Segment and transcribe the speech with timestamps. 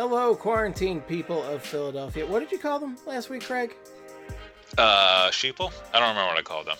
[0.00, 2.24] Hello, quarantine people of Philadelphia.
[2.24, 3.76] What did you call them last week, Craig?
[4.78, 5.74] Uh, sheeple?
[5.92, 6.78] I don't remember what I called them.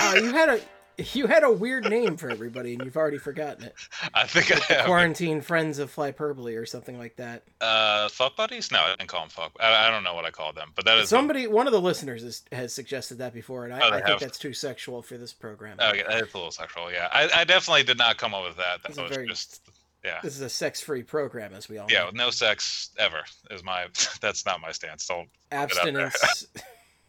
[0.00, 0.60] Uh, you had a
[1.16, 3.74] you had a weird name for everybody, and you've already forgotten it.
[4.12, 4.86] I think I have.
[4.86, 7.44] Quarantine Friends of Flyperbole or something like that.
[7.60, 8.72] Uh, fuck buddies?
[8.72, 9.52] No, I didn't call them fuck.
[9.60, 11.80] I, I don't know what I called them, but that is Somebody, one of the
[11.80, 15.18] listeners has, has suggested that before, and I, Oh, I think that's too sexual for
[15.18, 15.76] this program.
[15.78, 16.90] Oh, yeah, it's a little sexual.
[16.90, 18.82] Yeah, I, I definitely did not come up with that.
[18.82, 19.60] That a was very- just
[20.06, 22.06] yeah, This is a sex-free program, as we all yeah, know.
[22.06, 23.86] with no sex ever is my.
[24.20, 25.06] That's not my stance.
[25.06, 25.28] Don't.
[25.52, 26.46] Abstinence,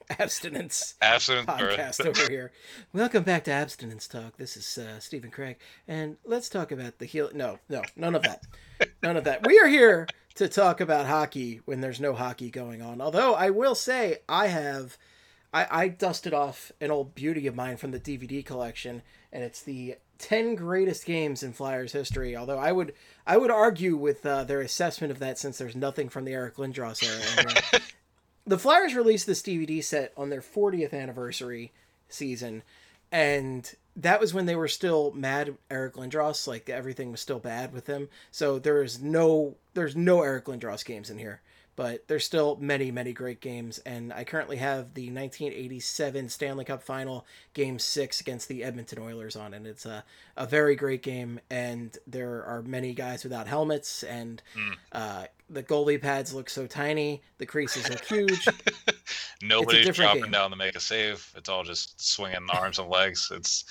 [0.10, 2.52] abstinence abstinence podcast over here.
[2.94, 4.38] Welcome back to Abstinence Talk.
[4.38, 7.30] This is uh, Stephen Craig, and let's talk about the heal.
[7.34, 8.44] No, no, none of that.
[9.04, 9.46] None of that.
[9.46, 13.00] We are here to talk about hockey when there's no hockey going on.
[13.02, 14.98] Although I will say I have,
[15.54, 19.02] I, I dusted off an old beauty of mine from the DVD collection,
[19.32, 22.36] and it's the ten greatest games in Flyers history.
[22.36, 22.94] Although I would,
[23.26, 26.56] I would argue with uh, their assessment of that since there's nothing from the Eric
[26.56, 27.82] Lindros era.
[28.46, 31.72] the Flyers released this DVD set on their 40th anniversary
[32.10, 32.64] season,
[33.12, 36.48] and that was when they were still mad Eric Lindros.
[36.48, 38.10] Like everything was still bad with him.
[38.32, 41.42] So there is no there's no Eric Lindros games in here,
[41.78, 43.78] but there's still many many great games.
[43.86, 49.38] And I currently have the 1987 Stanley Cup Final Game Six against the Edmonton Oilers
[49.38, 50.04] on, and it's a
[50.36, 51.40] a very great game.
[51.50, 54.42] And there are many guys without helmets, and
[54.92, 58.48] uh, the goalie pads look so tiny, the creases look huge.
[59.42, 60.32] Nobody's dropping game.
[60.32, 61.32] down to make a save.
[61.38, 63.32] It's all just swinging arms and legs.
[63.32, 63.66] It's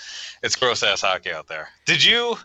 [0.44, 1.68] it's gross ass hockey out there.
[1.84, 2.36] Did you?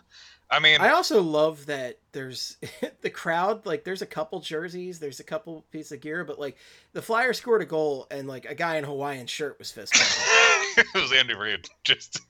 [0.52, 2.58] I mean, I also love that there's
[3.00, 3.64] the crowd.
[3.64, 6.58] Like, there's a couple jerseys, there's a couple pieces of gear, but like
[6.92, 9.94] the Flyers scored a goal, and like a guy in a Hawaiian shirt was fist
[10.76, 11.66] it was Andy Reid.
[11.84, 12.20] Just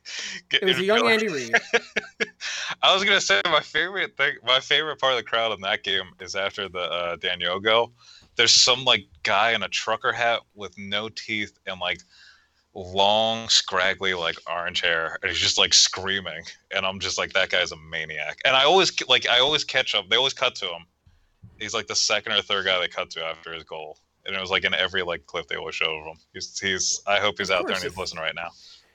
[0.53, 1.53] It was a young Andy Reid.
[2.81, 5.83] I was gonna say my favorite thing, my favorite part of the crowd in that
[5.83, 7.91] game is after the uh, Daniel go.
[8.37, 11.99] There's some like guy in a trucker hat with no teeth and like
[12.75, 16.43] long, scraggly, like orange hair, and he's just like screaming.
[16.75, 18.39] And I'm just like, that guy's a maniac.
[18.45, 20.09] And I always like, I always catch up.
[20.09, 20.87] They always cut to him.
[21.59, 23.99] He's like the second or third guy they cut to after his goal.
[24.25, 26.17] And it was like in every like clip they always show of him.
[26.33, 27.03] He's, he's.
[27.07, 28.49] I hope he's Of out there and he's if- listening right now.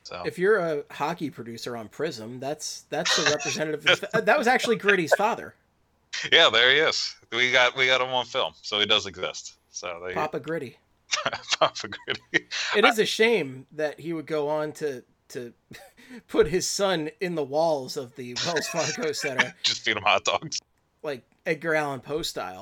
[0.04, 3.84] So If you're a hockey producer on Prism, that's that's the representative.
[3.84, 5.54] The, that was actually Gritty's father,
[6.32, 7.14] Yeah, there he is.
[7.34, 9.56] We got we got him on film, so he does exist.
[9.70, 10.78] So they Papa Gritty.
[11.60, 12.48] Papa Gritty.
[12.76, 15.54] It is a shame that he would go on to to
[16.28, 20.24] put his son in the walls of the Wells Fargo Center, Just feed him hot
[20.24, 20.60] dogs.
[21.04, 22.62] like Edgar Allan Poe style.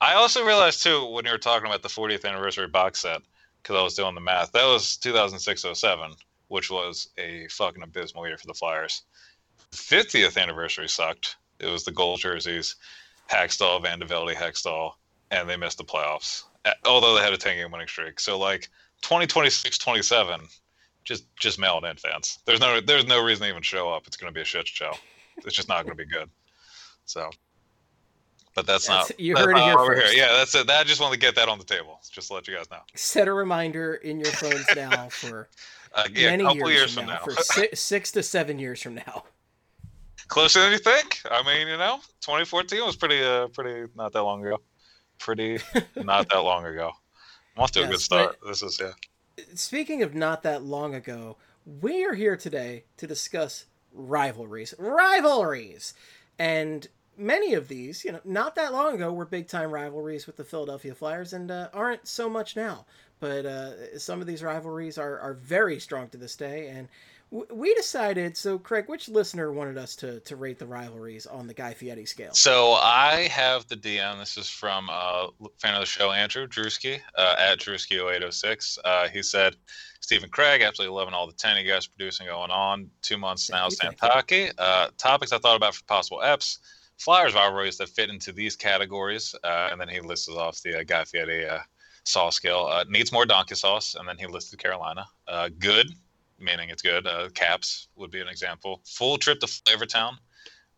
[0.00, 3.22] I also realized too when you were talking about the 40th anniversary box set,
[3.62, 4.52] because I was doing the math.
[4.52, 6.14] That was 2006-07,
[6.48, 9.02] which was a fucking abysmal year for the Flyers.
[9.72, 11.36] 50th anniversary sucked.
[11.58, 12.76] It was the gold jerseys,
[13.30, 14.92] Hextall, Van de Hextall,
[15.40, 16.44] and they missed the playoffs.
[16.86, 18.18] Although they had a 10 game winning streak.
[18.20, 18.68] So like
[19.02, 20.40] 2026 27,
[21.04, 22.38] just just mail it in fans.
[22.46, 24.06] There's no there's no reason to even show up.
[24.06, 24.92] It's gonna be a shit show.
[25.38, 26.30] It's just not gonna be good.
[27.04, 27.30] So
[28.54, 30.16] but that's, That's- not you that's heard it not here why we're first.
[30.16, 30.68] Yeah, that's it.
[30.68, 31.98] That, I just want to get that on the table.
[32.12, 32.78] Just to let you guys know.
[32.94, 35.48] Set a reminder in your phones now for
[35.96, 37.24] Uh, yeah, a many couple years, years, from, from now, now.
[37.24, 39.22] for six, six to seven years from now.
[40.26, 41.20] Closer than you think.
[41.30, 44.60] I mean, you know, 2014 was pretty, uh, pretty not that long ago.
[45.24, 45.58] Pretty
[45.96, 46.92] not that long ago.
[47.56, 48.36] I'm off to a good start.
[48.46, 48.92] This is yeah.
[49.54, 51.38] Speaking of not that long ago,
[51.80, 53.64] we are here today to discuss
[53.94, 54.74] rivalries.
[54.78, 55.94] Rivalries!
[56.38, 56.86] And
[57.16, 60.44] many of these, you know, not that long ago were big time rivalries with the
[60.44, 62.84] Philadelphia Flyers and uh, aren't so much now.
[63.18, 66.68] But uh, some of these rivalries are, are very strong to this day.
[66.68, 66.88] And
[67.50, 71.54] we decided, so Craig, which listener wanted us to, to rate the rivalries on the
[71.54, 72.32] Guy Fieri scale?
[72.32, 74.18] So I have the DM.
[74.20, 75.26] This is from uh,
[75.58, 78.78] fan of the show, Andrew Drewski, uh, at Drewski0806.
[78.84, 79.56] Uh, he said,
[80.00, 82.88] Stephen Craig, absolutely loving all the 10 you guys producing going on.
[83.02, 84.48] Two months Thank now, you, thank you.
[84.48, 84.52] Santaki.
[84.58, 86.58] Uh, topics I thought about for possible EPs.
[86.98, 89.34] Flyers rivalries that fit into these categories.
[89.42, 91.58] Uh, and then he lists off the uh, Guy Fieri uh,
[92.04, 92.68] sauce scale.
[92.70, 93.96] Uh, needs more donkey sauce.
[93.96, 95.06] And then he listed Carolina.
[95.26, 95.88] Uh, good,
[96.44, 97.06] meaning it's good.
[97.06, 98.80] Uh, Caps would be an example.
[98.84, 100.16] Full trip to Flavortown.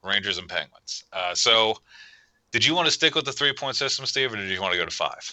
[0.03, 1.03] Rangers and Penguins.
[1.13, 1.79] Uh, so
[2.53, 4.73] Did you want to stick with the three point system, Steve, or did you want
[4.73, 5.33] to go to five?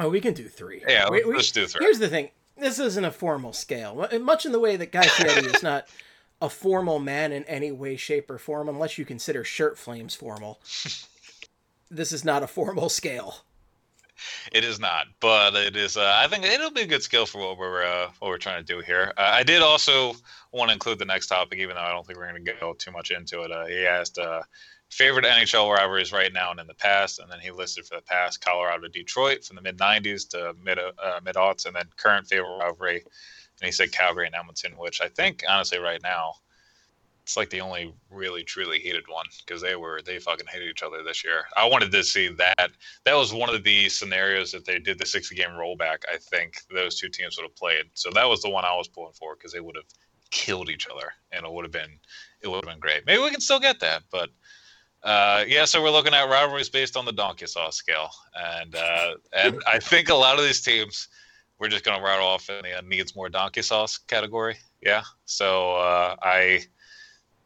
[0.00, 0.82] Oh, we can do three.
[0.86, 1.84] Yeah, We- let's, we- do three.
[1.84, 2.30] Here's the thing.
[2.56, 4.08] This isn't a formal scale.
[4.20, 5.86] Much in the way that Guy Fieri is not
[6.42, 10.58] a formal man in any way, shape, or form, unless you consider shirt flames formal.
[11.90, 13.38] this is not a formal scale.
[14.52, 15.96] It is not, but it is.
[15.96, 18.64] Uh, I think it'll be a good skill for what we're uh, what we're trying
[18.64, 19.12] to do here.
[19.16, 20.14] Uh, I did also
[20.52, 22.74] want to include the next topic, even though I don't think we're going to go
[22.74, 23.52] too much into it.
[23.52, 24.42] Uh, he asked uh,
[24.90, 28.02] favorite NHL rivalries right now and in the past, and then he listed for the
[28.02, 32.26] past Colorado, Detroit from the mid '90s to mid uh, mid aughts, and then current
[32.26, 33.02] favorite rivalry,
[33.60, 36.34] and he said Calgary and Edmonton, which I think honestly right now.
[37.28, 40.82] It's like the only really truly heated one because they were they fucking hated each
[40.82, 41.44] other this year.
[41.58, 42.70] I wanted to see that
[43.04, 46.04] that was one of the scenarios that they did the 60 game rollback.
[46.10, 47.84] I think those two teams would have played.
[47.92, 49.84] So that was the one I was pulling for because they would have
[50.30, 52.00] killed each other and it would have been
[52.40, 53.04] it would have been great.
[53.04, 54.30] Maybe we can still get that, but
[55.02, 55.66] uh, yeah.
[55.66, 59.80] So we're looking at rivalries based on the donkey sauce scale, and uh, and I
[59.80, 61.08] think a lot of these teams
[61.58, 64.56] we're just gonna rattle off in the uh, needs more donkey sauce category.
[64.80, 65.02] Yeah.
[65.26, 66.62] So uh, I.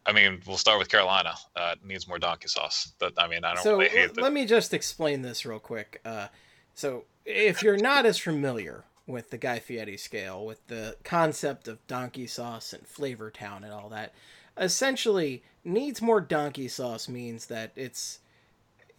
[0.05, 1.35] I mean, we'll start with Carolina.
[1.55, 2.93] Uh, needs more donkey sauce.
[2.99, 6.01] But I mean, I don't So really l- let me just explain this real quick.
[6.05, 6.29] Uh,
[6.75, 11.87] so if you're not as familiar with the Guy Fieri scale, with the concept of
[11.87, 14.13] donkey sauce and flavor town and all that,
[14.57, 18.19] essentially needs more donkey sauce means that it's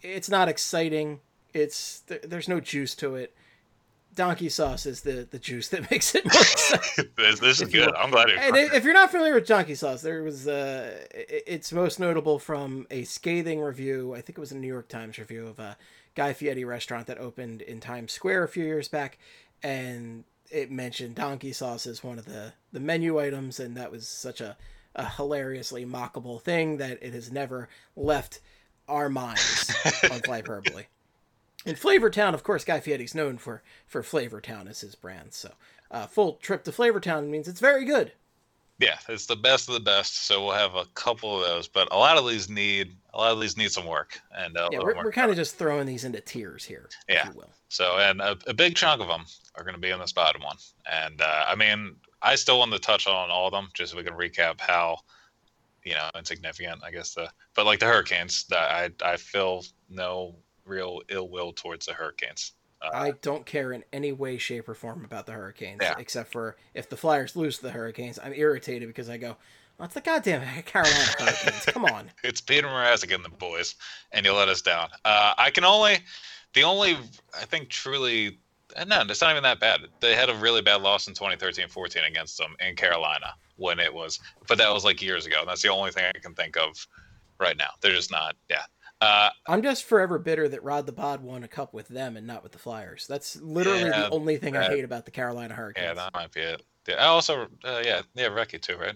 [0.02, 1.20] it's not exciting.
[1.52, 3.34] It's th- there's no juice to it.
[4.14, 7.10] Donkey sauce is the the juice that makes it more exciting.
[7.16, 7.94] this, this is good.
[7.94, 8.30] I'm glad.
[8.30, 12.38] And You're if you're not familiar with donkey sauce, there was uh, it's most notable
[12.38, 14.14] from a scathing review.
[14.14, 15.76] I think it was a New York Times review of a
[16.14, 19.18] Guy Fieri restaurant that opened in Times Square a few years back,
[19.62, 24.06] and it mentioned donkey sauce as one of the the menu items, and that was
[24.06, 24.56] such a
[24.94, 28.40] a hilariously mockable thing that it has never left
[28.88, 29.74] our minds
[30.04, 30.84] on Flyperbole.
[31.64, 35.32] In Flavor Town, of course, Guy Fieri's known for for Flavor Town as his brand.
[35.32, 35.52] So,
[35.90, 38.12] uh, full trip to Flavor Town means it's very good.
[38.78, 40.26] yeah, it's the best of the best.
[40.26, 43.32] So we'll have a couple of those, but a lot of these need a lot
[43.32, 44.20] of these need some work.
[44.36, 47.28] And uh, Yeah, we're, we're kind of just throwing these into tiers here, Yeah.
[47.28, 47.50] if you will.
[47.68, 49.24] so and a, a big chunk of them
[49.54, 50.56] are going to be in this bottom one.
[50.90, 53.96] And uh, I mean, I still want to touch on all of them, just so
[53.98, 54.98] we can recap how
[55.84, 57.14] you know insignificant, I guess.
[57.14, 58.70] The but like the Hurricanes, that
[59.02, 60.34] I I feel no
[60.64, 62.52] real ill will towards the Hurricanes.
[62.82, 65.94] Uh, I don't care in any way, shape, or form about the Hurricanes, Yeah.
[65.98, 69.36] except for if the Flyers lose to the Hurricanes, I'm irritated because I go,
[69.78, 71.64] well, it's the goddamn Carolina Hurricanes.
[71.66, 72.10] Come on.
[72.24, 73.74] it's Peter Mrazek and the boys,
[74.12, 74.88] and you let us down.
[75.04, 75.98] Uh, I can only,
[76.52, 76.96] the only,
[77.38, 78.38] I think truly,
[78.76, 79.80] uh, no, it's not even that bad.
[80.00, 84.20] They had a really bad loss in 2013-14 against them in Carolina when it was,
[84.48, 85.36] but that was like years ago.
[85.40, 86.86] And that's the only thing I can think of
[87.40, 87.70] right now.
[87.80, 88.62] They're just not, yeah.
[89.04, 92.26] Uh, I'm just forever bitter that Rod the Bod won a cup with them and
[92.26, 93.06] not with the Flyers.
[93.06, 95.86] That's literally Yeah, the only thing I hate about the Carolina Hurricanes.
[95.86, 96.62] yeah, that might be it.
[96.88, 98.94] Yeah, I also, uh, yeah, yeah, Recchi too, right?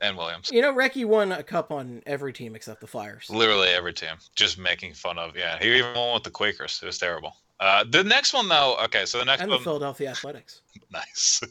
[0.00, 0.50] And Williams.
[0.52, 3.30] You know, Recchi won a cup on every team except the Flyers.
[3.30, 5.36] Literally every team, just making fun of.
[5.36, 6.80] Yeah, he even won with the Quakers.
[6.82, 7.36] It was terrible.
[7.60, 10.60] Uh, the next one though, okay, so the next And the Philadelphia Athletics.
[10.90, 11.40] nice.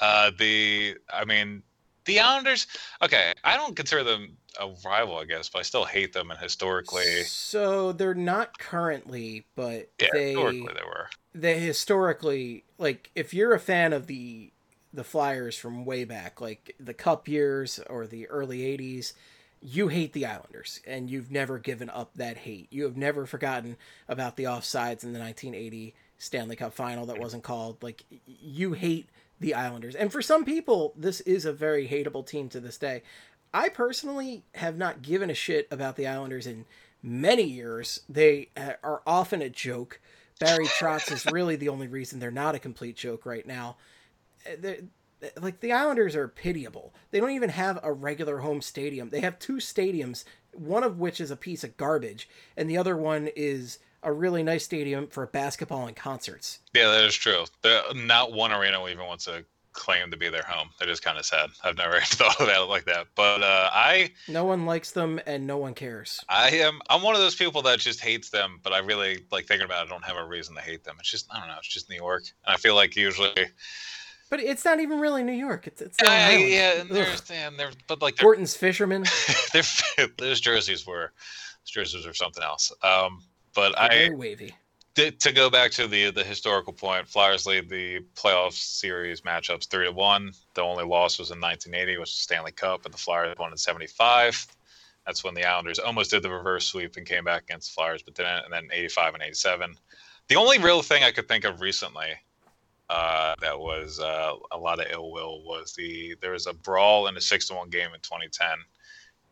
[0.00, 1.62] Uh, the I mean,
[2.04, 2.66] the Islanders.
[3.02, 6.30] Okay, I don't consider them a rival, I guess, but I still hate them.
[6.30, 11.08] And historically, So they're not currently, but yeah, they historically they were.
[11.34, 14.52] they historically like if you're a fan of the
[14.92, 19.12] the Flyers from way back, like the Cup years or the early '80s,
[19.60, 22.68] you hate the Islanders, and you've never given up that hate.
[22.70, 23.76] You have never forgotten
[24.08, 27.82] about the offsides in the 1980 Stanley Cup Final that wasn't called.
[27.82, 32.48] Like you hate the Islanders, and for some people, this is a very hateable team
[32.50, 33.02] to this day.
[33.54, 36.64] I personally have not given a shit about the Islanders in
[37.02, 38.00] many years.
[38.08, 40.00] They uh, are often a joke.
[40.38, 43.76] Barry Trotz is really the only reason they're not a complete joke right now.
[44.46, 44.82] Uh, they're-
[45.40, 46.92] Like the Islanders are pitiable.
[47.10, 49.08] They don't even have a regular home stadium.
[49.08, 52.96] They have two stadiums, one of which is a piece of garbage, and the other
[52.98, 56.58] one is a really nice stadium for basketball and concerts.
[56.74, 57.44] Yeah, that is true.
[57.62, 60.70] The, not one arena even wants to claim to be their home.
[60.80, 61.50] That is kind of sad.
[61.62, 63.06] I've never thought of that like that.
[63.14, 66.24] But uh, I No one likes them and no one cares.
[66.28, 69.46] I am I'm one of those people that just hates them, but I really like
[69.46, 69.88] thinking about it.
[69.88, 70.96] I don't have a reason to hate them.
[70.98, 71.54] It's just I don't know.
[71.58, 73.32] It's just New York, and I feel like usually
[74.28, 75.66] But it's not even really New York.
[75.66, 76.50] It's it's Island.
[76.50, 79.04] yeah, and there's and they're but like Gorton's Fishermen.
[79.52, 81.12] they're those jerseys were
[81.64, 82.72] those jerseys were something else.
[82.82, 83.22] Um,
[83.54, 84.54] but They're I very wavy.
[84.96, 89.86] To, go back to the the historical point, Flyers lead the playoff series matchups three
[89.86, 90.32] to one.
[90.54, 93.58] The only loss was in 1980, which was Stanley Cup, and the Flyers won in
[93.58, 94.46] '75.
[95.06, 98.02] That's when the Islanders almost did the reverse sweep and came back against the Flyers,
[98.02, 98.44] but didn't.
[98.44, 99.76] And then 85 and 87.
[100.28, 102.08] The only real thing I could think of recently
[102.88, 107.08] uh, that was uh, a lot of ill will was the there was a brawl
[107.08, 108.48] in a six to one game in 2010,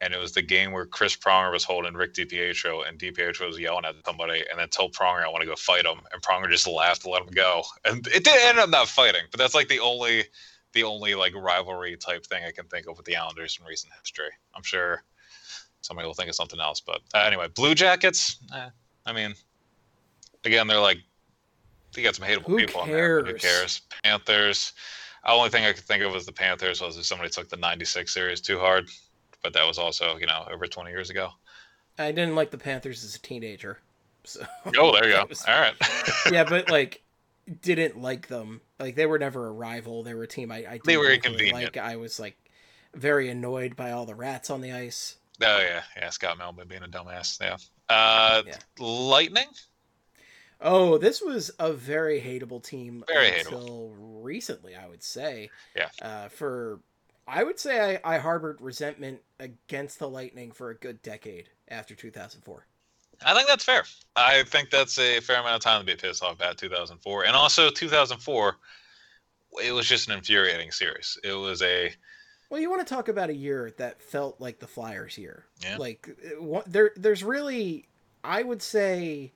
[0.01, 3.59] and it was the game where Chris Pronger was holding Rick DiPietro, and DiPietro was
[3.59, 6.51] yelling at somebody, and then told Pronger I want to go fight him, and Pronger
[6.51, 9.55] just laughed and let him go, and it did end up not fighting, but that's
[9.55, 10.25] like the only
[10.73, 13.93] the only like rivalry type thing I can think of with the Islanders in recent
[14.01, 14.31] history.
[14.55, 15.05] I'm sure
[15.81, 18.39] somebody will think of something else, but uh, anyway, Blue Jackets.
[18.55, 18.69] Eh,
[19.07, 19.35] I mean,
[20.45, 20.99] again, they're like
[21.95, 23.21] they got some hateable Who people on there.
[23.21, 23.43] Who cares?
[23.43, 23.83] cares?
[24.03, 24.73] Panthers.
[25.25, 27.57] The only thing I could think of was the Panthers was if somebody took the
[27.57, 28.89] '96 series too hard,
[29.45, 31.29] but that was also you know over 20 years ago.
[31.97, 33.79] I didn't like the Panthers as a teenager.
[34.25, 34.45] So
[34.77, 35.27] Oh, there you go.
[35.29, 35.75] Was- All right.
[36.33, 37.03] yeah, but like
[37.63, 38.61] didn't like them.
[38.81, 40.03] Like they were never a rival.
[40.03, 41.77] They were a team I, I They didn't were really inconvenient.
[41.77, 42.37] Like I was like
[42.95, 45.17] very annoyed by all the rats on the ice.
[45.43, 46.11] oh yeah, yeah.
[46.11, 47.41] Scott Mellanby being a dumbass.
[47.41, 47.57] Yeah.
[47.89, 48.57] Uh, Yeah.
[48.79, 49.49] Lightning.
[50.61, 55.51] Oh, this was a very hateable team Very until recently, I would say.
[55.77, 55.89] Yeah.
[56.01, 56.81] Uh, for
[57.27, 61.95] I would say I, I harbored resentment against the Lightning for a good decade after
[61.95, 62.67] 2004.
[63.25, 63.85] I think that's fair.
[64.17, 67.37] I think that's a fair amount of time to be pissed off about 2004, and
[67.37, 68.57] also 2004.
[69.63, 71.17] It was just an infuriating series.
[71.23, 71.93] It was a
[72.51, 75.45] Well, you want to talk about a year that felt like the Flyers' year.
[75.63, 75.77] Yeah.
[75.79, 76.09] Like
[76.41, 77.87] uh, there, there's really,
[78.25, 79.33] I would say,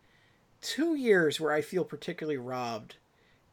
[0.60, 2.96] two years where I feel particularly robbed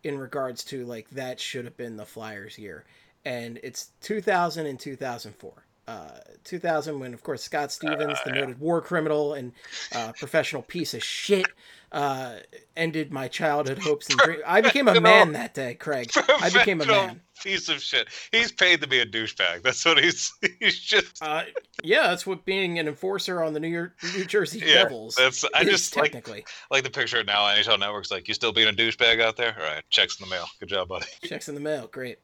[0.03, 2.85] in regards to like that should have been the Flyers' year,
[3.25, 5.53] and it's 2000 and 2004.
[5.87, 9.51] Uh, 2000 when of course Scott Stevens, the noted war criminal and
[9.93, 11.45] uh, professional piece of shit,
[11.91, 12.37] uh,
[12.75, 14.41] ended my childhood hopes and dreams.
[14.47, 16.09] I became a man that day, Craig.
[16.27, 17.21] I became a man.
[17.43, 18.07] piece of shit.
[18.31, 19.61] He's paid to be a douchebag.
[19.61, 20.33] That's what he's.
[20.59, 21.21] He's just.
[21.21, 21.43] Uh,
[21.83, 25.15] yeah, that's what being an enforcer on the New York, New Jersey Yeah, Devils.
[25.15, 25.45] that's.
[25.53, 27.41] I just like technically like the picture now.
[27.43, 29.55] NHL Network's like, you still being a douchebag out there?
[29.59, 30.47] All right, checks in the mail.
[30.59, 31.05] Good job, buddy.
[31.23, 31.87] checks in the mail.
[31.91, 32.17] Great.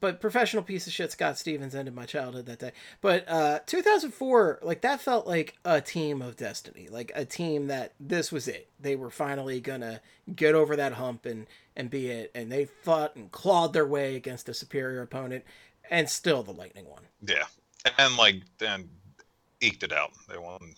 [0.00, 2.72] But professional piece of shit Scott Stevens ended my childhood that day.
[3.00, 7.92] But uh, 2004, like that felt like a team of destiny, like a team that
[7.98, 8.68] this was it.
[8.80, 10.00] They were finally gonna
[10.34, 12.30] get over that hump and and be it.
[12.34, 15.44] And they fought and clawed their way against a superior opponent,
[15.90, 17.02] and still the Lightning won.
[17.26, 17.46] Yeah,
[17.98, 18.88] and like then
[19.60, 20.12] eked it out.
[20.28, 20.74] They won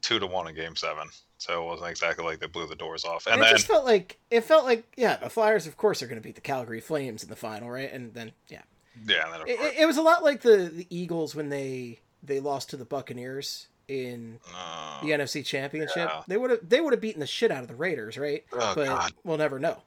[0.00, 1.08] two to one in Game Seven,
[1.38, 3.26] so it wasn't exactly like they blew the doors off.
[3.26, 6.02] And, And it then just felt like it felt like yeah, the Flyers of course
[6.02, 7.92] are going to beat the Calgary Flames in the final, right?
[7.92, 8.62] And then yeah,
[9.06, 12.70] yeah, then it, it- was a lot like the the Eagles when they they lost
[12.70, 16.08] to the Buccaneers in uh, the NFC Championship.
[16.08, 16.22] Yeah.
[16.26, 18.44] They would have they would have beaten the shit out of the Raiders, right?
[18.52, 19.82] oh but god, we'll never know.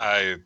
[0.00, 0.36] I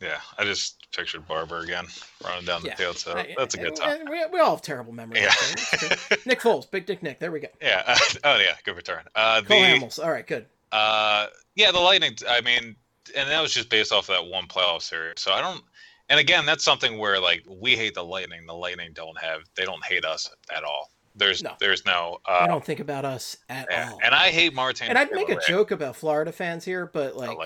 [0.00, 1.86] yeah, I just pictured Barber again
[2.24, 2.76] running down the Yeah.
[2.76, 2.98] field.
[2.98, 4.00] So that's a good time.
[4.10, 5.22] We, we all have terrible memories.
[5.22, 5.28] Yeah.
[5.28, 5.52] okay?
[5.52, 6.16] It's true.
[6.26, 7.18] Nick Foles, Big Dick Nick.
[7.20, 7.48] There we go.
[7.60, 7.82] Yeah.
[8.24, 9.02] oh yeah, good return.
[9.14, 10.02] Uh, Cole the Hamels.
[10.02, 10.46] All right, good.
[10.72, 12.16] Uh, yeah, the Lightning.
[12.28, 12.76] I mean,
[13.16, 15.14] and that was just based off of that one playoff series.
[15.18, 15.62] So I don't.
[16.10, 18.46] And again, that's something where like we hate the Lightning.
[18.46, 19.42] The Lightning don't have.
[19.56, 20.90] They don't hate us at all.
[21.18, 21.54] There's No.
[21.60, 22.18] there's no.
[22.26, 23.90] I Uh, don't think about us at yeah.
[23.92, 23.98] all.
[24.02, 24.88] And I hate Martin.
[24.88, 27.36] And I'd make a joke about Florida fans here, but like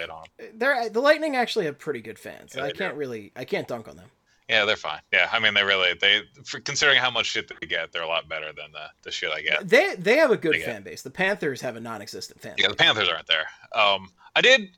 [0.55, 2.52] they're the Lightning actually have pretty good fans.
[2.57, 4.11] Yeah, I can't really I can't dunk on them.
[4.49, 5.00] Yeah, they're fine.
[5.12, 8.07] Yeah, I mean they really they for considering how much shit they get, they're a
[8.09, 9.69] lot better than the the shit I get.
[9.69, 11.02] They they have a good fan base.
[11.02, 12.57] The Panthers have a non-existent fan.
[12.57, 12.62] Base.
[12.64, 13.47] Yeah, the Panthers aren't there.
[13.75, 14.69] Um, I did.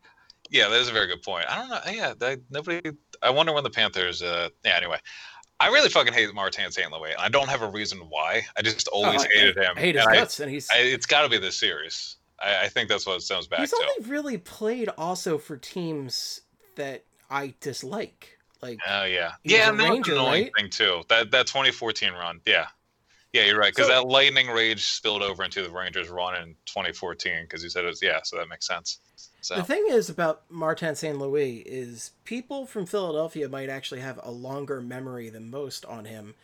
[0.51, 1.47] Yeah, that is a very good point.
[1.49, 1.81] I don't know.
[1.91, 2.81] Yeah, that, nobody.
[3.23, 4.23] I wonder when the Panthers.
[4.23, 4.77] Uh, yeah.
[4.77, 4.99] Anyway,
[5.61, 6.90] I really fucking hate Martin St.
[6.90, 8.42] Louis, and I don't have a reason why.
[8.58, 9.76] I just oh, always Oh, I- hated him.
[9.76, 12.16] Hate his and I- guts, and he's I, it's got to be this series.
[12.42, 13.76] I, I think that's what it sounds back he's to.
[13.76, 16.40] only really played also for teams
[16.76, 18.38] that I dislike.
[18.62, 20.52] Like Oh yeah, yeah, and that was an annoying right?
[20.56, 21.02] thing too.
[21.08, 22.40] That that 2014 run.
[22.46, 22.66] Yeah,
[23.32, 23.73] yeah, you're right.
[23.75, 27.43] Because So- that lightning rage spilled over into the Rangers run in 2014.
[27.43, 28.99] Because you said it was yeah, so that makes sense.
[29.40, 31.19] So the thing is about Martin St.
[31.19, 36.35] Louis is people from Philadelphia might actually have a longer memory than most on him,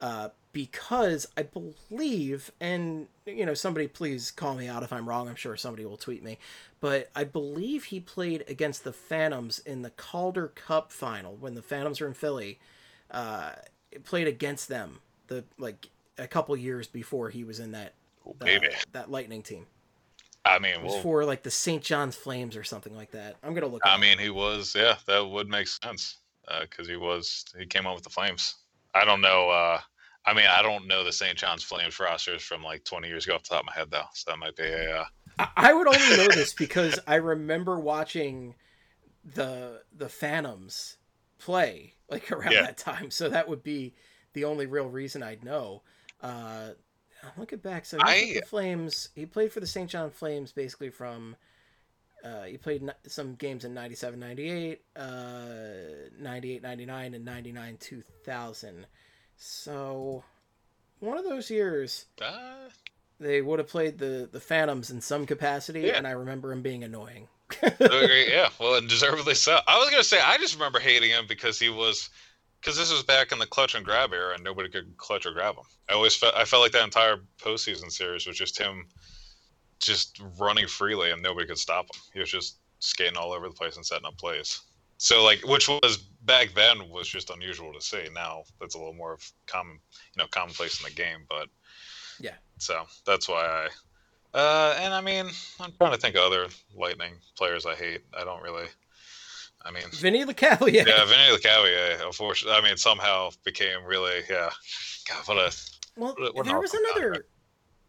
[0.00, 5.28] uh, because I believe, and you know, somebody please call me out if I'm wrong.
[5.28, 6.38] I'm sure somebody will tweet me,
[6.80, 11.62] but I believe he played against the Phantoms in the Calder Cup final when the
[11.62, 12.58] Phantoms were in Philly.
[13.10, 13.52] Uh,
[14.04, 15.88] played against them the like
[16.18, 17.94] a couple years before he was in that
[18.40, 18.46] uh,
[18.92, 19.66] that Lightning team.
[20.44, 21.82] I mean, It was well, for like the St.
[21.82, 23.36] John's Flames or something like that.
[23.42, 23.82] I'm gonna look.
[23.84, 24.00] I up.
[24.00, 26.18] mean, he was yeah, that would make sense
[26.60, 28.56] because he was he came on with the Flames.
[28.94, 29.48] I don't know.
[29.50, 29.80] uh
[30.24, 31.36] I mean, I don't know the St.
[31.36, 34.04] John's Flames rosters from like 20 years ago off the top of my head though,
[34.14, 35.00] so that might be a.
[35.00, 35.04] Uh,
[35.38, 38.54] I, I would only know this because I remember watching
[39.24, 40.98] the the Phantoms
[41.38, 42.62] play like around Yeah.
[42.62, 43.10] that time.
[43.10, 43.94] So that would be
[44.32, 45.82] the only real reason I'd know.
[46.20, 46.70] Uh,
[47.36, 47.84] looking back.
[47.86, 49.08] So he I- the Flames.
[49.14, 49.88] He played for the St.
[49.90, 51.36] John Flames basically from.
[52.24, 55.02] Uh, he played some games in 97 98, uh,
[56.20, 58.86] 98 99, and 99 2000.
[59.36, 60.22] So,
[61.00, 62.68] one of those years, Uh,
[63.18, 65.96] they would have played the, the Phantoms in some capacity, Yeah.
[65.96, 67.26] and I remember him being annoying.
[67.62, 69.58] Okay, yeah, well, and deservedly so.
[69.66, 72.08] I was gonna say I just remember hating him because he was,
[72.62, 75.32] because this was back in the clutch and grab era, and nobody could clutch or
[75.32, 75.64] grab him.
[75.90, 78.86] I always felt I felt like that entire postseason series was just him,
[79.80, 82.00] just running freely, and nobody could stop him.
[82.14, 84.60] He was just skating all over the place and setting up plays.
[84.98, 88.06] So like, which was back then was just unusual to see.
[88.14, 89.80] Now that's a little more of common,
[90.14, 91.26] you know, commonplace in the game.
[91.28, 91.48] But
[92.20, 92.36] Yeah.
[92.58, 93.68] so that's why I
[94.34, 95.26] uh, and I mean,
[95.60, 98.02] I'm trying to think of other Lightning players I hate.
[98.16, 98.66] I don't really.
[99.64, 100.86] I mean, Vinny LeCavalier.
[100.86, 104.50] yeah, Vinny Lecavalier, unfortunately, I mean, somehow became really, yeah.
[105.08, 105.56] God, what a.
[105.96, 107.26] Well, What- there was another.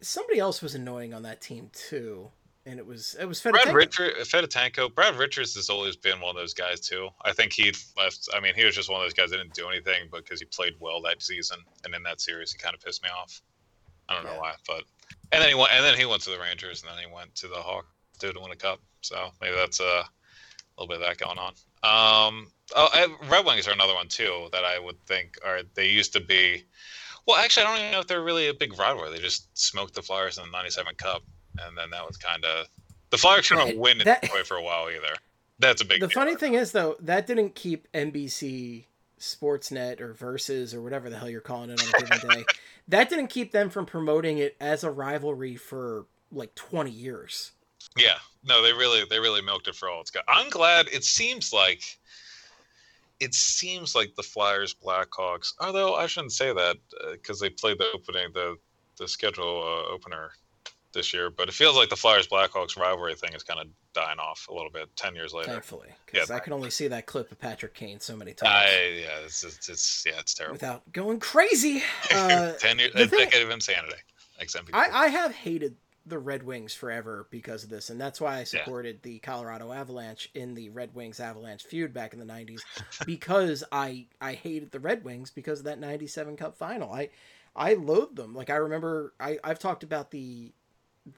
[0.02, 2.30] Somebody else was annoying on that team too,
[2.66, 3.74] and it was it was Brad Fedotenko.
[3.74, 7.08] Richard, Fedotenko, Brad Richards has always been one of those guys too.
[7.24, 8.28] I think he left.
[8.36, 10.40] I mean, he was just one of those guys that didn't do anything but because
[10.42, 13.42] he played well that season, and in that series, he kind of pissed me off.
[14.10, 14.84] I don't know why, but
[15.32, 17.34] and then he went, and then he went to the Rangers, and then he went
[17.36, 17.88] to the Hawks
[18.20, 18.80] to win a cup.
[19.00, 20.04] So maybe that's uh,
[20.78, 21.54] a little bit of that going on.
[21.84, 25.90] Um, oh, and Red Wings are another one too that I would think are they
[25.90, 26.64] used to be.
[27.26, 29.12] Well, actually, I don't even know if they're really a big rivalry.
[29.12, 31.24] They just smoked the Flyers in the '97 Cup,
[31.60, 32.68] and then that was kind of
[33.10, 35.14] the Flyers couldn't win in that- Detroit for a while either.
[35.60, 36.02] That's a big.
[36.02, 38.86] the funny thing is though that didn't keep NBC
[39.20, 42.46] Sportsnet or Versus or whatever the hell you're calling it on a given day.
[42.90, 47.54] That didn't keep them from promoting it as a rivalry for like 20 years.
[47.98, 50.24] Yeah, no, they really they really milked it for all it's got.
[50.28, 50.88] I'm glad.
[50.88, 51.84] It seems like
[53.20, 55.54] it seems like the Flyers Blackhawks.
[55.60, 56.78] Although I shouldn't say that
[57.12, 58.56] because they played the opening the
[58.98, 60.32] the schedule uh, opener
[60.94, 64.20] this year, but it feels like the Flyers Blackhawks rivalry thing is kind of dying
[64.20, 64.96] off a little bit.
[64.96, 68.00] Ten years later, Thankfully, because Yeah, I can only see that clip of Patrick Kane
[68.00, 70.54] so many times I yeah, it's, it's, it's yeah, it's terrible.
[70.54, 71.82] without going crazy.
[72.14, 73.96] Uh, Ten years, a thing- decade of insanity.
[74.38, 74.82] Like some people.
[74.82, 78.44] I, I have hated the Red Wings forever because of this, and that's why I
[78.44, 82.62] supported the Colorado Avalanche in the Red Wings Avalanche feud back in the '90s
[83.06, 86.92] because I I hated the Red Wings because of that '97 Cup final.
[86.92, 87.10] I
[87.56, 88.34] I loathed them.
[88.36, 90.54] Like I remember I I've talked about the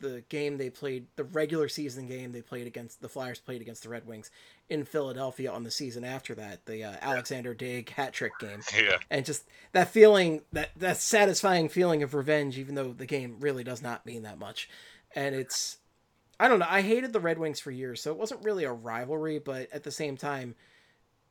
[0.01, 3.83] the game they played the regular season game they played against the Flyers played against
[3.83, 4.31] the Red Wings
[4.67, 8.61] in Philadelphia on the season after that the uh, Alexander Daigle hat trick game.
[8.75, 13.37] Yeah, and just that feeling that that satisfying feeling of revenge even though the game
[13.39, 14.69] really does not mean that much.
[15.13, 15.77] And it's
[16.39, 18.71] i don't know i hated the red wings for years so it wasn't really a
[18.71, 20.53] rivalry but at the same time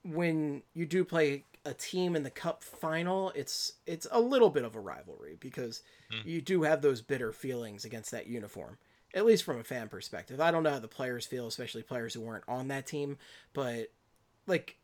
[0.02, 4.64] when you do play a team in the cup final it's it's a little bit
[4.64, 6.28] of a rivalry because Hmm.
[6.28, 8.76] you do have those bitter feelings against that uniform
[9.14, 12.12] at least from a fan perspective i don't know how the players feel especially players
[12.14, 13.16] who weren't on that team
[13.52, 13.90] but
[14.46, 14.76] like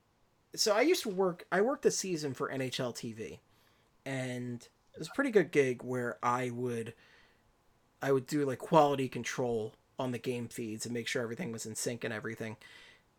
[0.53, 3.39] so I used to work I worked a season for NHL TV
[4.05, 6.95] and it was a pretty good gig where I would
[8.03, 11.67] I would do like quality control on the game feeds and make sure everything was
[11.67, 12.57] in sync and everything.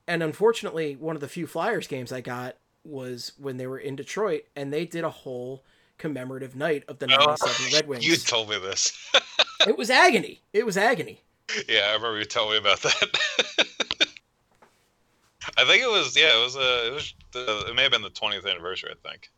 [0.08, 3.96] And unfortunately, one of the few Flyers games I got was when they were in
[3.96, 5.64] Detroit and they did a whole
[5.98, 8.08] commemorative night of the 97 Red Wings.
[8.08, 8.98] you told me this.
[9.68, 10.42] It was agony.
[10.54, 11.22] It was agony.
[11.70, 13.18] Yeah, I remember you telling me about that.
[15.56, 18.02] I think it was yeah, it was uh, it was the, it may have been
[18.02, 18.92] the 20th anniversary.
[18.92, 19.30] I think.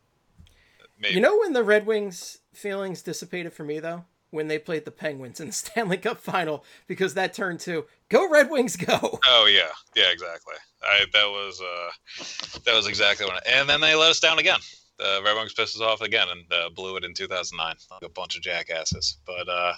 [0.97, 1.15] Maybe.
[1.15, 4.05] You know when the Red Wings feelings dissipated for me though?
[4.33, 8.27] When they played the Penguins in the Stanley Cup final because that turned to go
[8.29, 9.19] Red Wings go.
[9.29, 10.55] Oh yeah, yeah, exactly.
[10.81, 13.37] I that was uh, that was exactly when.
[13.47, 14.59] and then they let us down again.
[14.99, 17.75] The Red Wings pissed us off again and uh, blew it in 2009.
[17.91, 19.17] Like a bunch of jackasses.
[19.25, 19.73] But uh,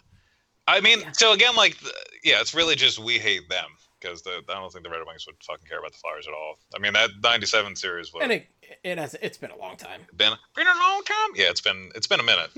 [0.67, 1.11] I mean, Yeah.
[1.13, 1.77] so again, like,
[2.23, 3.65] yeah, it's really just we hate them
[3.99, 6.33] because the, I don't think the Red Wings would fucking care about the Flyers at
[6.33, 6.57] all.
[6.75, 8.47] I mean, that '97 series was And it
[8.83, 10.01] it has it's been a long time.
[10.15, 11.29] been been a long time.
[11.35, 12.49] Yeah, it's been it's been a minute.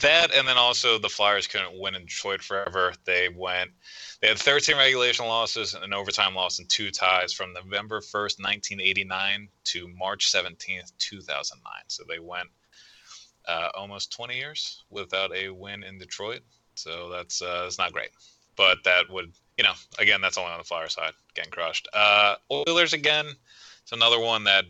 [0.00, 2.94] That and then also the Flyers couldn't win in Detroit forever.
[3.04, 3.70] They went
[4.20, 8.40] they had 13 regulation losses and an overtime loss and two ties from November 1st,
[8.40, 11.72] 1989 to March 17th, 2009.
[11.86, 12.48] So they went
[13.46, 16.42] uh, almost 20 years without a win in Detroit.
[16.78, 18.10] So that's uh, that's not great.
[18.56, 21.88] But that would, you know, again, that's only on the Flyer side, getting crushed.
[21.92, 23.26] Uh, Oilers again.
[23.82, 24.64] It's another one that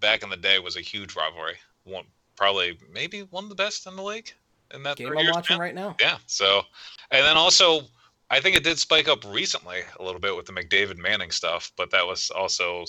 [0.00, 1.54] back in the day was a huge rivalry.
[1.84, 2.04] One
[2.36, 4.32] probably maybe one of the best in the league
[4.74, 5.96] in that Game I'm watching right now.
[6.00, 6.18] Yeah.
[6.26, 6.62] So,
[7.10, 7.82] and then also,
[8.30, 11.72] I think it did spike up recently a little bit with the McDavid Manning stuff,
[11.76, 12.84] but that was also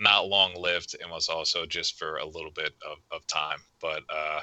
[0.00, 3.60] not long lived and was also just for a little bit of, of time.
[3.80, 4.40] But uh,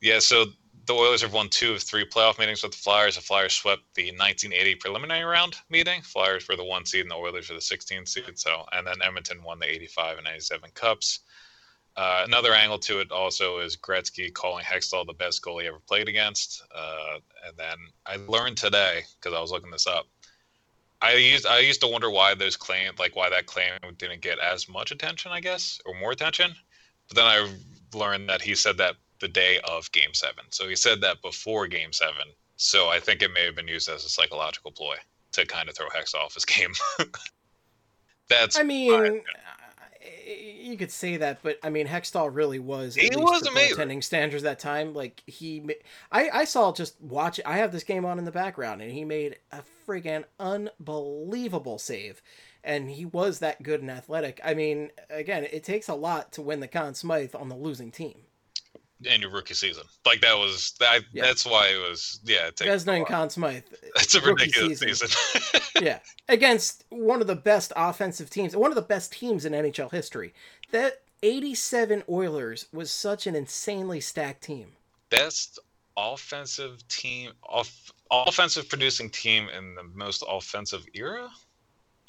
[0.00, 0.46] yeah, so
[0.86, 3.16] the Oilers have won two of three playoff meetings with the Flyers.
[3.16, 6.00] The Flyers swept the 1980 preliminary round meeting.
[6.02, 8.38] Flyers were the one seed, and the Oilers were the 16 seed.
[8.38, 11.20] So, and then Edmonton won the 85 and 97 cups.
[11.94, 16.08] Uh, another angle to it also is Gretzky calling Hextall the best goalie ever played
[16.08, 16.62] against.
[16.74, 20.06] Uh, and then I learned today because I was looking this up.
[21.02, 24.38] I used I used to wonder why those claim like why that claim didn't get
[24.38, 26.54] as much attention, I guess, or more attention.
[27.08, 27.48] But then I
[27.94, 31.66] learned that he said that the day of Game Seven, so he said that before
[31.66, 32.28] Game Seven.
[32.56, 34.96] So I think it may have been used as a psychological ploy
[35.32, 36.72] to kind of throw Hex off his game.
[38.28, 39.10] That's I mean, uh,
[40.68, 42.94] you could say that, but I mean, Hextall really was.
[42.94, 43.76] He was amazing.
[43.76, 45.64] Goaltending standards that time, like he,
[46.12, 47.40] I, I saw just watch.
[47.46, 52.22] I have this game on in the background, and he made a friggin' unbelievable save,
[52.62, 54.40] and he was that good and athletic.
[54.44, 57.90] I mean, again, it takes a lot to win the Conn Smythe on the losing
[57.90, 58.20] team.
[59.04, 61.02] In your rookie season, like that was that.
[61.12, 61.22] Yeah.
[61.22, 62.18] That's why it was.
[62.24, 63.62] Yeah, Vezina and Conn Smythe.
[63.94, 65.08] That's a ridiculous season.
[65.08, 65.60] season.
[65.80, 69.92] yeah, against one of the best offensive teams, one of the best teams in NHL
[69.92, 70.34] history.
[70.72, 74.72] That 87 Oilers was such an insanely stacked team.
[75.10, 75.58] Best
[75.96, 81.28] offensive team, off, offensive producing team in the most offensive era.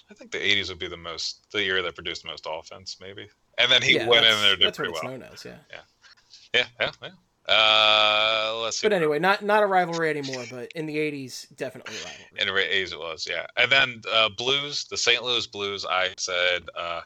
[0.10, 2.98] I think the 80s would be the most the year that produced the most offense,
[3.00, 3.28] maybe.
[3.58, 5.14] And then he yeah, went in there did that's pretty what well.
[5.14, 5.58] known as, yeah.
[5.70, 5.82] Yeah.
[6.54, 7.10] Yeah, yeah, yeah.
[7.48, 8.86] Uh, let's see.
[8.86, 10.46] But anyway, not not a rivalry anymore.
[10.52, 12.26] But in the '80s, definitely a rivalry.
[12.38, 13.46] In the '80s, it was, yeah.
[13.58, 15.24] And then uh, Blues, the St.
[15.24, 15.86] Louis Blues.
[15.86, 17.02] I said, uh,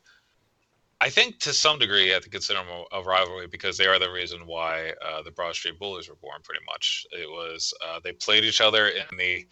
[1.00, 3.86] I think to some degree, you have to consider them a, a rivalry because they
[3.86, 6.42] are the reason why uh, the Broad Street Bullies were born.
[6.44, 9.46] Pretty much, it was uh, they played each other in the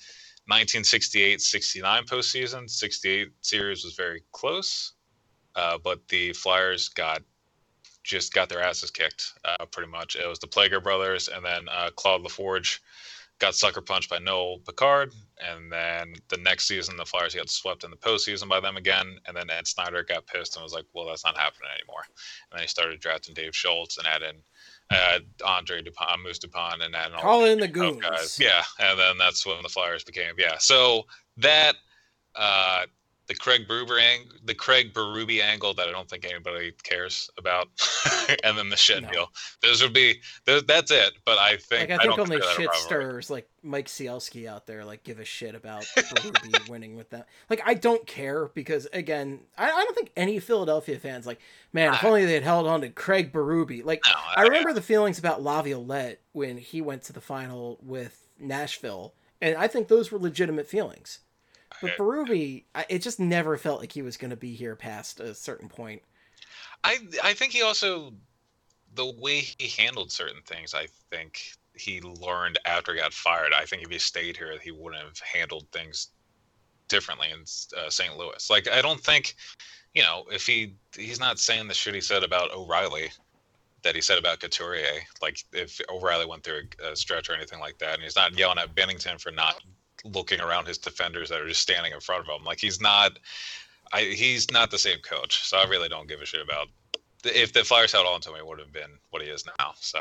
[0.51, 2.69] 1968-69 postseason.
[2.69, 4.93] 68 series was very close,
[5.55, 7.21] uh, but the Flyers got
[8.03, 10.15] just got their asses kicked, uh, pretty much.
[10.15, 12.79] It was the Plager brothers, and then uh, Claude Laforge
[13.39, 17.83] got sucker punched by Noel Picard, and then the next season the Flyers got swept
[17.83, 20.85] in the postseason by them again, and then Ed Snider got pissed and was like,
[20.93, 24.35] "Well, that's not happening anymore." And then he started drafting Dave Schultz and add in
[24.91, 28.01] uh, Andre Dupont, Moose Dupont, and then all in the goons.
[28.01, 28.39] Guys.
[28.39, 30.57] Yeah, and then that's when the Flyers became yeah.
[30.59, 31.75] So that
[32.35, 32.85] uh,
[33.31, 37.69] the Craig Berube ang- the Craig Berube angle that I don't think anybody cares about,
[38.43, 39.09] and then the shit no.
[39.09, 39.27] deal.
[39.61, 41.13] Those would be those, that's it.
[41.23, 44.83] But I think like, I think I only shit stirs like Mike Sielski out there
[44.83, 47.29] like give a shit about Berube winning with that.
[47.49, 51.39] Like I don't care because again I, I don't think any Philadelphia fans like
[51.71, 53.85] man if only they had held on to Craig Berube.
[53.85, 57.79] Like no, I, I remember the feelings about Laviolette when he went to the final
[57.81, 61.19] with Nashville, and I think those were legitimate feelings.
[61.81, 65.33] But Berube, it just never felt like he was going to be here past a
[65.33, 66.01] certain point.
[66.83, 68.13] I I think he also
[68.95, 70.73] the way he handled certain things.
[70.73, 73.53] I think he learned after he got fired.
[73.53, 76.09] I think if he stayed here, he wouldn't have handled things
[76.87, 77.41] differently in
[77.79, 78.17] uh, St.
[78.17, 78.49] Louis.
[78.49, 79.35] Like I don't think,
[79.93, 83.09] you know, if he he's not saying the shit he said about O'Reilly
[83.83, 85.01] that he said about Couturier.
[85.21, 88.37] Like if O'Reilly went through a, a stretch or anything like that, and he's not
[88.37, 89.61] yelling at Binnington for not
[90.03, 92.43] looking around his defenders that are just standing in front of him.
[92.43, 93.19] Like he's not,
[93.93, 95.43] I he's not the same coach.
[95.43, 96.67] So I really don't give a shit about
[97.23, 99.73] if the Flyers held on to him, it would have been what he is now.
[99.79, 99.99] So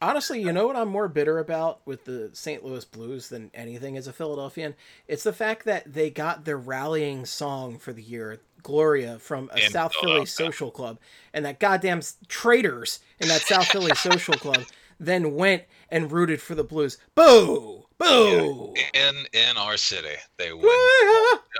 [0.00, 2.64] honestly, you know what I'm more bitter about with the St.
[2.64, 4.74] Louis Blues than anything as a Philadelphian?
[5.08, 9.64] It's the fact that they got their rallying song for the year, Gloria, from a
[9.64, 10.98] in South Philly social club,
[11.32, 14.64] and that goddamn traitors in that South Philly social club
[15.00, 16.98] then went and rooted for the Blues.
[17.14, 17.83] Boo!
[17.98, 18.74] Boo!
[18.76, 20.68] Yeah, in in our city, they win.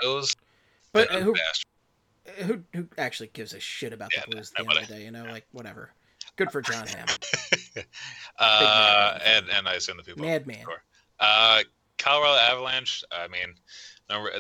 [0.03, 0.35] Those,
[0.93, 1.35] but uh, who,
[2.39, 4.95] who who actually gives a shit about yeah, the Blues at the end of the
[4.95, 5.05] day?
[5.05, 5.91] You know, like whatever.
[6.37, 7.25] Good for Jon Hammond.
[8.39, 10.25] uh, and and I assume the people.
[10.25, 10.65] Madman.
[11.21, 11.61] Uh,
[11.99, 13.05] Colorado Avalanche.
[13.13, 13.55] I mean,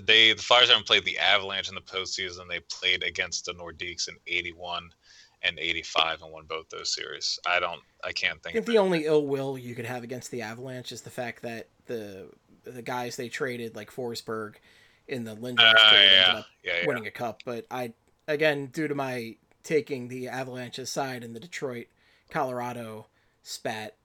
[0.02, 2.48] they the Flyers haven't played the Avalanche in the postseason.
[2.48, 4.90] They played against the Nordiques in '81
[5.44, 7.38] and 85 and won both those series.
[7.46, 8.56] I don't, I can't think.
[8.56, 11.42] I think the only ill will you could have against the Avalanche is the fact
[11.42, 12.28] that the
[12.64, 14.54] the guys they traded, like Forsberg,
[15.06, 16.24] in the Lindros uh, trade, yeah.
[16.26, 16.86] ended up yeah, yeah.
[16.86, 17.42] winning a cup.
[17.44, 17.92] But I,
[18.26, 21.86] again, due to my taking the Avalanche's side in the Detroit,
[22.30, 23.06] Colorado
[23.42, 23.96] spat,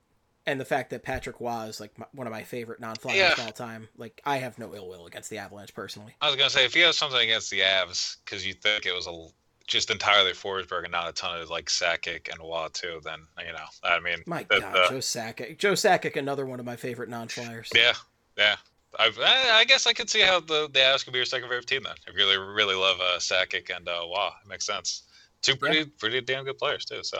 [0.45, 3.34] and the fact that Patrick was like my, one of my favorite non-flyers yeah.
[3.34, 6.15] of all time, like I have no ill will against the Avalanche personally.
[6.21, 8.93] I was gonna say if you have something against the Avs because you think it
[8.93, 9.28] was a
[9.69, 13.53] just entirely Forsberg and not a ton of like Sakic and Roy too, then you
[13.53, 16.75] know, I mean, my the, God, the, Joe Sakic, Joe Sakic, another one of my
[16.75, 17.69] favorite non-flyers.
[17.73, 17.93] Yeah,
[18.38, 18.55] yeah.
[18.97, 21.47] I've, I, I guess I could see how the the Avs could be your second
[21.47, 21.93] favorite team then.
[22.08, 25.03] If you really really love uh, Sakic and uh, Roy, it makes sense.
[25.43, 27.03] two pretty pretty damn good players too.
[27.03, 27.19] So,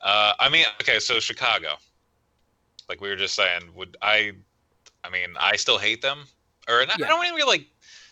[0.00, 1.74] uh, I mean, okay, so Chicago,
[2.88, 4.32] like we were just saying, would I?
[5.04, 6.24] I mean, I still hate them,
[6.68, 7.06] or I Yeah.
[7.06, 7.66] don't even really like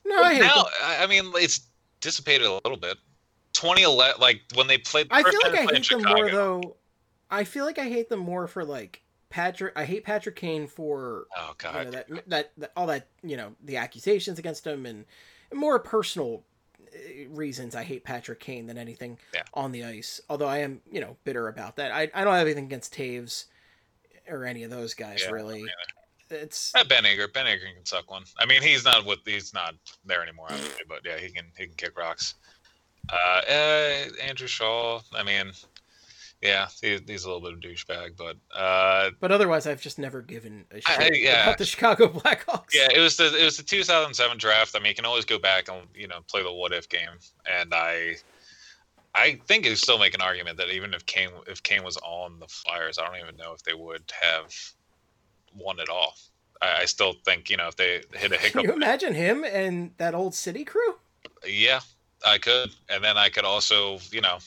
[0.04, 0.54] No, I hate now.
[0.64, 0.72] them.
[0.84, 1.60] I I mean, it's
[2.02, 2.98] dissipated a little bit.
[3.56, 5.08] 2011, like when they played.
[5.10, 6.76] I feel like I hate them more though.
[7.30, 9.72] I feel like I hate them more for like Patrick.
[9.76, 13.54] I hate Patrick Kane for Oh you know, that, that that all that you know
[13.64, 15.04] the accusations against him and,
[15.50, 16.44] and more personal
[16.80, 19.42] uh, reasons I hate Patrick Kane than anything Yeah.
[19.54, 20.20] on the ice.
[20.28, 21.90] Although I am you know bitter about that.
[21.92, 23.46] I I don't have anything against Toews
[24.28, 25.64] or any of those guys Yeah, really.
[26.28, 28.24] It's Uh, Ben Eager, Ben Eager can suck one.
[28.38, 31.66] I mean, he's not with he's not there anymore, obviously, but yeah, he can he
[31.66, 32.34] can kick rocks.
[33.10, 35.00] Uh, uh Andrew Shaw.
[35.14, 35.52] I mean,
[36.42, 39.98] yeah, he, he's a little bit of a douchebag, but uh, but otherwise I've just
[39.98, 41.44] never given a shit yeah.
[41.44, 42.74] about the Chicago Blackhawks.
[42.74, 44.76] yeah, it was the it was the 2007 draft.
[44.76, 47.08] I mean, you can always go back and you know play the what if game,
[47.50, 48.16] and I.
[49.18, 52.38] I think you still make an argument that even if Kane if Kane was on
[52.38, 54.54] the Flyers, I don't even know if they would have
[55.54, 56.12] won it all.
[56.60, 58.60] I, I still think you know if they hit a hiccup.
[58.60, 60.96] Can you imagine him and that old city crew?
[61.46, 61.80] Yeah,
[62.26, 64.38] I could, and then I could also, you know,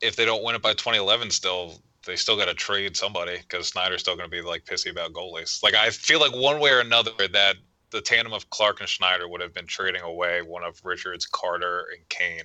[0.00, 3.68] if they don't win it by 2011, still they still got to trade somebody because
[3.68, 5.62] Snider's still going to be like pissy about goalies.
[5.62, 7.56] Like I feel like one way or another that
[7.90, 11.86] the tandem of Clarke and Snider would have been trading away one of Richards, Carter,
[11.94, 12.44] and Kane.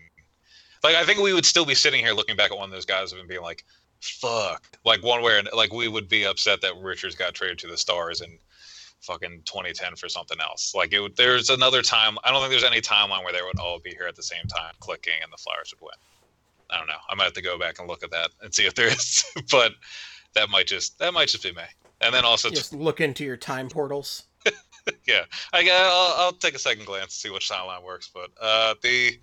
[0.83, 2.85] Like I think we would still be sitting here looking back at one of those
[2.85, 3.63] guys and being like,
[4.01, 7.67] "Fuck!" Like one way or like we would be upset that Richards got traded to
[7.67, 8.37] the Stars and
[9.05, 10.73] fucking 2010 for something else.
[10.75, 12.17] Like it, there's another time.
[12.23, 14.45] I don't think there's any timeline where they would all be here at the same
[14.47, 15.95] time, clicking, and the Flyers would win.
[16.69, 16.93] I don't know.
[17.09, 19.23] I might have to go back and look at that and see if there is,
[19.51, 19.73] but
[20.33, 21.63] that might just that might just be me.
[22.01, 24.23] And then also, Just look into your time portals.
[25.07, 28.09] yeah, I, I'll, I'll take a second glance to see which timeline works.
[28.13, 29.17] But uh, the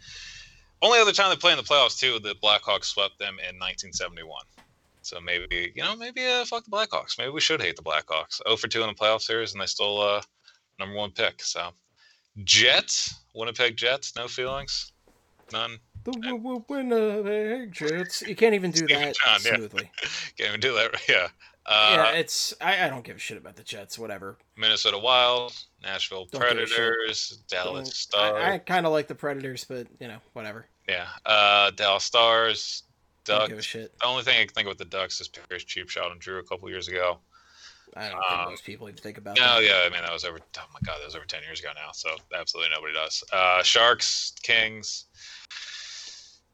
[0.81, 4.43] only other time they played in the playoffs too, the Blackhawks swept them in 1971.
[5.03, 7.19] So maybe you know, maybe uh, fuck the Blackhawks.
[7.19, 8.41] Maybe we should hate the Blackhawks.
[8.47, 10.23] 0 for 2 in the playoff series, and they still uh,
[10.79, 11.43] number one pick.
[11.43, 11.71] So
[12.45, 14.93] Jets, Winnipeg Jets, no feelings,
[15.53, 15.79] none.
[16.05, 18.23] The w- w- Winnipeg Jets.
[18.23, 19.57] You can't even do that John, yeah.
[19.57, 19.91] smoothly.
[20.37, 21.01] Can't even do that.
[21.09, 21.29] Yeah.
[21.65, 23.97] Uh, yeah, it's I, I don't give a shit about the Jets.
[23.97, 24.37] Whatever.
[24.57, 26.45] Minnesota Wild, Nashville Don't a.
[26.45, 28.43] Predators, Dallas Stars.
[28.43, 30.67] I, I kind of like the Predators, but you know, whatever.
[30.89, 31.07] Yeah.
[31.25, 32.83] Uh, Dallas Stars,
[33.25, 33.49] Don't Ducks.
[33.51, 33.99] give a shit.
[33.99, 36.19] The only thing I can think of with the Ducks is Pierce cheap shot on
[36.19, 37.19] Drew a couple years ago.
[37.95, 39.65] I don't think Um, most people even think about No, that.
[39.65, 40.39] yeah, I mean that was over.
[40.41, 41.93] Oh my god, that was over ten years ago now.
[41.93, 43.23] So absolutely nobody does.
[43.33, 45.05] Uh, Sharks, Kings,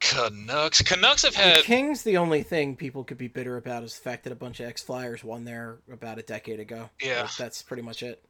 [0.01, 0.83] Canucks.
[0.83, 1.65] Canucks have The had.
[1.65, 4.61] Kings, the only thing people could be bitter about is the fact that a bunch
[4.61, 6.91] of ex Flyers won there about a decade ago.
[7.03, 7.29] Yeah.
[7.39, 8.23] That's pretty much it.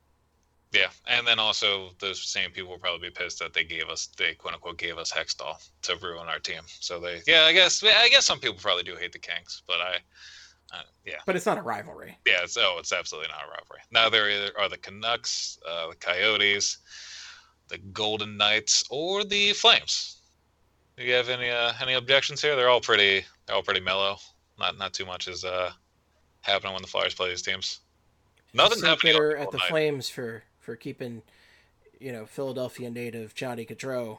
[0.73, 4.09] Yeah, and then also those same people will probably be pissed that they gave us
[4.19, 6.61] they quote unquote gave us Hextall to ruin our team.
[6.81, 9.81] So they yeah, I guess I guess some people probably do hate the Kings, but
[9.81, 9.97] I,
[10.75, 12.19] uh, yeah, But it's not a rivalry.
[12.27, 13.81] yeah, it's oh, it's absolutely not a rivalry.
[13.91, 16.79] Now there are the Canucks, uh, the Coyotes,
[17.69, 20.17] the Golden Knights, or the Flames.
[20.99, 22.57] Do you have any uh, any objections here?
[22.57, 24.19] They're all pretty they're all pretty mellow.
[24.59, 25.71] Not not too much is uh
[26.43, 27.81] happening when the Flyers play these teams.
[28.53, 29.69] Nothing's happening at the night.
[29.69, 31.23] Flames for for keeping,
[31.99, 34.19] you know, Philadelphia native Johnny Gaudreau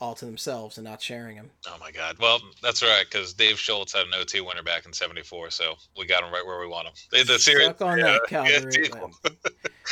[0.00, 1.50] all to themselves and not sharing him.
[1.66, 2.18] Oh my God!
[2.20, 6.06] Well, that's right, because Dave Schultz had an OT winner back in '74, so we
[6.06, 6.92] got him right where we want him.
[7.10, 8.92] The, the series, Suck on yeah, that, yeah, Calgary.
[8.92, 9.10] Um,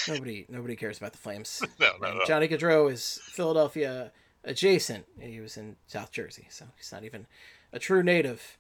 [0.06, 1.60] nobody nobody cares about the Flames.
[1.80, 2.20] no, no, no.
[2.24, 4.12] Johnny Gaudreau is Philadelphia
[4.44, 5.06] adjacent.
[5.18, 7.26] He was in South Jersey, so he's not even
[7.72, 8.58] a true native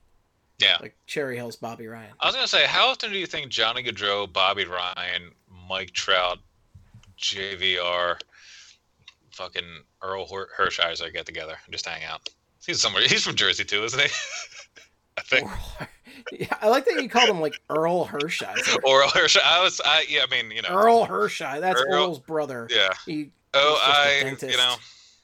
[0.58, 2.10] Yeah, like Cherry Hill's Bobby Ryan.
[2.18, 5.30] I was gonna say, how often do you think Johnny Gaudreau, Bobby Ryan,
[5.68, 6.40] Mike Trout,
[7.20, 8.18] JVR,
[9.32, 9.64] fucking
[10.02, 12.28] Earl Her- Hershiser get together and just hang out?
[12.64, 13.02] He's somewhere.
[13.06, 14.08] He's from Jersey too, isn't he?
[15.18, 15.50] I think.
[16.32, 18.78] Yeah, I like that you called him like Earl Hershiser.
[18.84, 19.42] Earl Hershiser.
[19.44, 19.80] I was.
[19.84, 20.22] I yeah.
[20.28, 20.70] I mean, you know.
[20.70, 21.60] Earl Hershey.
[21.60, 22.66] That's Earl- Earl's brother.
[22.70, 22.88] Yeah.
[23.04, 24.74] He Oh, He's just a I, you know,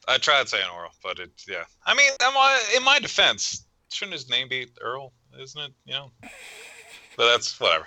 [0.08, 1.64] I tried saying Earl, but it, yeah.
[1.84, 2.34] I mean, am
[2.76, 5.12] in my defense, shouldn't his name be Earl?
[5.38, 5.72] Isn't it?
[5.84, 6.10] You know,
[7.16, 7.86] but that's whatever.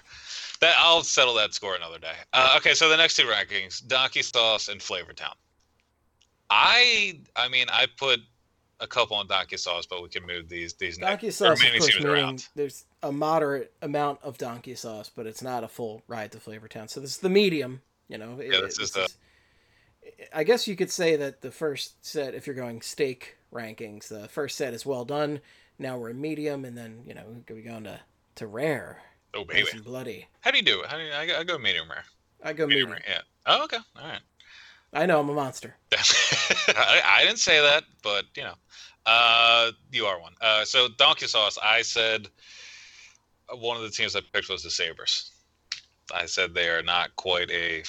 [0.61, 2.13] That I'll settle that score another day.
[2.33, 5.33] Uh, okay, so the next two rankings: Donkey Sauce and Flavortown.
[6.49, 8.19] I, I mean, I put
[8.79, 11.71] a couple on Donkey Sauce, but we can move these these next- donkey sauce, of
[11.77, 12.47] course, meaning around.
[12.55, 16.89] there's a moderate amount of donkey sauce, but it's not a full ride to Flavortown.
[16.89, 17.81] So this is the medium.
[18.07, 19.09] You know, Yeah, this is the-
[20.31, 24.27] I guess you could say that the first set, if you're going steak rankings, the
[24.27, 25.41] first set is well done.
[25.79, 27.99] Now we're in medium, and then you know we go into
[28.35, 29.01] to rare,
[29.35, 30.27] Oh nice baby, and bloody.
[30.41, 30.87] how do you do it?
[30.87, 32.05] How do you, I, go- I go medium rare.
[32.43, 33.03] I go Medium medium.
[33.07, 33.21] rare, yeah.
[33.45, 34.21] Oh, okay, all right.
[34.93, 35.75] I know I'm a monster.
[35.93, 38.53] I, I didn't say that, but you know,
[39.05, 40.33] Uh, you are one.
[40.41, 41.57] Uh, so donkey sauce.
[41.61, 42.27] I said
[43.51, 45.31] uh, one of the teams I picked was the Sabers.
[46.13, 47.83] I said they are not quite a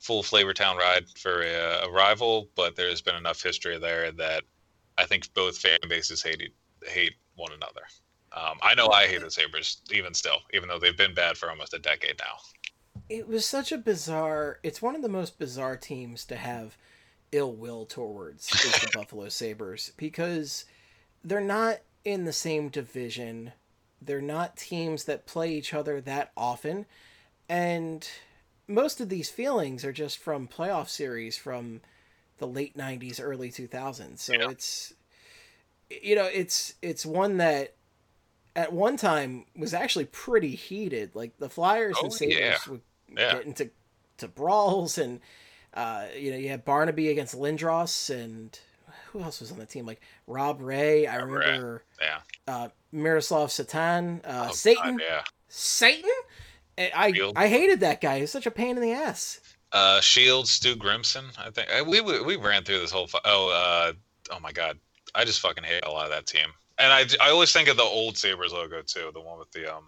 [0.00, 4.42] full Flavor Town ride for a, a rival, but there's been enough history there that
[4.98, 6.52] I think both fan bases hate
[6.86, 7.82] hate one another.
[8.34, 11.50] Um, I know I hate the Sabres even still, even though they've been bad for
[11.50, 12.36] almost a decade now.
[13.08, 14.58] It was such a bizarre.
[14.62, 16.76] It's one of the most bizarre teams to have
[17.32, 20.64] ill will towards is the Buffalo Sabres because
[21.22, 23.52] they're not in the same division.
[24.00, 26.86] They're not teams that play each other that often.
[27.48, 28.08] And
[28.66, 31.82] most of these feelings are just from playoff series from
[32.38, 34.18] the late 90s early 2000s.
[34.18, 34.50] So Yeah.
[34.50, 34.94] it's
[36.02, 37.74] you know, it's it's one that
[38.56, 41.14] at one time was actually pretty heated.
[41.14, 42.56] Like the Flyers Oh, and Sabres yeah.
[42.68, 42.80] would
[43.16, 43.32] Yeah.
[43.34, 43.70] get into
[44.18, 45.20] to brawls and
[45.74, 48.56] uh, you know, you had Barnaby against Lindros and
[49.10, 49.86] who else was on the team?
[49.86, 51.06] Like Rob Ray.
[51.08, 52.20] I remember Yeah.
[52.46, 55.22] uh, Miroslav Satan, uh, Oh, Satan, God, yeah.
[55.48, 56.10] Satan.
[56.78, 57.34] I Field.
[57.36, 58.16] I hated that guy.
[58.16, 59.40] He was such a pain in the ass.
[59.72, 61.24] Uh, Shields, Stu Grimson.
[61.38, 63.06] I think we we we ran through this whole.
[63.08, 63.92] Fu- oh, uh,
[64.32, 64.78] oh my God,
[65.14, 66.48] I just fucking hate a lot of that team.
[66.78, 69.74] And I, I always think of the old Sabres logo too, the one with the
[69.74, 69.84] um.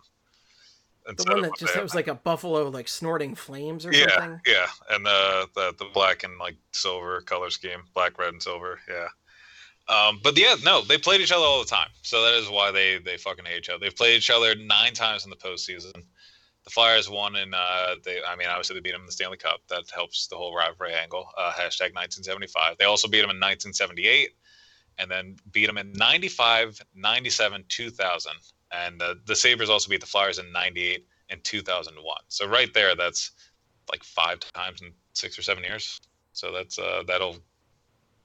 [1.06, 4.40] The one that just they- was like a buffalo like snorting flames or yeah, something.
[4.44, 8.80] yeah, and the, the the black and like silver color scheme, black, red, and silver.
[8.90, 9.06] Yeah.
[9.88, 12.72] Um, but yeah, no, they played each other all the time, so that is why
[12.72, 13.78] they they fucking hate each other.
[13.78, 15.92] They've played each other nine times in the postseason.
[16.64, 19.36] The Flyers won, and uh, they I mean obviously they beat them in the Stanley
[19.36, 19.60] Cup.
[19.68, 21.28] That helps the whole rivalry angle.
[21.38, 22.78] Uh, hashtag 1975.
[22.78, 24.30] They also beat them in 1978,
[24.98, 28.32] and then beat them in 95, 97, 2000,
[28.72, 32.16] and uh, the Sabres also beat the Flyers in 98 and 2001.
[32.28, 33.32] So right there, that's
[33.90, 36.00] like five times in six or seven years.
[36.32, 37.36] So that's uh, that'll,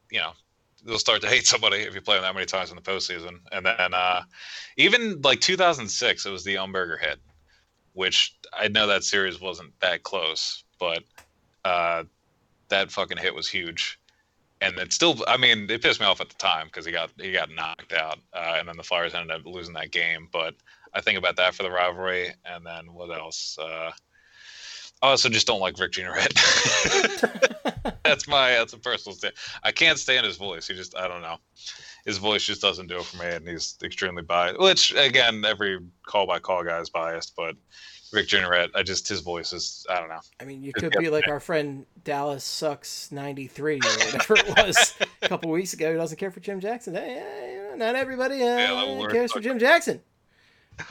[0.10, 0.31] you know,
[0.86, 3.39] you'll start to hate somebody if you play them that many times in the postseason.
[3.51, 4.23] And then uh,
[4.77, 7.19] even like 2006, it was the Umberger hit,
[7.93, 11.03] which I know that series wasn't that close, but
[11.63, 12.03] uh,
[12.69, 13.99] that fucking hit was huge.
[14.62, 17.10] And it still, I mean, it pissed me off at the time because he got
[17.19, 20.28] he got knocked out, uh, and then the Flyers ended up losing that game.
[20.32, 20.54] But
[20.93, 23.58] I think about that for the rivalry, and then what else?
[23.60, 23.91] Uh,
[25.02, 26.34] I also just don't like Rick Jeanneret.
[28.04, 29.34] that's my that's a personal stand.
[29.63, 30.67] I can't stand his voice.
[30.67, 31.38] He just I don't know.
[32.06, 34.60] His voice just doesn't do it for me, and he's extremely biased.
[34.60, 37.56] Which again, every call by call guy is biased, but
[38.12, 40.19] Rick Jeanneret, I just his voice is I don't know.
[40.39, 44.47] I mean, you could be like our friend Dallas Sucks ninety three or whatever it
[44.67, 45.91] was a couple weeks ago.
[45.91, 46.95] Who doesn't care for Jim Jackson?
[46.95, 47.15] Hey,
[47.69, 49.12] yeah, not everybody uh, work.
[49.12, 50.02] cares for Jim Jackson.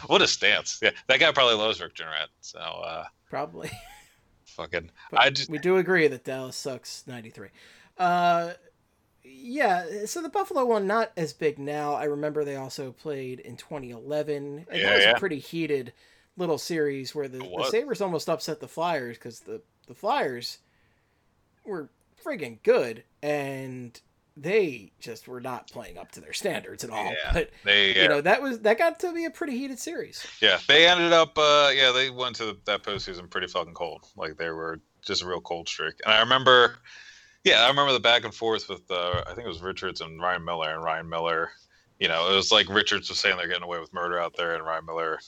[0.06, 0.78] What a stance!
[0.80, 2.28] Yeah, that guy probably loves Rick Jeanneret.
[2.42, 3.70] So uh, Probably.
[4.44, 7.48] fucking, But I just we do agree that Dallas sucks 93.
[7.98, 8.52] Uh,
[9.24, 11.94] yeah, so the Buffalo one not as big now.
[11.94, 15.18] I remember they also played in 2011, and Yeah, that was yeah.
[15.18, 15.92] pretty heated
[16.40, 17.68] little series where the, the.
[17.70, 20.58] Sabres almost upset the Flyers because the the Flyers
[21.64, 21.90] were
[22.24, 24.00] friggin' good and
[24.36, 27.04] they just were not playing up to their standards at all.
[27.04, 27.14] Yeah.
[27.32, 30.26] But they you know that was that got to be a pretty heated series.
[30.40, 34.06] yeah they ended up uh yeah they went to that postseason pretty fucking cold.
[34.16, 35.94] Like they were just a real cold streak.
[36.04, 36.76] And I remember,
[37.44, 40.20] yeah, I remember the back and forth with uh, I think it was Richards and
[40.20, 41.50] Ryan Miller, and Ryan Miller,
[41.98, 44.54] you know, it was like Richards was saying they're getting away with murder out there,
[44.54, 45.18] and Ryan Miller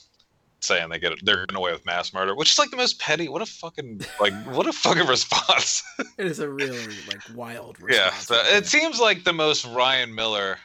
[0.63, 3.27] saying they get they're getting away with mass murder, which is like the most petty.
[3.29, 5.83] What a fucking like what a fucking response.
[6.17, 7.77] It is a really like wild.
[7.89, 10.57] yeah, so it seems like the most Ryan Miller.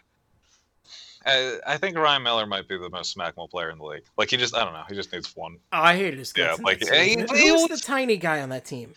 [1.27, 4.05] I, I think Ryan Miller might be the most smackable player in the league.
[4.17, 5.59] Like he just, I don't know, he just needs one.
[5.73, 6.59] Oh, I hated his Yeah, guts.
[6.61, 7.17] in like, series.
[7.17, 8.95] Eh, he- he was was- the tiny guy on that team?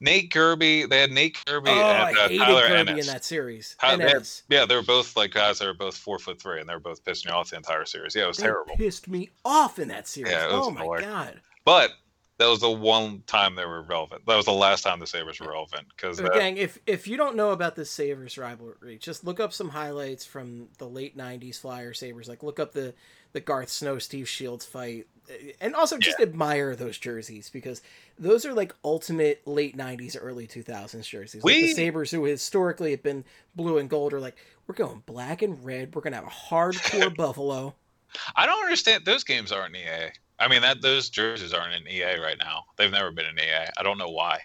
[0.00, 3.06] Nate Gerbe, they had Nate Gerbe Oh, and uh, Tyler Kirby Ennis.
[3.08, 3.76] in that series.
[3.82, 6.68] They had- yeah, they were both like guys that were both four foot three, and
[6.68, 8.14] they were both pissing you off the entire series.
[8.14, 8.76] Yeah, it was They terrible.
[8.76, 10.32] pissed me off in that series.
[10.32, 11.40] Yeah, oh my god.
[11.64, 11.90] But
[12.38, 14.22] that was the one time they were relevant.
[14.26, 17.16] That was the last time the Sabres were relevant because So, gang, if if you
[17.16, 21.58] don't know about the Sabres rivalry, just look up some highlights from the late '90s
[21.58, 22.28] Flyer Sabres.
[22.28, 22.94] Like, look up the
[23.32, 27.82] the Garth Snow Steve Shields fight, eh, and also just admire those jerseys because
[28.18, 31.44] those are like ultimate late '90s, early 2000s jerseys.
[31.44, 33.24] Like the Sabres, who historically have been
[33.54, 35.94] blue and gold, are like, we're going black and red.
[35.94, 37.74] We're gonna have a hardcore Buffalo.
[38.36, 39.04] I don't understand.
[39.04, 40.10] Those games aren't EA.
[40.40, 42.64] I mean, that those jerseys aren't in EA right now.
[42.76, 43.66] They've never been in EA.
[43.76, 44.40] I don't know why.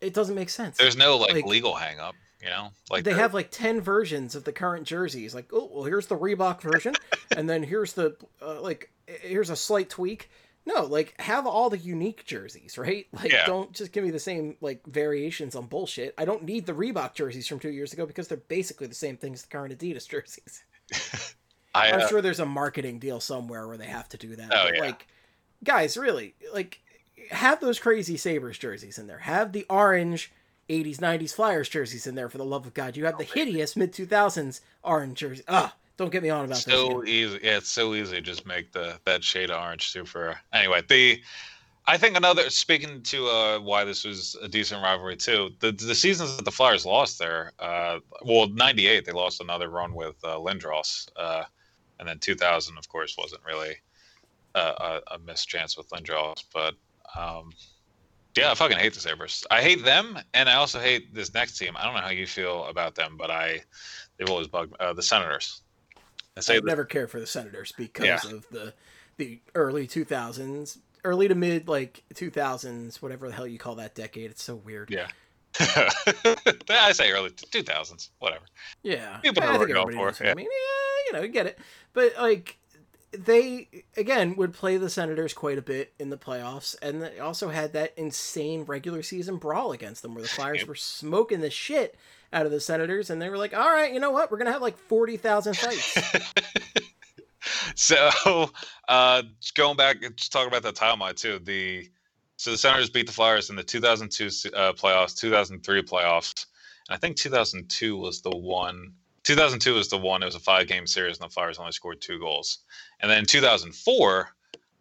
[0.00, 0.76] It doesn't make sense.
[0.76, 2.14] There's no like, Like- legal hang up.
[2.42, 5.84] You know, like they have like 10 versions of the current jerseys like oh well
[5.84, 6.94] here's the reebok version
[7.36, 10.30] and then here's the uh, like here's a slight tweak
[10.64, 13.44] no like have all the unique jerseys right like Yeah.
[13.44, 17.12] don't just give me the same like variations on bullshit i don't need the reebok
[17.14, 20.08] jerseys from two years ago because they're basically the same thing as the current adidas
[20.08, 20.64] jerseys
[21.74, 24.50] I I'm uh, sure there's a marketing deal somewhere where they have to do that.
[24.52, 24.80] Oh, but yeah.
[24.80, 25.06] like
[25.62, 26.80] guys, really, like
[27.30, 29.18] have those crazy Sabres jerseys in there.
[29.18, 30.32] Have the orange
[30.70, 32.96] 80s, 90s Flyers jerseys in there for the love of God.
[32.96, 35.42] You have the hideous mid 2000s orange jersey.
[35.48, 36.64] Ah, don't get me on about those.
[36.64, 37.40] so easy.
[37.42, 40.38] Yeah, it's so easy just make the that shade of orange super.
[40.52, 41.20] Anyway, the
[41.86, 45.50] I think another speaking to uh, why this was a decent rivalry too.
[45.58, 49.92] The the seasons that the Flyers lost there, uh, well, '98 they lost another run
[49.92, 51.42] with uh, Lindros, uh,
[51.98, 53.74] and then 2000 of course wasn't really
[54.54, 56.74] uh, a, a missed chance with Lindros, but.
[57.18, 57.50] Um,
[58.36, 59.46] yeah, I fucking hate the Sabres.
[59.50, 61.76] I hate them, and I also hate this next team.
[61.76, 63.60] I don't know how you feel about them, but I,
[64.16, 65.62] they've always bugged uh, the Senators.
[66.36, 68.20] I say I've never cared for the Senators because Yeah.
[68.32, 68.72] of the
[69.16, 74.30] the early 2000s, early to mid like 2000s, whatever the hell you call that decade.
[74.30, 74.90] It's so weird.
[74.90, 75.08] Yeah.
[75.58, 78.44] I say early two thousands, whatever.
[78.84, 80.30] Yeah, People know I what we're going for, yeah.
[80.30, 81.58] I mean, yeah, you know, you get it.
[81.92, 82.56] But like,
[83.12, 87.48] they again would play the Senators quite a bit in the playoffs, and they also
[87.48, 91.96] had that insane regular season brawl against them, where the Flyers were smoking the shit
[92.32, 94.30] out of the Senators, and they were like, "All right, you know what?
[94.30, 95.98] We're gonna have like forty thousand fights."
[97.74, 98.50] so,
[98.88, 101.40] uh, just going back, just talking about that timeline too.
[101.40, 101.90] The
[102.36, 106.46] so the Senators beat the Flyers in the 2002 uh, playoffs, 2003 playoffs,
[106.88, 108.94] and I think 2002 was the one.
[109.30, 110.22] 2002 was the one.
[110.22, 112.58] It was a five-game series, and the Flyers only scored two goals.
[113.00, 114.28] And then 2004,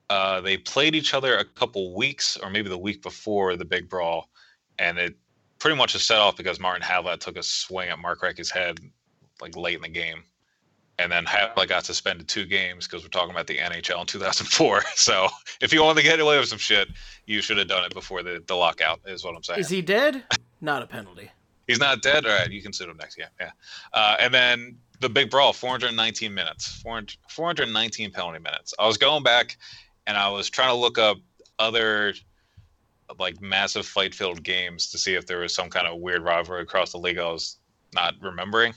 [0.10, 3.90] uh, they played each other a couple weeks, or maybe the week before the big
[3.90, 4.30] brawl,
[4.78, 5.16] and it
[5.60, 8.80] pretty much was set off because Martin Havlat took a swing at Mark Recchi's head
[9.42, 10.24] like late in the game
[11.00, 14.84] and then Havlat got suspended two games because we're talking about the NHL in 2004.
[14.96, 15.30] So
[15.62, 16.90] if you wanted to get away with some shit,
[17.26, 19.00] you should have done it before the, the lockout.
[19.06, 19.62] Is what I'm saying.
[19.62, 20.24] Is he dead?
[20.60, 21.32] Not a penalty.
[21.70, 22.26] He's not dead.
[22.26, 23.16] All right, you can sue him next.
[23.16, 23.52] Yeah, yeah.
[23.94, 28.74] Uh, and then the big brawl, 419 minutes, 400, 419 penalty minutes.
[28.80, 29.56] I was going back
[30.08, 31.18] and I was trying to look up
[31.60, 32.16] other
[33.20, 36.92] like massive fight-filled games to see if there was some kind of weird rivalry across
[36.92, 37.20] the league.
[37.20, 37.58] I was
[37.94, 38.74] not remembering.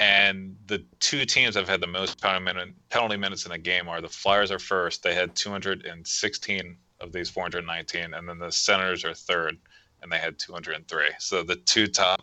[0.00, 4.00] And the two teams that have had the most penalty minutes in a game are
[4.00, 5.02] the Flyers are first.
[5.02, 9.58] They had 216 of these 419, and then the Senators are third,
[10.02, 11.04] and they had 203.
[11.18, 12.22] So the two top,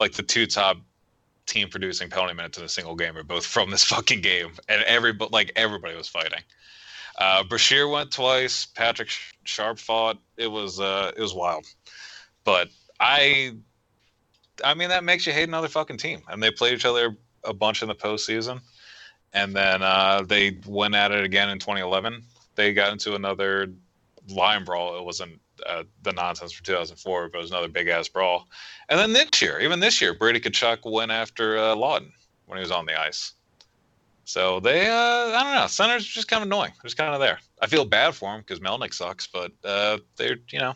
[0.00, 0.78] like the two top
[1.46, 4.82] team producing penalty minutes in a single game are both from this fucking game, and
[4.84, 6.40] every like everybody was fighting.
[7.18, 7.42] Uh,
[7.90, 8.66] went twice.
[8.66, 9.08] Patrick
[9.44, 10.18] Sharp fought.
[10.36, 11.66] It was uh, it was wild,
[12.44, 12.68] but
[13.00, 13.56] I
[14.64, 16.22] I mean, that makes you hate another fucking team.
[16.28, 18.60] And they played each other a bunch in the postseason.
[19.32, 22.22] And then uh, they went at it again in 2011.
[22.54, 23.72] They got into another
[24.30, 24.98] line brawl.
[24.98, 28.48] It wasn't uh, the nonsense for 2004, but it was another big ass brawl.
[28.88, 32.12] And then this year, even this year, Brady Tkachuk went after uh, Laughton
[32.46, 33.32] when he was on the ice.
[34.24, 36.72] So they, uh, I don't know, centers are just kind of annoying.
[36.82, 37.38] They're just kind of there.
[37.62, 40.74] I feel bad for them because Melnyk sucks, but uh, they're, you know,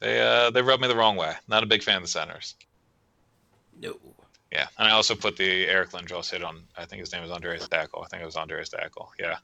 [0.00, 1.34] they uh, they rub me the wrong way.
[1.46, 2.54] Not a big fan of the centers.
[3.80, 3.96] No.
[4.50, 6.62] Yeah, and I also put the Eric Lindros hit on.
[6.76, 8.04] I think his name was Andreas Dackell.
[8.04, 9.08] I think it was Andreas Dackell.
[9.18, 9.38] Yeah.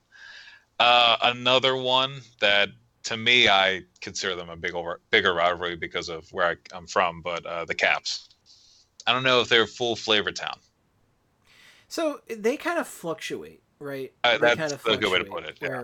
[0.78, 2.68] Uh, another one that,
[3.04, 6.86] to me, I consider them a big over, bigger rivalry because of where I, I'm
[6.86, 7.22] from.
[7.22, 8.28] But uh, the Caps.
[9.06, 10.58] I don't know if they're full flavor town.
[11.88, 14.12] So they kind of fluctuate, right?
[14.22, 15.82] Uh, that's kinda a good way to put it, yeah.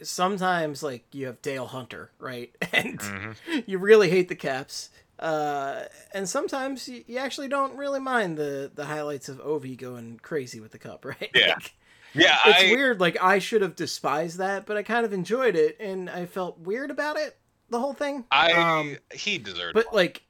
[0.00, 3.66] Sometimes, like, you have Dale Hunter, right, and Mhm.
[3.66, 5.84] you really hate the Caps, uh,
[6.14, 10.60] and sometimes you, you actually don't really mind the the highlights of Ovi going crazy
[10.60, 11.30] with the cup, right?
[11.34, 11.54] Yeah.
[11.54, 11.74] Like,
[12.14, 13.00] Yeah, it's I, weird.
[13.00, 16.58] Like I should have despised that, but I kind of enjoyed it, and I felt
[16.58, 17.36] weird about it.
[17.70, 18.24] The whole thing.
[18.30, 19.76] I um, he deserved.
[19.76, 19.84] It.
[19.84, 20.22] But like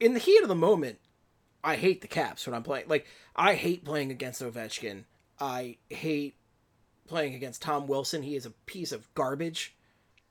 [0.00, 0.98] in the heat of the moment,
[1.62, 2.86] I hate the Caps when I'm playing.
[2.88, 5.04] Like I hate playing against Ovechkin.
[5.40, 6.36] I hate
[7.08, 8.22] playing against Tom Wilson.
[8.22, 9.74] He is a piece of garbage.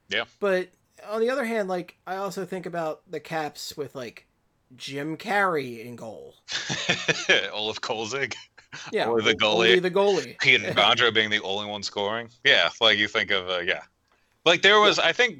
[0.09, 0.25] Yeah.
[0.39, 0.69] But
[1.09, 4.27] on the other hand, like I also think about the Caps with like
[4.75, 6.35] Jim Carey in goal.
[7.53, 8.35] Olaf Kolzig,
[8.91, 9.81] Yeah, Or the goalie.
[9.81, 10.37] the goalie.
[10.41, 12.29] Peter Bondra being the only one scoring.
[12.43, 13.81] Yeah, like you think of uh, yeah,
[14.45, 14.99] like there was.
[14.99, 15.39] I think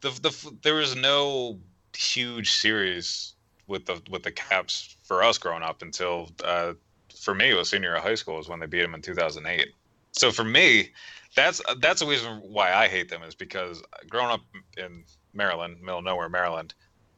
[0.00, 1.58] the the there was no
[1.96, 3.34] huge series
[3.66, 6.74] with the with the Caps for us growing up until uh,
[7.14, 9.02] for me it was senior year of high school is when they beat them in
[9.02, 9.68] 2008.
[10.12, 10.90] So for me,
[11.34, 14.40] that's that's the reason why I hate them is because growing up
[14.76, 15.04] in
[15.34, 16.74] Maryland, middle of nowhere, Maryland,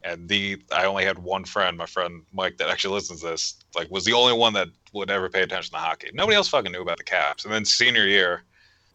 [0.08, 3.56] and the I only had one friend, my friend Mike, that actually listens to this.
[3.74, 6.10] Like, was the only one that would ever pay attention to hockey.
[6.14, 7.44] Nobody else fucking knew about the Caps.
[7.44, 8.44] And then senior year,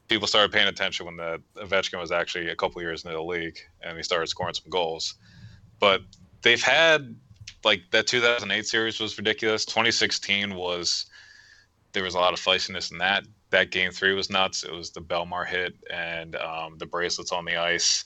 [0.08, 3.60] people started paying attention when the Ovechkin was actually a couple years into the league,
[3.82, 5.16] and he started scoring some goals.
[5.80, 6.02] But
[6.42, 7.16] they've had
[7.64, 9.66] like that 2008 series was ridiculous.
[9.66, 11.06] 2016 was
[11.94, 13.24] there was a lot of feistiness in that.
[13.52, 14.64] That game three was nuts.
[14.64, 18.06] It was the Bellemare hit and um, the bracelets on the ice,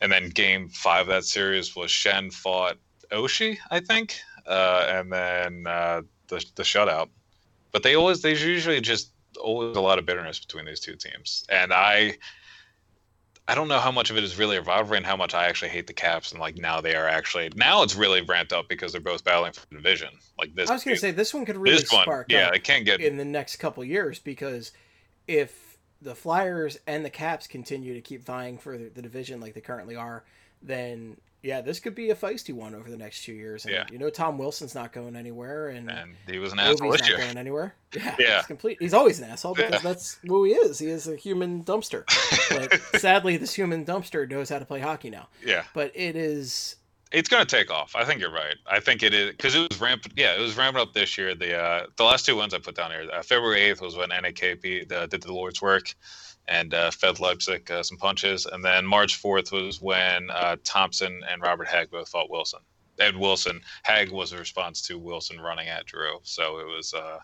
[0.00, 2.76] and then game five of that series was Schenn fought
[3.10, 7.08] Oshie, I think, uh, and then uh, the the shutout.
[7.72, 11.44] But they always there's usually just always a lot of bitterness between these two teams,
[11.48, 12.16] and I
[13.48, 15.46] I don't know how much of it is really a rivalry and how much I
[15.46, 16.32] actually hate the Caps.
[16.32, 19.52] And like now they are actually now it's really ramped up because they're both battling
[19.52, 20.08] for the division.
[20.38, 22.56] Like this, I was gonna say this one could really this one, spark yeah, up
[22.56, 24.72] it can get in the next couple years because
[25.28, 25.65] if
[26.06, 29.60] the Flyers and the Caps continue to keep vying for the, the division like they
[29.60, 30.22] currently are,
[30.62, 33.64] then yeah, this could be a feisty one over the next two years.
[33.66, 33.84] And Yeah.
[33.90, 37.36] you know Tom Wilson's not going anywhere, and, and he was an asshole not going
[37.36, 37.74] anywhere.
[37.94, 38.36] Yeah, Yeah.
[38.38, 38.78] He's complete.
[38.80, 39.78] He's always an asshole because Yeah.
[39.82, 40.78] that's who he is.
[40.78, 42.04] He is a human dumpster.
[42.50, 45.28] But sadly, this human dumpster knows how to play hockey now.
[45.44, 46.76] Yeah, But it is
[47.12, 47.94] it's going to take off.
[47.94, 48.56] I think you're right.
[48.66, 50.08] I think it is because it was ramped.
[50.16, 51.34] Yeah, it was ramping up this year.
[51.34, 53.08] The uh, the last two ones I put down here.
[53.12, 55.94] Uh, February eighth was when NAKP uh, did the Lord's work
[56.48, 61.22] and uh, fed Leipzig uh, some punches, and then March fourth was when uh, Thompson
[61.28, 62.60] and Robert Hagg both fought Wilson.
[62.98, 66.18] And Wilson Hagg was a response to Wilson running at Drew.
[66.22, 66.94] So it was.
[66.94, 67.18] Uh,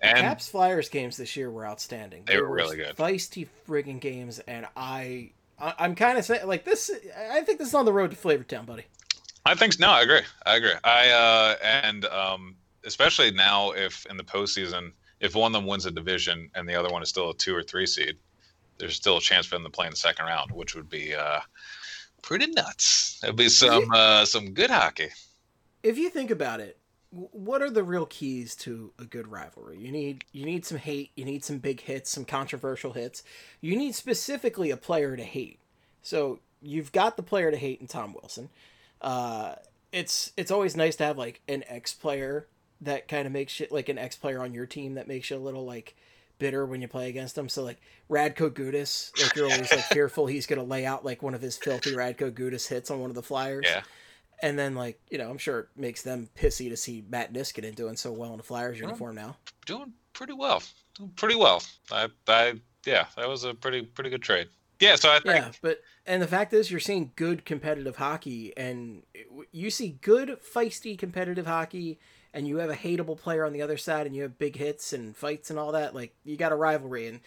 [0.00, 2.24] The and Caps Flyers games this year were outstanding.
[2.26, 2.94] They were really good.
[2.94, 6.90] feisty friggin' games, and I, I I'm kind of saying like this.
[7.32, 8.84] I think this is on the road to Flavortown, buddy.
[9.48, 10.20] I think no, I agree.
[10.44, 10.74] I agree.
[10.84, 15.86] I uh, and um, especially now, if in the postseason, if one of them wins
[15.86, 18.18] a division and the other one is still a two or three seed,
[18.76, 21.14] there's still a chance for them to play in the second round, which would be
[21.14, 21.40] uh,
[22.20, 23.20] pretty nuts.
[23.24, 25.08] It'd be some uh, some good hockey.
[25.82, 26.76] If you think about it,
[27.10, 29.78] what are the real keys to a good rivalry?
[29.78, 31.10] You need you need some hate.
[31.16, 33.22] You need some big hits, some controversial hits.
[33.62, 35.58] You need specifically a player to hate.
[36.02, 38.50] So you've got the player to hate in Tom Wilson.
[39.00, 39.54] Uh,
[39.92, 42.46] it's it's always nice to have like an ex player
[42.80, 45.36] that kind of makes you like an ex player on your team that makes you
[45.36, 45.96] a little like
[46.38, 47.48] bitter when you play against them.
[47.48, 47.80] So like
[48.10, 51.56] Radko Gudas, like you're always like fearful he's gonna lay out like one of his
[51.56, 53.64] filthy Radko Gudas hits on one of the Flyers.
[53.66, 53.82] Yeah,
[54.42, 57.74] And then like you know I'm sure it makes them pissy to see Matt Niskanen
[57.74, 59.36] doing so well in a Flyers uniform now.
[59.66, 60.62] doing pretty well.
[60.96, 61.62] Doing pretty well.
[61.90, 62.54] I, I
[62.86, 64.48] yeah, that was a pretty pretty good trade.
[64.80, 68.56] Yeah, so I think Yeah, but and the fact is, you're seeing good competitive hockey,
[68.56, 69.02] and
[69.52, 71.98] you see good feisty competitive hockey,
[72.32, 74.92] and you have a hateable player on the other side, and you have big hits
[74.92, 75.94] and fights and all that.
[75.94, 77.20] Like you got a rivalry, and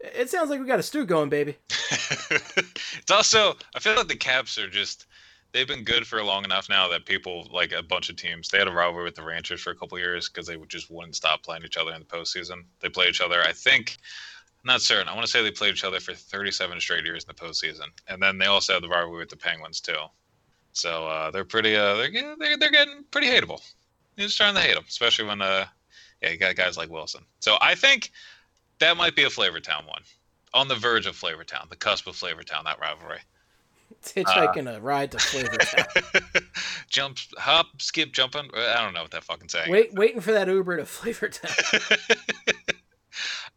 [0.00, 1.56] it sounds like we got a stew going, baby.
[1.70, 5.06] it's also I feel like the Caps are just
[5.52, 8.58] they've been good for long enough now that people like a bunch of teams they
[8.58, 11.42] had a rivalry with the Rangers for a couple years because they just wouldn't stop
[11.42, 12.64] playing each other in the postseason.
[12.80, 13.42] They play each other.
[13.42, 13.96] I think
[14.64, 15.08] not certain.
[15.08, 17.88] I want to say they played each other for 37 straight years in the postseason,
[18.08, 19.96] and then they also have the rivalry with the Penguins too.
[20.72, 23.60] So uh, they're pretty, uh, they're, they're they're getting pretty hateable.
[24.16, 25.66] You're starting to hate them, especially when uh
[26.22, 27.22] yeah you got guys like Wilson.
[27.40, 28.10] So I think
[28.78, 30.02] that might be a Flavortown one
[30.54, 33.20] on the verge of Flavortown, the cusp of Flavortown, that rivalry.
[33.90, 36.44] It's hitchhiking a ride to Flavortown.
[36.88, 38.50] Jump, hop, skip, jumping.
[38.54, 39.70] I don't know what that fucking saying.
[39.70, 42.54] Wait, waiting for that Uber to Flavortown.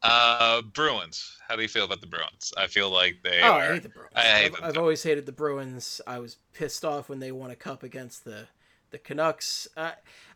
[0.06, 1.38] uh, Bruins.
[1.48, 2.54] How do you feel about the Bruins?
[2.58, 3.62] I feel like they Oh, are.
[3.62, 4.12] I hate the Bruins.
[4.16, 6.02] I hate I've, I've always hated the Bruins.
[6.08, 8.48] I was pissed off when they won a cup against the
[8.92, 9.68] the Canucks.
[9.76, 9.92] Uh,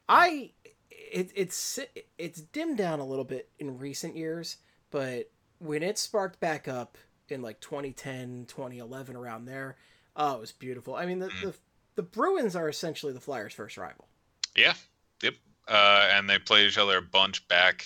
[0.08, 0.52] I
[0.90, 1.80] it, it's
[2.18, 4.58] it's dimmed down a little bit in recent years,
[4.92, 6.98] but when it sparked back up
[7.30, 9.78] in like 2010, 2011 around there,
[10.16, 10.96] oh, it was beautiful.
[10.96, 11.42] I mean, the Mm.
[11.42, 11.54] the,
[11.96, 14.08] the Bruins are essentially the Flyers' first rival.
[14.56, 14.74] Yeah.
[15.22, 15.36] Yep.
[15.68, 17.86] Uh, and they played each other a bunch back,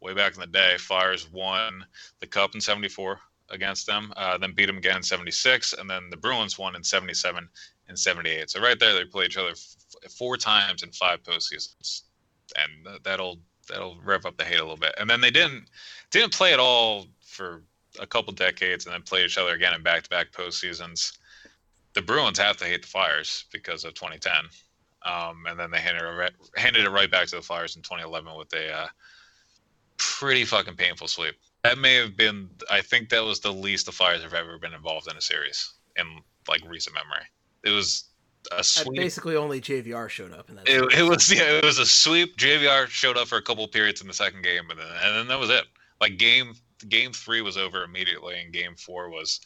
[0.00, 0.76] way back in the day.
[0.78, 1.84] Flyers won
[2.20, 3.20] the Cup in '74
[3.50, 6.84] against them, uh, then beat them again in '76, and then the Bruins won in
[6.84, 7.48] '77
[7.88, 8.50] and '78.
[8.50, 12.02] So right there, they played each other f- four times in five postseasons,
[12.56, 13.38] and th- that'll
[13.68, 14.94] that'll rev up the hate a little bit.
[14.98, 15.64] And then they didn't
[16.10, 17.62] didn't play at all for
[17.98, 21.18] a couple decades, and then played each other again in back-to-back postseasons.
[21.94, 24.32] The Bruins have to hate the Flyers because of 2010.
[25.02, 28.36] Um, and then they handed it, handed it right back to the Flyers in 2011
[28.36, 28.86] with a uh,
[30.00, 31.36] pretty fucking painful sweep.
[31.62, 34.72] That may have been, I think that was the least the Flyers have ever been
[34.72, 36.06] involved in a series in
[36.48, 37.26] like recent memory.
[37.62, 38.04] It was
[38.50, 38.98] a sweep.
[38.98, 40.68] basically, only JVR showed up in that.
[40.68, 42.38] It, it was yeah, it was a sweep.
[42.38, 45.28] JVR showed up for a couple periods in the second game, and then and then
[45.28, 45.64] that was it.
[46.00, 46.54] Like game
[46.88, 49.40] game three was over immediately, and game four was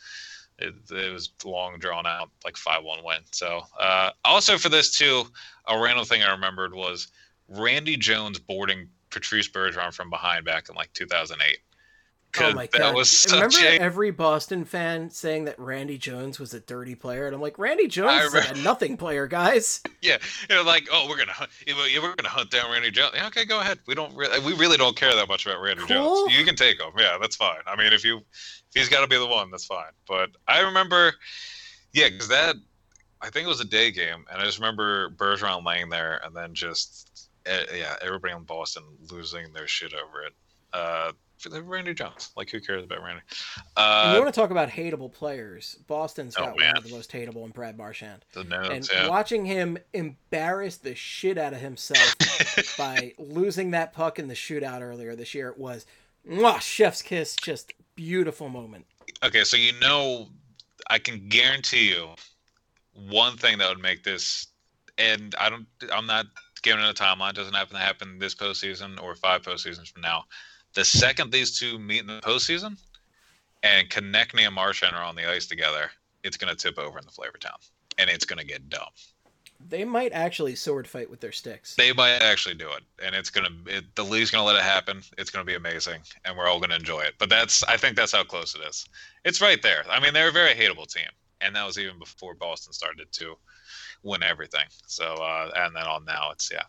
[0.58, 3.18] it, it was long drawn out, like five one win.
[3.32, 5.24] So uh, also for this too,
[5.66, 7.08] a random thing I remembered was
[7.48, 11.58] Randy Jones boarding Patrice Bergeron from behind back in like 2008.
[12.40, 12.96] Oh my god!
[13.30, 17.40] Remember a- every Boston fan saying that Randy Jones was a dirty player, and I'm
[17.40, 19.80] like, Randy Jones I is like a nothing player, guys.
[20.02, 20.18] Yeah,
[20.50, 23.12] they're like, oh, we're gonna hunt, we're gonna hunt down Randy Jones.
[23.14, 23.78] Yeah, okay, go ahead.
[23.86, 26.26] We don't really, we really don't care that much about Randy Cool.
[26.26, 26.36] Jones.
[26.36, 26.90] You can take him.
[26.98, 27.60] Yeah, that's fine.
[27.66, 29.92] I mean, if you, if he's got to be the one, that's fine.
[30.06, 31.14] But I remember,
[31.94, 32.56] yeah, because that,
[33.22, 36.36] I think it was a day game, and I just remember Bergeron laying there, and
[36.36, 37.10] then just,
[37.46, 40.32] yeah, everybody in Boston losing their shit over it.
[40.72, 43.20] Uh, for the Randy Jones, like who cares about Randy?
[43.76, 45.76] and you Uh, want to talk about hateable players?
[45.86, 46.76] Boston's Oh, got one man.
[46.76, 48.40] of the most hateable in Brad Marchand, the
[48.70, 49.08] and yeah.
[49.08, 52.14] watching him embarrass the shit out of himself
[52.78, 55.86] by losing that puck in the shootout earlier this year was,
[56.28, 58.86] mwah, chef's kiss, just beautiful moment.
[59.24, 60.28] okay, so you know,
[60.88, 62.10] I can guarantee you
[63.10, 64.46] one thing that would make this,
[64.98, 66.26] and I don't, I'm not
[66.64, 67.34] giving it a timeline.
[67.34, 70.24] Doesn't happen to happen this postseason or five postseasons from now.
[70.74, 72.76] The second these two meet in the postseason,
[73.62, 75.90] and Konecny and Marchand are on the ice together,
[76.24, 77.58] it's going to tip over in the Flavor Town,
[77.98, 78.88] and it's going to get dumb.
[79.66, 81.76] They might actually sword fight with their sticks.
[81.76, 83.48] They might actually do it, and it's gonna.
[83.66, 85.00] It, the league's gonna let it happen.
[85.16, 87.14] It's gonna be amazing, and we're all gonna enjoy it.
[87.18, 87.62] But that's.
[87.62, 88.86] I think that's how close it is.
[89.24, 89.84] It's right there.
[89.88, 91.08] I mean, they're a very hateable team,
[91.40, 93.36] and that was even before Boston started to
[94.04, 94.66] win everything.
[94.86, 96.62] So, uh, and then on now, it's yeah.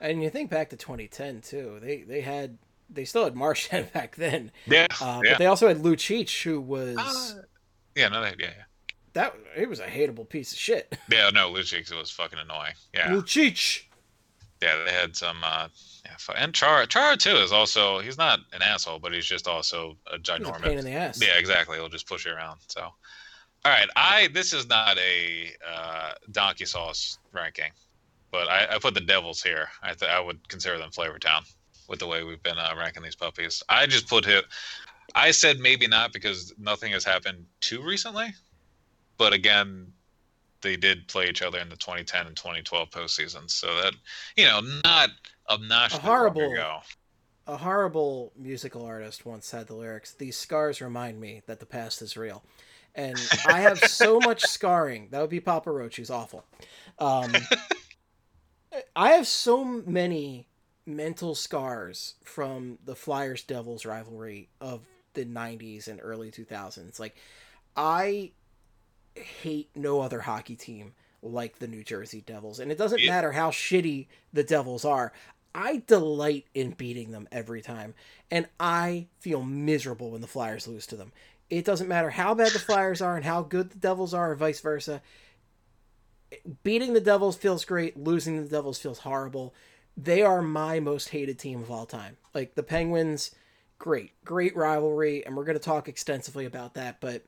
[0.00, 1.78] And you think back to 2010 too.
[1.80, 2.58] They they had
[2.90, 4.86] they still had Marchand back then, Yeah.
[5.00, 5.32] uh, yeah.
[5.32, 7.42] but they also had Lucic, who was Uh,
[7.94, 8.08] yeah.
[8.08, 8.20] No.
[8.22, 8.50] They, yeah.
[8.56, 8.64] Yeah.
[9.12, 10.96] that it was a hateable piece of shit.
[11.10, 11.30] Yeah.
[11.30, 11.52] No.
[11.52, 12.74] Lucic was fucking annoying.
[12.92, 13.10] Yeah.
[13.10, 13.84] Lucic.
[14.60, 14.82] Yeah.
[14.84, 15.38] They had some.
[15.44, 15.68] Uh,
[16.04, 16.34] yeah.
[16.36, 16.86] And Chara.
[16.86, 18.00] Chara too is also.
[18.00, 20.62] He's not an asshole, but he's just also a He's a ginormous.
[20.62, 21.20] pain in the ass.
[21.22, 21.76] Yeah, exactly.
[21.76, 22.58] It'll just push you around.
[22.66, 22.88] So,
[23.64, 23.88] all right.
[23.96, 27.70] I this is not a uh, donkey sauce ranking,
[28.30, 29.68] but I, I put the Devils here.
[29.82, 31.44] I th- I would consider them Flavor Town
[31.88, 33.62] with the way we've been uh, ranking these puppies.
[33.68, 34.44] I just put it.
[35.14, 38.28] I said maybe not because nothing has happened too recently,
[39.16, 39.92] but again,
[40.62, 43.50] they did play each other in the 2010 and 2012 postseasons.
[43.50, 43.94] So that
[44.36, 45.10] you know, not
[45.48, 45.98] obnoxious.
[45.98, 46.82] A horrible-.
[47.48, 52.00] A horrible musical artist once said the lyrics, These scars remind me that the past
[52.00, 52.44] is real.
[52.94, 55.08] And I have so much scarring.
[55.10, 56.44] That would be Papa Roach, who's awful.
[56.98, 57.34] Um,
[58.94, 60.46] I have so many
[60.84, 66.98] mental scars from the Flyers Devils rivalry of the 90s and early 2000s.
[66.98, 67.16] Like,
[67.76, 68.32] I
[69.14, 72.58] hate no other hockey team like the New Jersey Devils.
[72.58, 73.10] And it doesn't Yeah.
[73.10, 75.12] matter how shitty the Devils are.
[75.54, 77.94] I delight in beating them every time,
[78.30, 81.12] and I feel miserable when the Flyers lose to them.
[81.52, 84.34] It doesn't matter how bad the Flyers are and how good the Devils are, or
[84.34, 85.02] vice versa.
[86.62, 89.54] Beating the Devils feels great, losing the Devils feels horrible.
[89.94, 92.16] They are my most hated team of all time.
[92.32, 93.32] Like the Penguins,
[93.78, 97.26] great, great rivalry, and we're going to talk extensively about that, but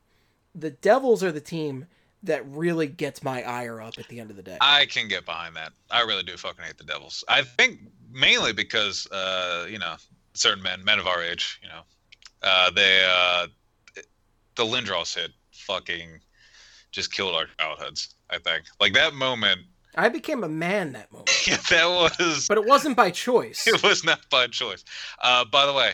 [0.55, 1.85] the Devils are the team
[2.23, 4.57] that really gets my ire up at the end of the day.
[4.63, 5.75] I can get behind that.
[5.91, 7.25] I really do fucking hate the Devils.
[7.29, 9.97] I think mainly because uh, you know,
[10.33, 11.83] certain men, men of our age, you know,
[12.43, 13.49] uh, they uh,
[14.57, 16.21] the Lindros hit fucking
[16.93, 18.15] just killed our childhoods.
[18.31, 19.61] I think like that moment.
[19.97, 21.31] I became a man that moment.
[21.47, 23.67] Yeah, that was But it wasn't by choice.
[23.67, 24.85] it was not by choice.
[25.23, 25.93] Uh, by the way,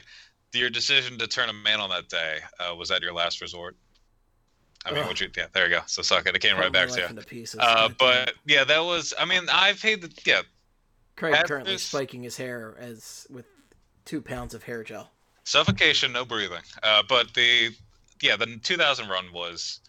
[0.52, 3.76] your decision to turn a man on that day uh, was that your last resort?
[4.86, 5.08] I mean, Ugh.
[5.08, 5.28] would you?
[5.36, 5.80] Yeah, there you go.
[5.86, 6.34] So suck it.
[6.34, 7.22] It came right back to you.
[7.22, 7.60] pieces.
[7.62, 9.12] Uh, but yeah, that was.
[9.18, 10.12] I mean, I've hated.
[10.16, 10.42] The, yeah,
[11.16, 13.44] Craig at currently this- spiking his hair as with
[14.06, 15.10] two pounds of hair gel.
[15.44, 16.62] suffocation, no breathing.
[16.82, 17.70] Uh, but the
[18.22, 19.80] yeah, the 2000 run was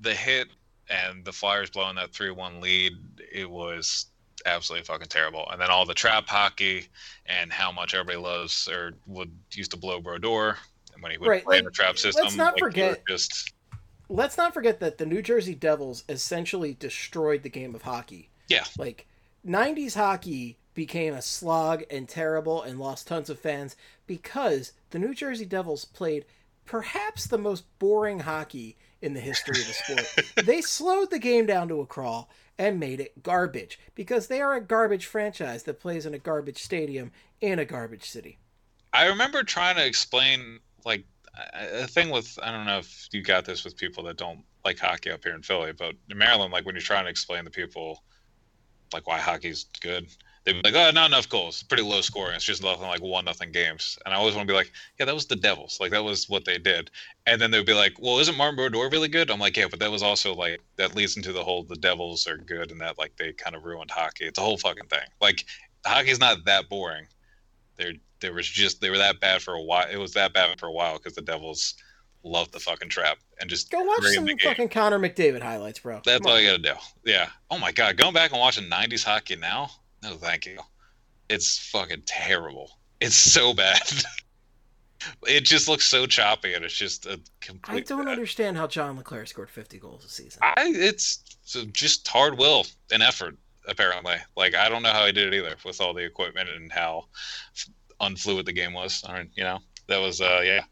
[0.00, 0.48] the hit
[0.90, 2.92] and the Flyers blowing that 3-1 lead.
[3.32, 4.06] It was
[4.46, 5.48] absolutely fucking terrible.
[5.50, 6.88] And then all the trap hockey
[7.26, 10.56] and how much everybody loves or would used to blow Brodeur
[10.92, 12.24] and when he would Right, play in the trap system.
[12.24, 13.52] let's not like, forget- just
[14.10, 18.28] Let's not forget that the New Jersey Devils essentially destroyed the game of hockey.
[18.48, 18.64] Yeah.
[18.76, 19.06] Like
[19.46, 25.14] 90s hockey became a slog and terrible and lost tons of fans because the New
[25.14, 26.26] Jersey Devils played
[26.64, 30.46] perhaps the most boring hockey in the history of the sport.
[30.46, 34.54] they slowed the game down to a crawl and made it garbage because they are
[34.54, 37.10] a garbage franchise that plays in a garbage stadium
[37.40, 38.38] in a garbage city.
[38.92, 41.04] I remember trying to explain like
[41.52, 44.78] a thing with I don't know if you got this with people that don't like
[44.78, 47.50] hockey up here in Philly, but in Maryland, like when you're trying to explain to
[47.50, 48.04] people
[48.92, 50.06] like why hockey's good,
[50.44, 52.34] they'd be like, "Oh, not enough goals, pretty low scoring.
[52.36, 55.06] It's just nothing like one nothing games." And I always want to be like, "Yeah,
[55.06, 55.78] that was the Devils.
[55.80, 56.90] Like that was what they did."
[57.26, 59.78] And then they'd be like, "Well, isn't Martin Brodeur really good?" I'm like, "Yeah, but
[59.80, 62.98] that was also like that leads into the whole the Devils are good and that
[62.98, 64.24] like they kind of ruined hockey.
[64.26, 65.06] It's a whole fucking thing.
[65.20, 65.44] Like
[65.86, 67.06] hockey's not that boring.
[67.76, 69.86] They're there was just they were that bad for a while.
[69.90, 71.74] It was that bad for a while because the Devils
[72.22, 76.00] loved the fucking trap and just Go watch some fucking Connor McDavid highlights, bro.
[76.04, 76.42] That's Come all on.
[76.42, 76.74] you gotta do.
[77.04, 77.28] Yeah.
[77.50, 79.70] Oh my god, going back and watching '90s hockey now?
[80.04, 80.58] No, thank you.
[81.30, 82.70] It's fucking terrible.
[83.00, 83.80] It's so bad.
[85.26, 87.76] it just looks so choppy, and it's just a complete.
[87.76, 90.40] I don't understand how John LeClair scored 50 goals a season.
[90.42, 91.16] I it's
[91.72, 93.36] just hard will and effort.
[93.66, 96.70] Apparently, like I don't know how he did it either with all the equipment and
[96.70, 97.06] how
[97.98, 99.02] unfluid the game was.
[99.08, 100.64] I mean, you know, that was uh yeah.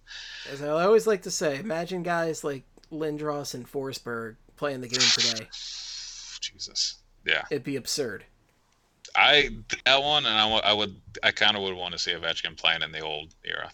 [0.51, 5.01] As I always like to say, imagine guys like Lindros and Forsberg playing the game
[5.01, 5.49] today.
[6.43, 6.97] Jesus.
[7.25, 7.45] Yeah.
[7.51, 8.25] It'd be absurd.
[9.15, 9.51] I
[9.85, 12.83] that one, and I, I would, I kind of would want to see Ovechkin playing
[12.83, 13.71] in the old era.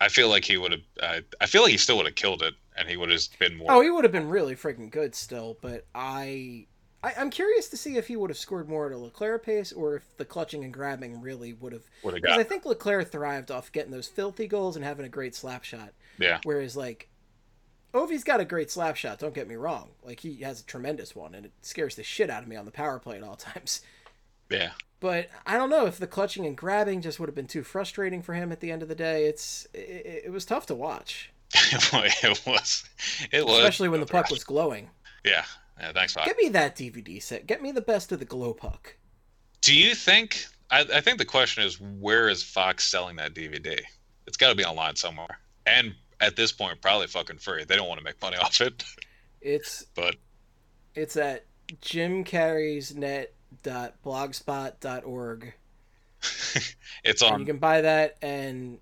[0.00, 0.80] I feel like he would have.
[1.02, 3.56] I I feel like he still would have killed it, and he would have been
[3.56, 3.72] more.
[3.72, 6.66] Oh, he would have been really freaking good still, but I,
[7.02, 9.72] I I'm curious to see if he would have scored more at a LeClair pace
[9.72, 11.84] or if the clutching and grabbing really would have.
[12.02, 15.10] would have Because I think LeClair thrived off getting those filthy goals and having a
[15.10, 15.92] great slap shot.
[16.18, 17.08] Yeah, Whereas like,
[17.94, 19.18] Ovi's got a great slap shot.
[19.18, 19.90] Don't get me wrong.
[20.04, 22.66] Like he has a tremendous one, and it scares the shit out of me on
[22.66, 23.80] the power play at all times.
[24.50, 24.70] Yeah.
[24.98, 28.22] But I don't know if the clutching and grabbing just would have been too frustrating
[28.22, 29.26] for him at the end of the day.
[29.26, 32.84] It's it, it was tough to watch, it was.
[33.30, 33.58] It was.
[33.58, 34.90] especially when the puck was glowing.
[35.24, 35.44] Yeah.
[35.80, 35.92] Yeah.
[35.92, 36.26] Thanks, Fox.
[36.26, 37.46] Get me that DVD set.
[37.46, 38.96] Get me the best of the glow puck.
[39.60, 40.46] Do you think?
[40.70, 43.80] I, I think the question is, where is Fox selling that DVD?
[44.26, 47.64] It's got to be online somewhere, and at this point, probably fucking free.
[47.64, 48.84] They don't want to make money off it,
[49.40, 50.16] It's but
[50.94, 51.44] it's at
[53.62, 55.54] jimcarriesnet.blogspot.org.
[57.04, 58.78] it's And you can buy that and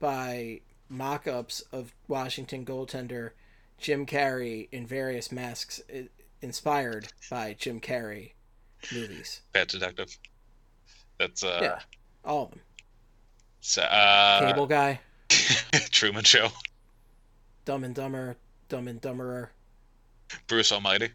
[0.00, 3.30] buy mock-ups of Washington goaltender
[3.78, 5.80] Jim Carey in various masks
[6.42, 8.32] inspired by Jim Carrey
[8.92, 9.42] movies.
[9.52, 10.16] Bad Detective.
[11.18, 11.78] That's uh, Yeah,
[12.24, 12.60] all of them.
[13.60, 15.00] so, uh Cable Guy,
[15.90, 16.48] Truman Show,
[17.64, 18.36] Dumb and Dumber,
[18.68, 19.48] Dumb and Dumberer,
[20.46, 21.10] Bruce Almighty.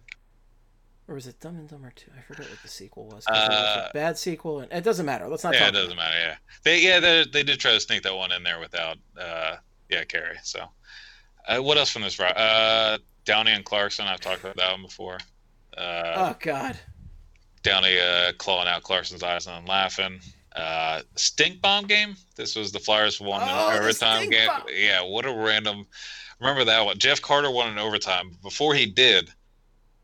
[1.08, 2.12] Or was it Dumb and Dumber Two?
[2.18, 3.26] I forget what the sequel was.
[3.26, 5.28] there was Uh, a bad sequel, and it doesn't matter.
[5.28, 6.16] Let's not Yeah, it doesn't matter.
[6.20, 9.58] Yeah, they yeah they they did try to sneak that one in there without uh
[9.90, 10.38] yeah Carrie.
[10.44, 10.66] So
[11.48, 12.20] uh, what else from this?
[12.20, 14.06] Uh, Downey and Clarkson.
[14.08, 15.18] I've talked about that one before.
[15.78, 16.78] Uh, Oh God,
[17.64, 20.20] Downey uh, clawing out Clarkson's eyes and laughing.
[20.56, 22.16] Uh, stink bomb game.
[22.36, 24.48] This was the Flyers won Oh, an the overtime game.
[24.48, 24.64] bomb.
[24.72, 25.86] Yeah, what a random.
[26.40, 26.98] Remember that one?
[27.00, 28.38] Jeff Carter won an overtime.
[28.44, 29.30] Before he did,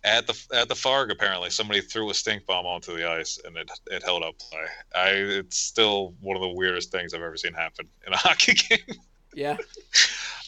[0.04, 3.58] at the at the Farg apparently somebody threw a stink bomb onto the ice and
[3.58, 4.66] it it held up play.
[4.96, 8.54] I it's still one of the weirdest things I've ever seen happen in a hockey
[8.54, 8.98] game.
[9.34, 9.58] yeah.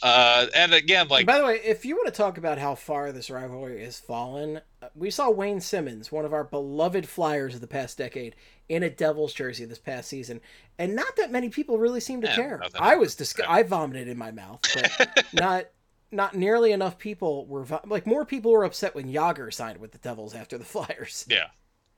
[0.03, 2.73] Uh, and again, like And by the way, if you want to talk about how
[2.73, 7.53] far this rivalry has fallen, uh, we saw Wayne Simmonds, one of our beloved Flyers
[7.53, 8.35] of the past decade,
[8.67, 10.41] in a Devils jersey this past season,
[10.79, 12.63] and not that many people really seem to Yeah, care.
[12.79, 13.45] I was Yeah.
[13.47, 15.65] I vomited in my mouth, but not
[16.11, 19.97] not nearly enough people were like more people were upset when Jagr signed with the
[19.97, 21.25] Devils after the Flyers.
[21.29, 21.47] Yeah,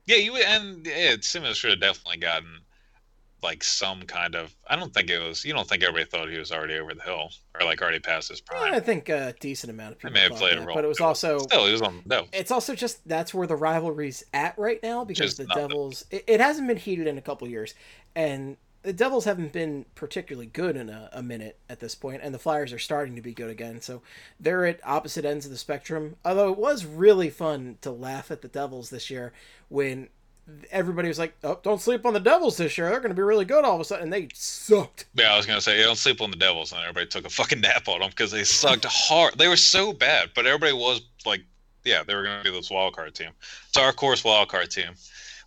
[0.05, 0.17] yeah.
[0.17, 2.59] You and yeah, Simmonds should have definitely gotten
[3.41, 4.55] like some kind of.
[4.67, 5.43] I don't think it was.
[5.43, 8.29] You don't think everybody thought he was already over the hill or like already past
[8.29, 8.73] his prime.
[8.73, 11.01] I think a decent amount of people may have played a role, but it was
[11.01, 12.25] also Still, he was on no.
[12.31, 15.67] it's also just that's where the rivalry's at right now because Just the nothing.
[15.67, 17.73] Devils it, it hasn't been heated in a couple years
[18.15, 22.33] and the Devils haven't been particularly good in a, a minute at this point and
[22.33, 23.81] the Flyers are starting to be good again.
[23.81, 24.01] So
[24.39, 26.17] they're at opposite ends of the spectrum.
[26.23, 29.33] Although it was really fun to laugh at the Devils this year
[29.69, 30.09] when
[30.71, 32.89] everybody was like oh don't sleep on the Devils this year.
[32.89, 34.03] They're going to be really good all of a sudden.
[34.03, 35.05] And they sucked.
[35.15, 37.29] Yeah, I was gonna say you don't sleep on the Devils, and everybody took a
[37.29, 39.37] fucking nap on them because they sucked hard.
[39.37, 41.43] They were so bad, but everybody was like,
[41.85, 43.31] yeah, they were gonna be this wild card team.
[43.69, 44.91] It's our course wild card team,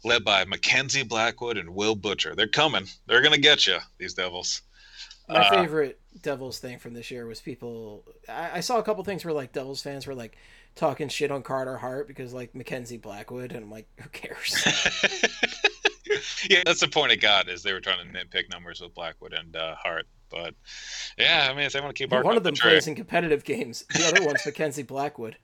[0.07, 2.34] led by Mackenzie Blackwood and Will Butcher.
[2.34, 2.86] They're coming.
[3.07, 4.62] They're gonna get you, these Devils.
[5.28, 8.04] My Uh, favorite Devils thing from this year was people.
[8.28, 10.36] I, I saw a couple things where like Devils fans were like
[10.76, 14.64] talking shit on Carter Hart because like Mackenzie Blackwood, and I'm like, who cares?
[16.48, 19.32] yeah, that's the point it got is they were trying to nitpick numbers with Blackwood
[19.32, 20.07] and uh, Hart.
[20.30, 20.54] But
[21.18, 23.44] yeah, I mean, if they want to keep One of them the plays in competitive
[23.44, 23.84] games.
[23.90, 25.36] The other one's Mackenzie Blackwood.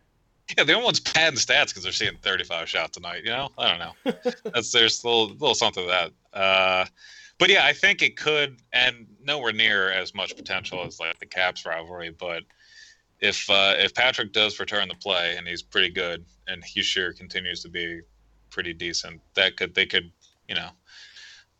[0.56, 3.22] yeah, the only one's padding stats because they're seeing 35 shots tonight.
[3.24, 4.32] You know, I don't know.
[4.52, 6.38] That's there's a little, little something to that.
[6.38, 6.86] Uh,
[7.38, 11.26] but yeah, I think it could, and nowhere near as much potential as like the
[11.26, 12.10] Caps rivalry.
[12.10, 12.42] But
[13.20, 17.12] if uh, if Patrick does return to play and he's pretty good, and he sure
[17.12, 18.00] continues to be
[18.50, 20.12] pretty decent, that could they could
[20.48, 20.68] you know.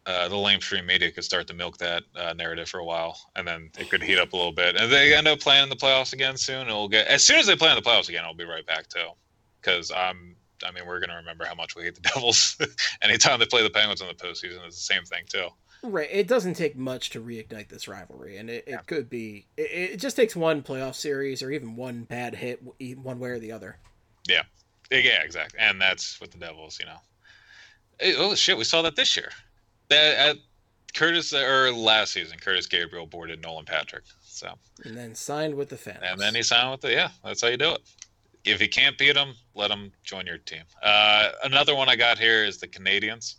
[0.05, 3.46] Uh, the lamestream media could start to milk that uh, narrative for a while, and
[3.46, 4.74] then it could heat up a little bit.
[4.74, 6.66] And they end up playing in the playoffs again soon.
[6.66, 8.88] It'll get as soon as they play in the playoffs again, I'll be right back
[8.88, 9.11] too,
[9.61, 12.57] because I'm I mean, we're gonna remember how much we hate the Devils.
[13.03, 15.48] Anytime they play the Penguins in the postseason, it's the same thing too.
[15.84, 16.09] Right.
[16.12, 19.46] It doesn't take much to reignite this rivalry, and it, it could be.
[19.57, 22.62] It, it just takes one playoff series or even one bad hit,
[22.98, 23.78] one way or the other.
[24.28, 24.42] Yeah,
[24.90, 25.59] yeah, exactly.
[25.59, 26.98] And that's with the Devils, you know.
[27.98, 29.30] Hey, oh shit, we saw that this year.
[29.93, 30.36] That at
[30.95, 34.05] Curtis or last season, Curtis Gabriel boarded Nolan Patrick.
[34.22, 35.99] So And then signed with the fans.
[36.03, 37.11] and then he signed with the yeah.
[37.24, 37.80] That's how you do it.
[38.45, 40.64] If you can't beat them, let them join your team.
[40.82, 43.36] Uh, another one I got here is the Canadiens.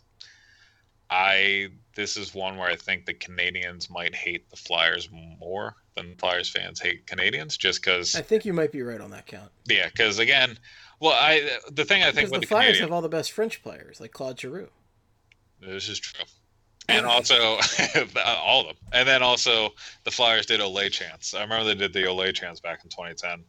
[1.10, 6.16] I this is one where I think the Canadiens might hate the Flyers more than
[6.16, 9.50] Flyers fans hate Canadiens, just because I think you might be right on that count.
[9.66, 10.58] yeah, because again,
[11.00, 13.08] well, I the thing I think Because with the the, Flyers Canadiens, have all the
[13.10, 14.70] best French players, like Claude Giroux.
[15.60, 16.24] this is true,
[16.88, 17.34] and also
[18.26, 19.70] all of them, and then also
[20.04, 21.34] the Flyers did Olay chants.
[21.34, 23.44] I remember they did the Olay chants back in 2010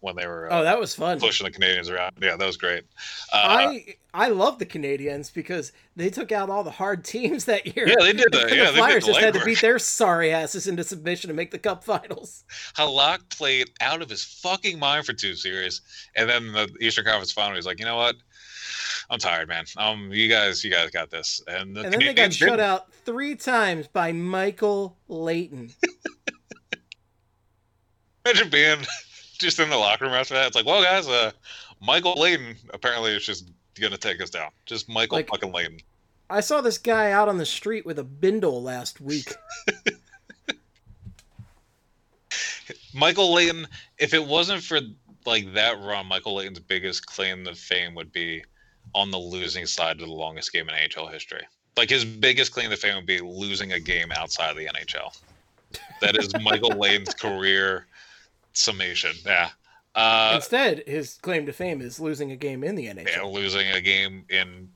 [0.00, 1.18] when they were uh, Oh, that was fun.
[1.18, 2.12] pushing the Canadiens around.
[2.20, 2.84] Yeah, that was great.
[3.32, 7.74] Uh, I I love the Canadiens because they took out all the hard teams that
[7.74, 7.88] year.
[7.88, 8.48] yeah, they did that.
[8.50, 11.34] the Yeah, they Flyers the just had to beat their sorry asses into submission to
[11.34, 12.44] make the Cup Finals.
[12.76, 15.80] Halak played out of his fucking mind for two series,
[16.16, 18.16] and then the Eastern Conference Final, he's like, you know what?
[19.10, 19.64] I'm tired, man.
[19.76, 21.42] Um, you guys, you guys got this.
[21.46, 22.60] And, the And then they got shut didn't.
[22.60, 25.70] out three times by Michael Leighton.
[28.26, 28.78] Imagine being
[29.38, 30.46] just in the locker room after that.
[30.46, 31.30] It's like, well, guys, uh,
[31.80, 34.50] Michael Leighton apparently is just gonna take us down.
[34.66, 35.78] Just Michael Like- fucking Leighton.
[36.30, 39.30] I saw this guy out on the street with a bindle last week.
[42.94, 43.66] Michael Leighton.
[43.98, 44.80] If it wasn't for
[45.26, 48.42] like that run, Michael Leighton's biggest claim to fame would be
[48.94, 51.42] on the losing side of the longest game in NHL history.
[51.76, 55.16] Like his biggest claim to fame would be losing a game outside of the NHL.
[56.00, 57.86] That is Michael Lane's career
[58.52, 59.12] summation.
[59.26, 59.50] Yeah.
[59.94, 63.08] Uh, Instead, his claim to fame is losing a game in the NHL.
[63.16, 64.68] yeah, losing a game in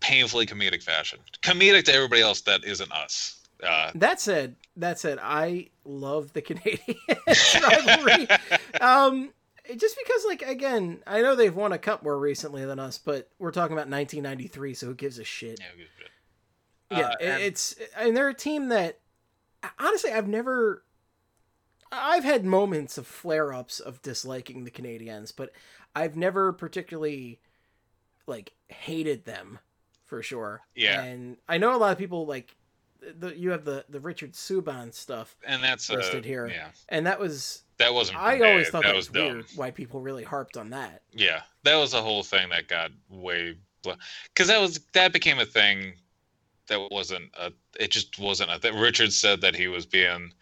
[0.00, 1.18] painfully comedic fashion.
[1.42, 3.36] Comedic to everybody else that isn't us.
[3.66, 6.96] Uh, That said, that said, I love the Canadian
[7.62, 8.28] rivalry.
[8.80, 9.30] um,
[9.76, 13.28] just because, like, again, I know they've won a cup more recently than us, but
[13.38, 15.60] we're talking about 1993, so who gives a shit?
[15.60, 16.96] yeah.
[16.98, 18.98] Yeah, Uh, it- and- it's and they're a team that
[19.78, 20.84] honestly I've never.
[21.92, 25.52] I've had moments of flare ups of disliking the Canadiens, but
[25.94, 27.40] I've never particularly
[28.26, 29.58] like hated them
[30.04, 30.62] for sure.
[30.74, 31.02] Yeah.
[31.02, 32.56] and I know a lot of people like
[33.18, 36.46] the you have the the Richard Subban stuff, and that's uh, listed here.
[36.48, 38.18] Yeah, and that was that wasn't.
[38.18, 38.50] I bad.
[38.50, 39.24] always thought that, was, dumb.
[39.24, 41.02] weird why people really harped on that.
[41.12, 45.46] Yeah, that was a whole thing that got way because that was that became a
[45.46, 45.94] thing
[46.68, 47.52] that wasn't a.
[47.78, 48.58] It just wasn't a.
[48.58, 50.32] That Richard said that he was being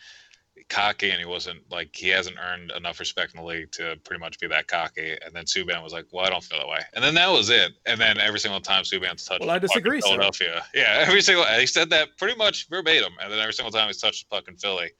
[0.68, 4.20] cocky and he wasn't like he hasn't earned enough respect in the league to pretty
[4.20, 5.16] much be that cocky.
[5.24, 7.50] And then Subban was like, "Well, I don't feel that way." And then that was
[7.50, 7.72] it.
[7.86, 10.00] And then every single time Subban's touched Well, I the puck in disagree.
[10.00, 13.12] Philadelphia, yeah, every single he said that pretty much verbatim.
[13.22, 14.90] And then every single time he's touched the puck in Philly,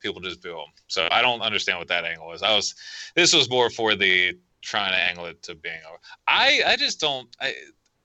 [0.00, 0.72] people just boo him.
[0.86, 2.42] So I don't understand what that angle is.
[2.42, 2.74] I was
[3.14, 5.98] this was more for the trying to angle it to being over.
[6.26, 7.28] I I just don't.
[7.40, 7.54] I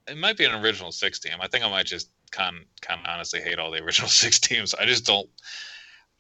[0.07, 1.34] it might be an original six team.
[1.39, 4.74] I think I might just kind kind of honestly hate all the original six teams.
[4.74, 5.30] I just don't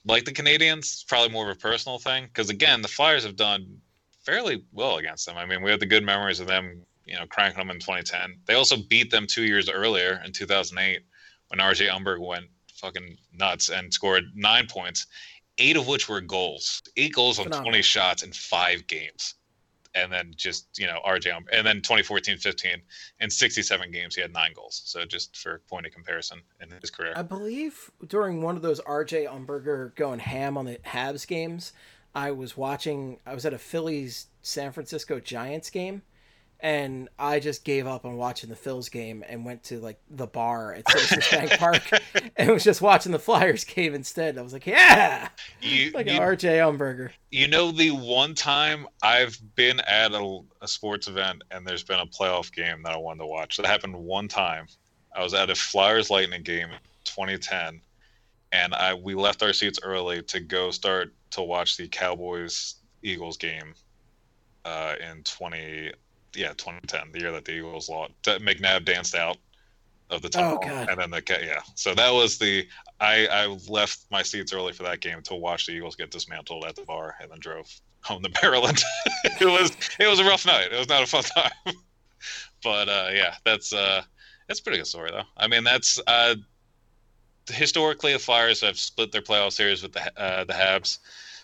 [0.05, 1.05] like the Canadiens.
[1.07, 3.79] Probably more of a personal thing because again, the Flyers have done
[4.23, 5.37] fairly well against them.
[5.37, 8.37] I mean, we have the good memories of them, you know, cranking them in 2010.
[8.45, 11.01] They also beat them two years earlier in 2008
[11.49, 15.07] when RJ Umberg went fucking nuts and scored nine points,
[15.57, 16.81] eight of which were goals.
[16.97, 17.71] Eight goals on Phenomenal.
[17.71, 19.35] 20 shots in five games.
[19.95, 21.31] And then just, you know, RJ.
[21.51, 22.81] And then 2014 15,
[23.19, 24.81] in 67 games, he had nine goals.
[24.85, 27.13] So just for point of comparison in his career.
[27.15, 31.73] I believe during one of those RJ Umberger going ham on the Habs games,
[32.15, 33.19] I was watching.
[33.25, 36.03] I was at a Phillies San Francisco Giants game,
[36.63, 40.25] and I just gave up on watching the Phils game and went to like the
[40.25, 41.81] bar at Citizens Bank Park
[42.37, 44.37] and was just watching the Flyers game instead.
[44.37, 45.27] I was like, yeah,
[45.61, 47.11] You, like you, an RJ Umberger.
[47.31, 51.99] you know, the one time I've been at a, a sports event and there's been
[51.99, 53.57] a playoff game that I wanted to watch.
[53.57, 54.67] That happened one time.
[55.13, 57.81] I was at a Flyers Lightning game in 2010,
[58.53, 63.35] and I we left our seats early to go start to watch the Cowboys Eagles
[63.35, 63.73] game
[64.65, 65.91] uh, in 20
[66.35, 68.13] yeah 2010, the year that the Eagles lost.
[68.23, 69.37] McNabb danced out
[70.09, 70.89] of the tunnel, God.
[70.89, 71.61] and then the yeah.
[71.75, 72.67] So that was the
[72.99, 76.65] I I left my seats early for that game to watch the Eagles get dismantled
[76.65, 77.69] at the bar, and then drove
[78.01, 78.81] home to Maryland.
[79.23, 80.71] it was it was a rough night.
[80.71, 81.75] It was not a fun time.
[82.63, 84.03] but uh, yeah, that's uh,
[84.47, 85.25] that's a pretty good story though.
[85.37, 86.35] I mean, that's uh,
[87.49, 90.99] historically the Flyers have split their playoff series with the uh, the Habs.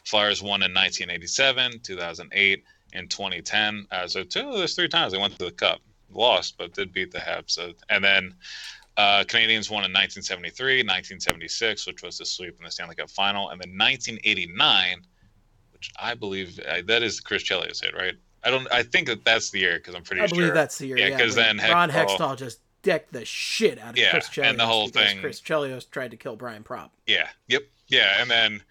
[0.06, 2.64] Flyers won in 1987, 2008,
[2.94, 3.86] and 2010.
[3.92, 5.80] Uh, so two of those three times they went to the Cup.
[6.12, 7.52] lost, but did beat the Habs.
[7.52, 8.34] So, and then
[8.98, 13.50] uh, Canadiens won in 1973, 1976, which was the sweep in the Stanley Cup final,
[13.50, 15.02] and then 1989,
[15.72, 18.16] which I believe uh, that is Chris Chelios hit, right?
[18.44, 18.68] I don't.
[18.72, 20.26] I think that that's the year because I'm pretty sure.
[20.26, 20.38] I sure.
[20.38, 20.98] believe that's the year.
[20.98, 24.30] Yeah, Yeah, 'cause when then Ron Hextall- just decked the shit out of Yeah, Chris
[24.30, 24.50] Chelios.
[24.50, 26.92] and the whole thing- Chris Chelios tried to kill Brian Propp.
[27.06, 27.28] Yeah.
[27.50, 27.64] Yep.
[27.90, 28.22] Yeah.
[28.22, 28.64] And then,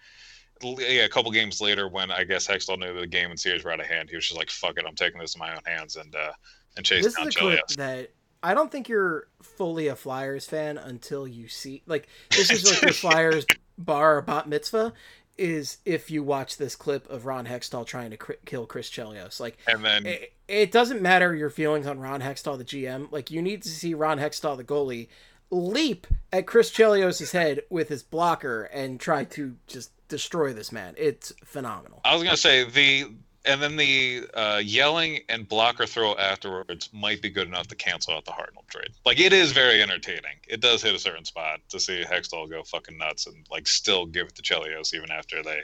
[0.61, 3.71] yeah, a couple games later, when I guess Hextall knew the game and series were
[3.71, 5.61] out of hand, he was just like, "Fuck it, I'm taking this in my own
[5.65, 6.31] hands," and uh,
[6.77, 7.75] and chase This down is a clip Chelios.
[7.75, 12.69] that I don't think you're fully a Flyers fan until you see like this is
[12.69, 13.45] like your Flyers
[13.77, 14.93] bar or bat mitzvah
[15.37, 19.39] is if you watch this clip of Ron Hextall trying to cri- kill Chris Chelios.
[19.39, 23.11] Like And then, it, it doesn't matter your feelings on Ron Hextall, the GM.
[23.11, 25.07] Like you need to see Ron Hextall, the goalie,
[25.51, 30.95] leap at Chris Chelios' head with his blocker and try to just destroy this man.
[30.97, 32.01] It's phenomenal.
[32.03, 33.11] I was gonna say the,
[33.45, 38.13] and then the uh, yelling and blocker throw afterwards might be good enough to cancel
[38.13, 38.89] out the Hartnell trade.
[39.05, 40.37] Like it is very entertaining.
[40.47, 44.05] It does hit a certain spot to see Hextall go fucking nuts and like still
[44.05, 45.61] give it to Chelios even after they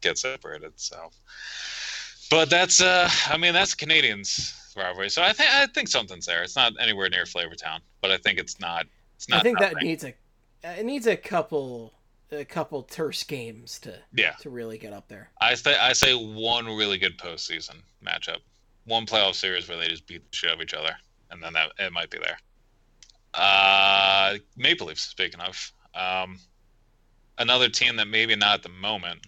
[0.00, 0.72] get separated.
[0.76, 1.10] So,
[2.30, 5.10] but that's uh, I mean that's Canadiens rivalry.
[5.10, 6.42] So I think I think something's there.
[6.42, 8.86] It's not anywhere near Flavortown, but I think it's not.
[9.30, 10.14] I think that needs a
[10.64, 11.92] it needs a couple
[12.30, 14.32] a couple terse games to yeah.
[14.40, 15.30] to really get up there.
[15.40, 18.38] I say I say one really good postseason matchup,
[18.84, 20.94] one playoff series where they just beat the shit out of each other,
[21.30, 22.38] and then that it might be there.
[23.34, 25.02] Uh, Maple Leafs.
[25.02, 26.38] Speaking of, um,
[27.38, 29.20] another team that maybe not at the moment,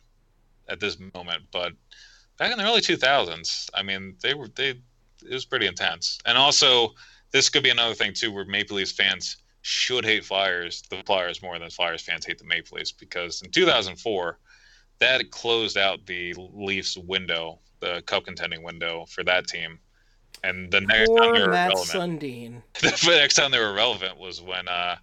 [0.68, 1.72] at this moment, but
[2.38, 6.18] back in the early two thousands, I mean, they were they it was pretty intense,
[6.26, 6.95] and also
[7.30, 11.40] this could be another thing too, where Maple Leafs fans should hate Flyers, the Flyers
[11.40, 14.38] more than Flyers fans hate the Maple Leafs, because in two thousand four
[14.98, 19.78] that closed out the Leafs window, the cup contending window for that team.
[20.42, 22.62] And the next time they were Matt relevant, Sundin.
[22.82, 24.96] the next time they were relevant was when uh,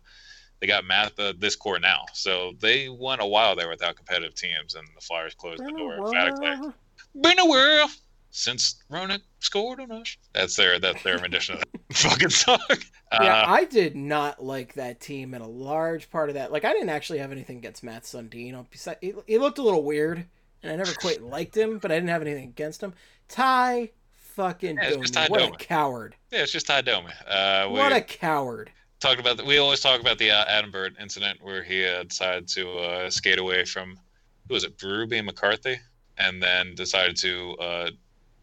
[0.60, 2.06] they got Matt the, this core now.
[2.14, 5.96] So they went a while there without competitive teams, and the Flyers closed the door
[5.96, 6.72] emphatically.
[7.20, 7.90] Been a whirl
[8.32, 10.18] since Roenick scored on us.
[10.34, 12.60] That's their that's their rendition of that fucking song.
[12.70, 12.78] Yeah,
[13.12, 16.74] Uh, I did not like that team, and a large part of that, like, I
[16.74, 18.66] didn't actually have anything against Mats Sundin.
[19.02, 20.26] He, he looked a little weird,
[20.64, 22.94] and I never quite liked him, but I didn't have anything against him.
[23.28, 26.16] Ty fucking Yeah, it's just Ty Domi, what a coward!
[26.32, 27.12] yeah, it's just Ty Domi.
[27.28, 28.72] Uh, we, What a coward!
[29.02, 32.04] talked about the, we always talk about the uh, Adam Burt incident where he uh,
[32.04, 34.00] decided to uh, skate away from
[34.48, 35.80] who was it and McCarthy
[36.18, 37.90] and then decided to uh,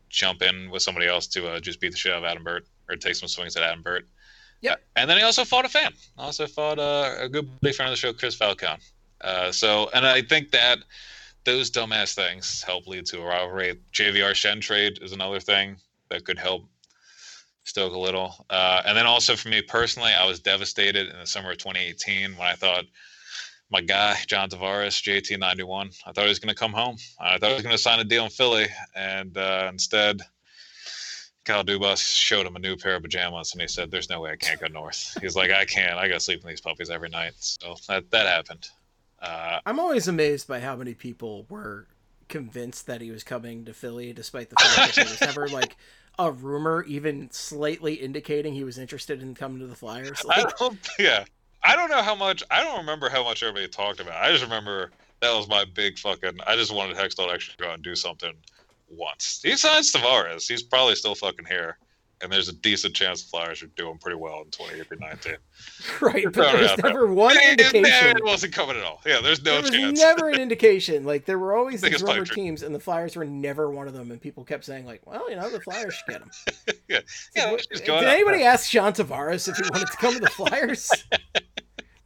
[0.09, 2.67] jump in with somebody else to uh, just beat the shit out of Adam Burt
[2.89, 4.07] or take some swings at Adam Burt.
[4.61, 5.93] Yeah, Uh, and then he also fought a fan.
[6.17, 8.79] Also fought uh, a good buddy friend of the show, Chris Falcon.
[9.21, 10.79] Uh, so, and I think that
[11.45, 13.79] those dumbass things help lead to a rivalry.
[13.93, 15.77] JVR Schenn trade is another thing
[16.09, 16.65] that could help
[17.65, 18.45] stoke a little.
[18.51, 22.37] Uh, and then also for me personally, I was devastated in the summer of 2018
[22.37, 22.85] when I thought
[23.71, 26.97] my guy John Tavares, JT91, I thought he was going to come home.
[27.21, 30.23] I thought he was going to sign a deal in Philly, and uh, instead,
[31.45, 34.31] Kyle Dubas showed him a new pair of pajamas, and he said, "There's no way
[34.31, 35.99] I can't go north." He's like, "I can't.
[35.99, 38.69] I got to sleep in these puppies every night." So that that happened.
[39.21, 41.87] Uh, I'm always amazed by how many people were
[42.29, 45.77] convinced that he was coming to Philly, despite the fact that there was never like
[46.19, 50.23] a rumor, even slightly indicating he was interested in coming to the Flyers.
[50.31, 50.79] I Like, don't.
[50.99, 51.25] Yeah,
[51.69, 52.43] I don't know how much.
[52.51, 54.15] I don't remember how much everybody talked about.
[54.15, 54.27] it.
[54.27, 54.91] I just remember
[55.21, 56.39] that was my big fucking.
[56.47, 58.33] I just wanted Hextall to actually go out and do something
[58.91, 59.41] once.
[59.43, 60.49] He signs Tavares.
[60.49, 61.77] He's probably still fucking here,
[62.23, 65.35] and there's a decent chance the Flyers are doing pretty well in 2019.
[66.01, 66.91] right, but throwing it there's there.
[66.93, 68.17] never one It- indication.
[68.17, 69.03] It wasn't coming at all.
[69.05, 69.99] Yeah, there's no there was chance.
[69.99, 71.05] never an indication.
[71.05, 72.47] Like there were always these it's pipe rumored dream.
[72.47, 74.11] teams, and the Flyers were never one of them.
[74.11, 76.31] And people kept saying like, "Well, you know, the Flyers should get him."
[76.89, 77.01] yeah,
[77.37, 77.51] yeah.
[77.51, 80.31] let's just go Did anybody ask John Tavares if he wanted to come to the
[80.31, 80.91] Flyers?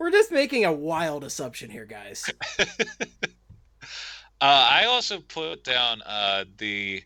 [0.03, 2.29] We're just making a wild assumption here, guys.
[4.41, 7.05] Uh, I also put down uh, the.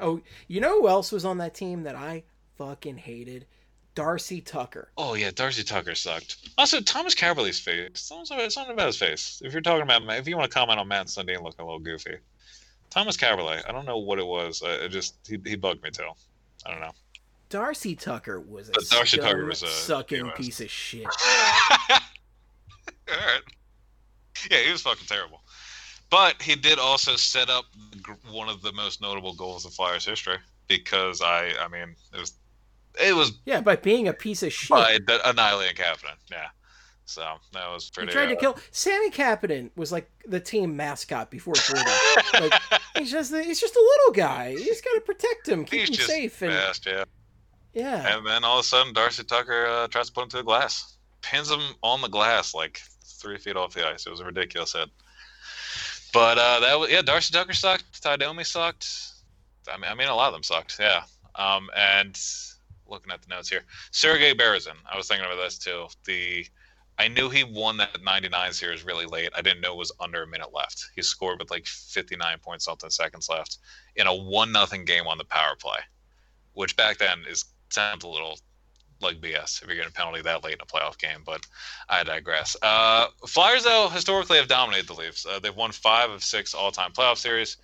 [0.00, 2.24] Oh, you know who else was on that team that I
[2.58, 3.46] fucking hated?
[3.94, 4.90] Darcy Tucker.
[4.96, 6.50] Oh yeah, Darcy Tucker sucked.
[6.58, 7.88] Also, Tomas Kaberle's face.
[7.94, 9.40] Something about, something about his face.
[9.44, 11.78] If you're talking about, if you want to comment on Mats Sundin looking a little
[11.78, 12.16] goofy,
[12.90, 13.62] Tomas Kaberle.
[13.64, 14.60] I don't know what it was.
[14.60, 16.10] Uh, it just he, he bugged me too.
[16.66, 16.90] I don't know.
[17.48, 21.06] Darcy Tucker was a Darcy Tucker was a sucking piece of shit.
[23.10, 23.40] All right.
[24.50, 25.40] Yeah, he was fucking terrible.
[26.10, 27.64] But he did also set up
[28.30, 30.36] one of the most notable goals of Flyers history
[30.68, 32.34] because I, I mean, it was,
[33.02, 34.68] it was Yeah, by being a piece of shit.
[34.70, 36.16] by annihilating Kapanen.
[36.30, 36.48] Yeah.
[37.04, 37.22] So
[37.52, 38.12] that was He pretty.
[38.12, 41.84] tried to uh, kill Sami Kapanen was like the team mascot before Jordan.
[42.40, 42.52] like
[42.96, 44.48] he's just he's just a little guy.
[44.50, 46.52] You just got to protect him, keep He's him safe, and
[46.86, 47.04] yeah.
[47.74, 48.16] Yeah.
[48.16, 50.42] And then all of a sudden, Darcy Tucker uh, tries to put him to the
[50.42, 52.80] glass, pins him on the glass like
[53.12, 54.06] three feet off the ice.
[54.06, 54.88] It was a ridiculous hit.
[56.12, 57.02] But uh, that was yeah.
[57.02, 58.02] Darcy Tucker sucked.
[58.02, 58.88] Ty Domi sucked.
[59.72, 60.78] I mean, I mean, a lot of them sucked.
[60.78, 61.02] Yeah.
[61.36, 62.18] Um, and
[62.86, 64.76] looking at the notes here, Sergei Berezin.
[64.90, 65.86] I was thinking about this too.
[66.04, 66.46] The
[66.98, 69.30] I knew he won that 99 series really late.
[69.34, 70.90] I didn't know it was under a minute left.
[70.94, 73.58] He scored with like 59 point something seconds left
[73.96, 75.78] in a one nothing game on the power play,
[76.52, 78.38] which back then is sounds a little
[79.02, 81.22] like BS if you're getting a penalty that late in a playoff game.
[81.24, 81.46] But
[81.88, 82.56] I digress.
[82.62, 85.26] Uh, Flyers though historically have dominated the Leafs.
[85.26, 87.56] Uh, they've won five of six all time playoff series.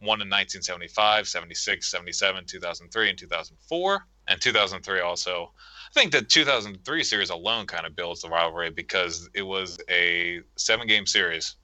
[0.00, 4.06] One in 1975, 76, 77, 2003, and 2004.
[4.28, 5.52] And 2003 also
[5.88, 10.40] I think the 2003 series alone kind of builds the rivalry because it was a
[10.56, 11.56] seven game series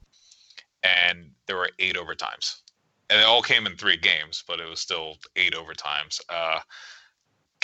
[0.83, 2.61] and there were eight overtimes.
[3.09, 6.19] And it all came in three games, but it was still eight overtimes.
[6.27, 6.59] Uh,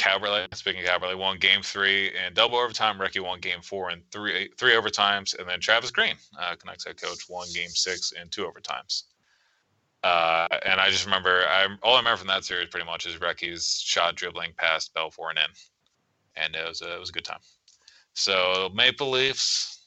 [0.02, 2.98] Kaberle, speaking of won game three in double overtime.
[2.98, 5.38] Recchi won game four in three three overtimes.
[5.38, 9.04] And then Travis Green, uh, Canucks head coach, won game six in two overtimes.
[10.04, 13.18] Uh, and I just remember, I all I remember from that series pretty much is
[13.18, 15.52] Recchi's shot dribbling past Belfour and in
[16.36, 17.40] and it was a, it was a good time.
[18.14, 19.86] So Maple Leafs,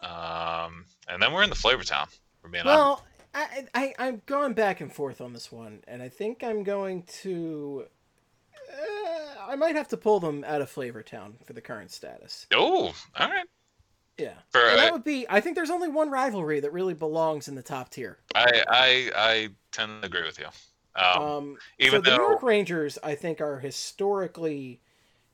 [0.00, 2.06] um, and then we're in the Flavor Town.
[2.42, 6.08] We're being well, I, I I'm going back and forth on this one, and I
[6.08, 7.86] think I'm going to.
[9.48, 12.46] I might have to pull them out of Flavor Town for the current status.
[12.54, 13.46] Oh, all right.
[14.18, 15.24] Yeah, For, And that would be.
[15.30, 18.18] I think there's only one rivalry that really belongs in the top tier.
[18.34, 20.46] I I I tend to agree with you.
[20.94, 24.80] Um, Um, even so the though- New York Rangers, I think, are historically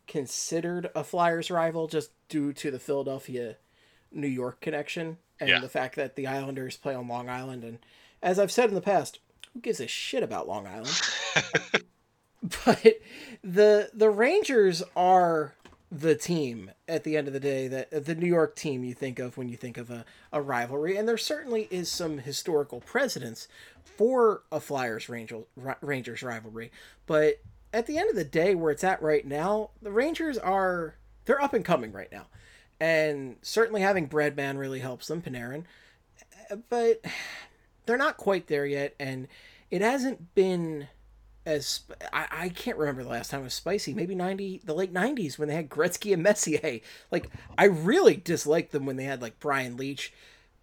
[0.06, 3.56] considered a Flyers rival just due to the Philadelphia
[4.12, 5.58] New York connection and Yeah.
[5.58, 7.64] the fact that the Islanders play on Long Island.
[7.64, 7.78] And
[8.22, 9.18] as I've said in the past,
[9.52, 11.00] who gives a shit about Long Island?
[12.64, 13.00] but
[13.42, 15.54] the the Rangers are
[15.90, 18.92] the team at the end of the day that uh, the New York team you
[18.92, 20.96] think of when you think of a, a rivalry.
[20.96, 23.46] And there certainly is some historical precedence
[23.84, 26.70] for a Flyers Rangers rivalry.
[27.06, 27.40] But
[27.72, 31.42] at the end of the day where it's at right now the Rangers are they're
[31.42, 32.26] up and coming right now.
[32.78, 35.64] And certainly having Breadman really helps them Panarin.
[36.50, 37.00] Uh, but
[37.86, 38.94] they're not quite there yet.
[38.98, 39.28] And
[39.70, 40.88] it hasn't been
[41.46, 41.80] as
[42.12, 43.94] I, I can't remember the last time it was spicy.
[43.94, 46.80] Maybe ninety, the late nineties when they had Gretzky and Messier.
[47.10, 50.10] Like I really disliked them when they had like Brian Leetch,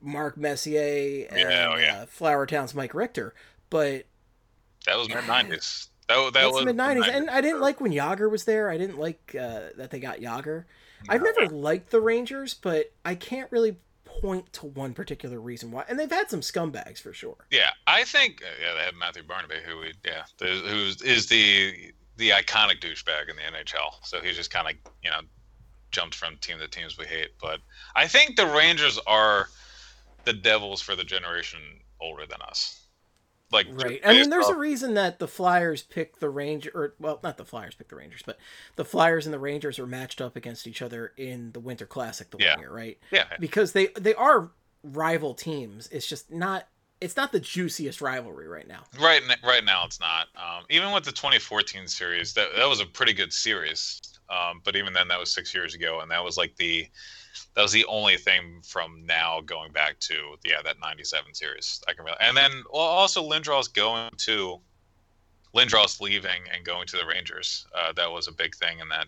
[0.01, 2.01] Mark Messier, and Yeah, oh, yeah.
[2.01, 3.33] uh, Flower Town's Mike Richter.
[3.69, 4.05] But
[4.85, 5.87] that was mid nineties.
[6.09, 8.69] That that was mid nineties, and I didn't like when Jagr was there.
[8.69, 10.65] I didn't like uh, that they got Jagr.
[11.07, 13.77] I've never liked the Rangers, but I can't really
[14.21, 15.83] point to one particular reason why.
[15.87, 17.37] And they've had some scumbags for sure.
[17.51, 21.93] Yeah, I think uh, yeah they have Matthew Barnaby, who we yeah who is the
[22.17, 24.05] the iconic douchebag in the NHL.
[24.05, 25.21] So he just kind of you know
[25.91, 27.31] jumped from team to teams we hate.
[27.41, 27.59] But
[27.95, 29.47] I think the Rangers are
[30.25, 31.59] the Devils for the generation
[32.01, 32.82] older than us.
[33.53, 34.01] Like Right.
[34.03, 37.45] I mean, there's a reason that the Flyers pick the Ranger, or well, not the
[37.45, 38.37] Flyers pick the Rangers, but
[38.75, 42.29] the Flyers and the Rangers are matched up against each other in the Winter Classic
[42.31, 42.53] the Yeah.
[42.55, 42.97] one year, right?
[43.11, 44.51] yeah Because they they are
[44.83, 45.87] rival teams.
[45.91, 46.67] It's just not.
[46.99, 48.83] It's not the juiciest rivalry right now.
[48.97, 50.27] Right, right now it's not.
[50.37, 54.01] Um, even with the 2014 series, that that was a pretty good series.
[54.29, 56.87] Um, but even then, that was six years ago, and that was like the
[57.55, 61.93] that was the only thing from now going back to yeah that 97 series I
[61.93, 62.17] can really.
[62.19, 64.59] And then well, also Lindros going to
[65.55, 67.67] Lindros leaving and going to the Rangers.
[67.75, 69.07] Uh, that was a big thing in that.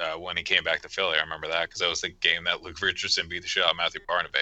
[0.00, 2.44] Uh, when he came back to Philly, I remember that because that was the game
[2.44, 4.38] that Luke Richardson beat the shit out of Matthew Barnaby.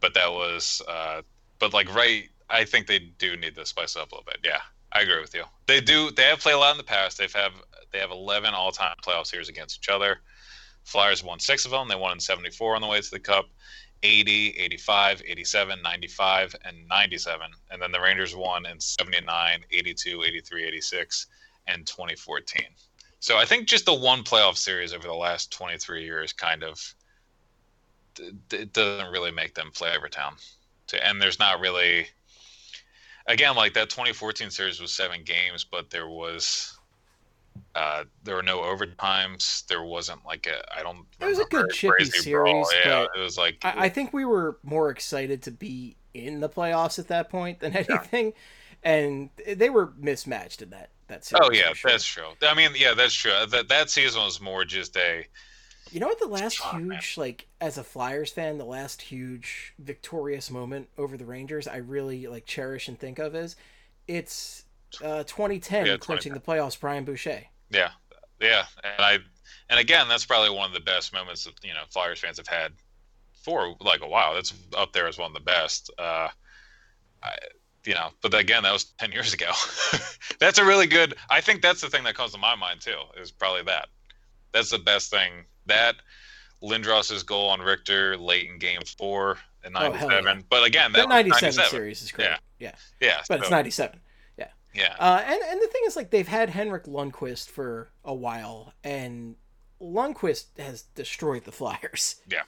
[0.00, 1.20] But that was, uh,
[1.58, 4.38] but like right, I think they do need to spice it up a little bit.
[4.42, 4.60] Yeah,
[4.90, 5.44] I agree with you.
[5.66, 6.10] They do.
[6.10, 7.18] They have played a lot in the past.
[7.18, 7.52] They've have
[7.92, 10.20] they have 11 all-time playoff series against each other.
[10.88, 11.86] Flyers won six of them.
[11.86, 13.50] They won in 74 on the way to the Cup,
[14.02, 17.46] 80, 85, 87, 95, and 97.
[17.70, 21.26] And then the Rangers won in 79, 82, 83, 86,
[21.66, 22.62] and 2014.
[23.20, 26.94] So I think just the one playoff series over the last 23 years kind of
[28.50, 30.36] it doesn't really make them flavor town.
[31.04, 32.06] And there's not really
[33.26, 36.77] again like that 2014 series was seven games, but there was
[37.74, 39.66] uh, there were no overtimes.
[39.66, 41.06] There wasn't like a I don't.
[41.20, 42.64] It was a good chippy brawl.
[42.64, 46.40] series, Yeah, it was like I, I think we were more excited to be in
[46.40, 48.32] the playoffs at that point than anything,
[48.82, 51.48] and they were mismatched in that that series.
[51.48, 51.90] oh yeah, sure.
[51.90, 52.28] that's true.
[52.42, 53.32] I mean, yeah, that's true.
[53.50, 55.26] That that season was more just a
[55.90, 56.18] You know what?
[56.18, 57.00] The last Oh, man.
[57.00, 61.76] huge, like as a Flyers fan, the last huge victorious moment over the Rangers, I
[61.78, 63.56] really like cherish and think of is
[64.06, 64.64] it's
[65.02, 66.78] uh, 2010 Yeah, clinching the playoffs.
[66.78, 67.42] Brian Boucher.
[67.70, 67.90] yeah.
[68.40, 69.18] Yeah, and I
[69.68, 72.46] and again, that's probably one of the best moments that you know Flyers fans have
[72.46, 72.70] had
[73.42, 74.34] for like a while.
[74.34, 75.90] That's up there as one of the best.
[75.98, 76.28] Uh,
[77.20, 77.34] I,
[77.84, 79.50] you know, but again, that was ten years ago.
[80.38, 81.14] that's a really good.
[81.28, 83.00] I think that's the thing that comes to my mind too.
[83.20, 83.88] Is probably that.
[84.52, 85.44] That's the best thing.
[85.66, 85.96] That
[86.62, 90.24] Lindros's goal on Richter late in Game Four in Oh, '97.
[90.24, 90.42] yeah.
[90.48, 92.28] But again, that That 97, 97 series is great.
[92.60, 92.72] Yeah.
[93.00, 93.98] Yeah, But it's 97.
[94.78, 98.72] Yeah, Uh, and, and the thing is, like, they've had Henrik Lundqvist for a while,
[98.84, 99.36] and
[99.80, 102.16] Lundqvist has destroyed the Flyers.
[102.30, 102.42] Yeah,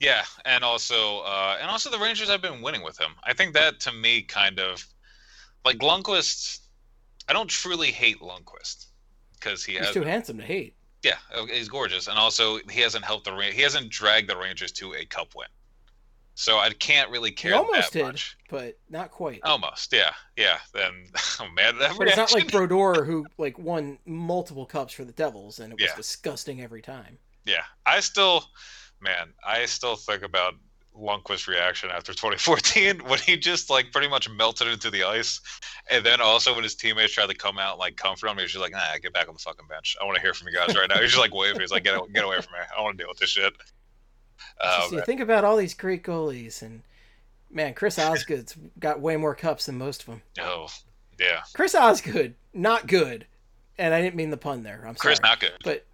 [0.00, 3.12] Yeah, and also, uh, and also the Rangers have been winning with him.
[3.24, 4.84] I think that to me, kind of
[5.64, 6.60] like Lundqvist.
[7.28, 8.86] I don't truly hate Lundqvist
[9.34, 10.74] because he He's has, too handsome to hate.
[11.02, 14.72] yeah, uh, he's gorgeous, and also he hasn't helped the he hasn't dragged the Rangers
[14.72, 15.46] to a cup win.
[16.42, 18.36] So I can't really care almost that did, much.
[18.50, 19.38] but not quite.
[19.44, 20.58] Almost, yeah, yeah.
[20.74, 21.04] Then
[21.38, 25.04] I'm mad at that but it's not like Brodeur who like won multiple cups for
[25.04, 25.94] the Devils, and it was Yeah.
[25.96, 27.16] disgusting every time.
[27.44, 28.44] Yeah, I still,
[29.00, 30.54] man, I still think about
[30.98, 35.40] Lundqvist's reaction after 2014 when he just like pretty much melted into the ice,
[35.90, 38.42] and then also when his teammates tried to come out and, like comfort him, he
[38.42, 39.96] was just like, "Nah, get back on the fucking bench.
[40.02, 41.60] I want to hear from you guys right now." He's just like waving.
[41.60, 42.58] He's like, "Get get away from me.
[42.68, 43.52] I don't want to deal with this shit."
[44.60, 46.82] Um, you think about all these great goalies, and
[47.50, 50.22] man, Chris Osgood's got way more cups than most of them.
[50.40, 50.68] oh,
[51.18, 53.26] yeah, Chris Osgood, not good,
[53.78, 54.84] and I didn't mean the pun there.
[54.86, 55.52] I'm sorry, Chris, not good.
[55.64, 55.84] but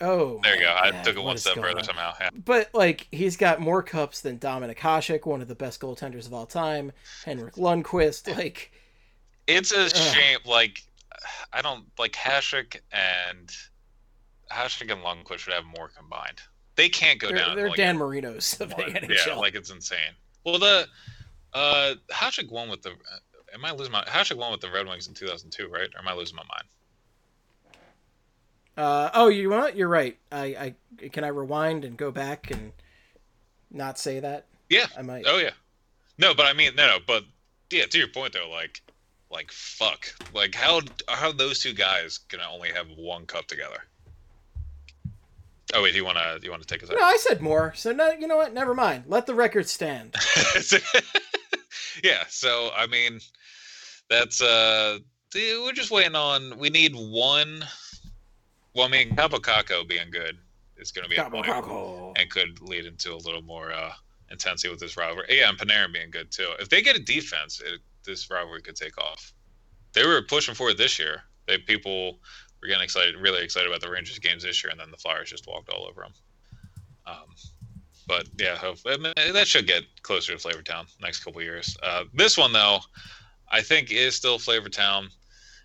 [0.00, 0.76] oh, There you go.
[0.80, 1.84] I God, took it one step further on?
[1.84, 2.12] somehow.
[2.20, 2.30] Yeah.
[2.44, 6.34] But like he's got more cups than Dominik Hasek, one of the best goaltenders of
[6.34, 6.92] all time.
[7.24, 8.72] Henrik Lundqvist, like
[9.46, 9.90] It's a Ugh.
[9.90, 10.38] shame.
[10.44, 10.82] Like,
[11.52, 13.50] I don't like Hasek and
[14.52, 16.40] Hasek and Lundqvist should have more combined.
[16.78, 17.56] They can't go they're, down.
[17.56, 18.76] they're like, Dan Marino's of the.
[18.76, 19.26] NHL.
[19.26, 20.14] Yeah, like it's insane.
[20.46, 20.86] Well, the
[21.52, 22.92] uh, Hasek won with the.
[23.52, 24.04] Am I losing my?
[24.04, 25.88] Hasek won with the Red Wings in 2002, right?
[25.92, 26.62] Or am I losing my mind?
[28.76, 29.74] Uh, oh, you what?
[29.74, 30.16] You're right.
[30.30, 32.70] I, I can I rewind and go back and
[33.72, 34.46] not say that.
[34.70, 34.86] Yeah.
[34.96, 35.24] I might.
[35.26, 35.50] Oh yeah.
[36.16, 36.98] No, but I mean no, no.
[37.04, 37.24] But
[37.70, 38.82] yeah, to your point though, like,
[39.32, 43.82] like fuck, like how how those two guys can only have one cup together?
[45.74, 46.96] Oh wait, do you wanna you wanna take us out?
[46.96, 47.72] No, I said more.
[47.74, 48.54] So no, you know what?
[48.54, 49.04] Never mind.
[49.06, 50.14] Let the record stand.
[52.04, 52.24] yeah.
[52.28, 53.20] So I mean,
[54.08, 54.98] that's uh,
[55.34, 56.58] we're just waiting on.
[56.58, 57.64] We need one.
[58.74, 60.38] Well, I mean, Kaapo Kakko being good
[60.76, 61.46] is going to be a point
[62.16, 63.92] and could lead into a little more uh,
[64.30, 65.26] intensity with this rivalry.
[65.28, 66.50] Yeah, and Panarin being good too.
[66.60, 69.32] If they get a defense, it, this rivalry could take off.
[69.92, 71.22] They were pushing for it this year.
[71.46, 72.20] They people
[72.60, 75.30] were getting excited, really excited about the Rangers games this year, and then the Flyers
[75.30, 76.12] just walked all over them.
[77.06, 77.34] Um,
[78.06, 81.76] but yeah, hope, I mean, that should get closer to Flavortown next couple years.
[81.82, 82.78] Uh, this one though,
[83.50, 85.08] I think is still Flavortown,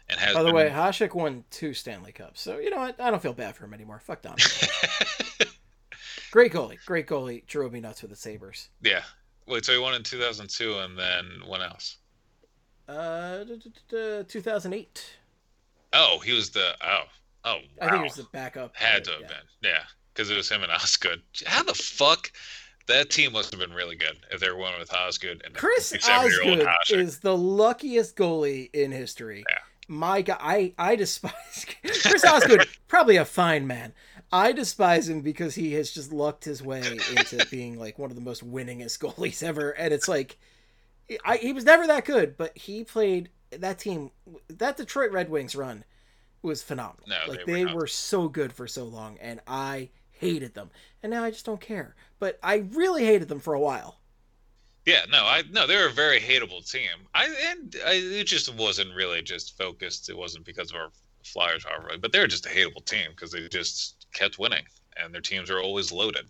[0.10, 0.34] and has.
[0.34, 3.00] By the been- way, Hasek won two Stanley Cups, so you know what?
[3.00, 4.00] I don't feel bad for him anymore.
[4.00, 4.36] Fuck Dom.
[6.32, 7.46] great goalie, great goalie.
[7.48, 8.70] Drove me nuts with the Sabres.
[8.82, 9.02] yeah.
[9.46, 11.98] Wait, so he won in 2002, and then when else?
[12.88, 15.18] Uh, d- d- d- 2008.
[15.94, 17.04] Oh, he was the oh
[17.46, 17.56] oh.
[17.56, 17.60] Wow.
[17.82, 18.76] I think he was the backup.
[18.76, 19.28] Had but, to have yeah.
[19.28, 19.84] been, yeah,
[20.14, 21.22] because it was him and Osgood.
[21.46, 22.32] How the fuck?
[22.88, 25.94] That team must have been really good if they were winning with Osgood and Chris
[26.06, 29.46] Osgood is the luckiest goalie in history.
[29.50, 29.58] Yeah.
[29.88, 32.68] My God, I I despise Chris Osgood.
[32.88, 33.94] probably a fine man.
[34.34, 36.82] I despise him because he has just lucked his way
[37.16, 40.38] into being like one of the most winningest goalies ever, and it's like,
[41.24, 43.30] I, he was never that good, but he played
[43.62, 44.12] that team.
[44.50, 45.84] That Detroit Red Wings run
[46.42, 47.08] was phenomenal.
[47.08, 50.70] No, like they were they were so good for so long, and I hated them,
[51.02, 51.96] and now I just don't care.
[52.20, 54.00] But I really hated them for a while.
[54.86, 57.08] Yeah, no, I no, they were a very hateable team.
[57.14, 60.10] I and I, it just wasn't really just focused.
[60.10, 60.90] It wasn't because of our
[61.24, 64.66] Flyers rivalry, but they were just a hateable team because they just kept winning,
[64.98, 66.26] and their teams were always loaded,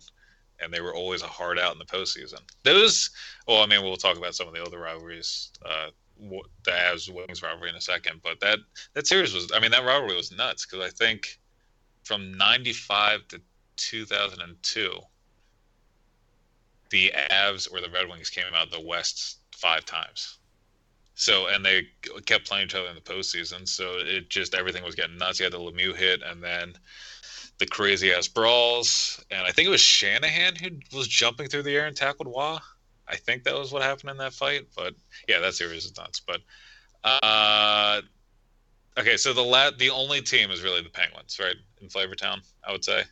[0.60, 2.40] and they were always a hard out in the postseason.
[2.62, 3.10] Those,
[3.48, 5.88] well, I mean, we'll talk about some of the other rivalries, uh,
[6.18, 8.58] the Avs Wings rivalry in a second, but that
[8.94, 11.38] that series was, I mean, that rivalry was nuts because I think
[12.02, 13.40] from '95 to
[13.76, 14.90] 2002
[16.90, 20.38] the Avs or the Red Wings came out of the West five times.
[21.16, 21.88] So and they
[22.26, 23.68] kept playing each other in the postseason.
[23.68, 25.38] So it just everything was getting nuts.
[25.38, 26.74] You had the Lemieux hit, and then
[27.58, 29.24] the crazy ass brawls.
[29.30, 32.58] And I think it was Shanahan who was jumping through the air and tackled Roy.
[33.08, 34.62] I think that was what happened in that fight.
[34.76, 34.94] But
[35.28, 36.20] yeah, that series is nuts.
[36.20, 36.40] But
[37.04, 38.00] uh,
[38.98, 41.56] okay, so the la- the only team is really the Penguins, right?
[41.80, 43.02] In Flavortown, I would say.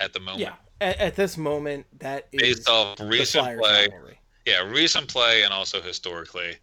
[0.00, 4.20] At the moment, Yeah, at, at this moment, that is based off recent play, rivalry.
[4.46, 6.54] yeah, recent play and also historically.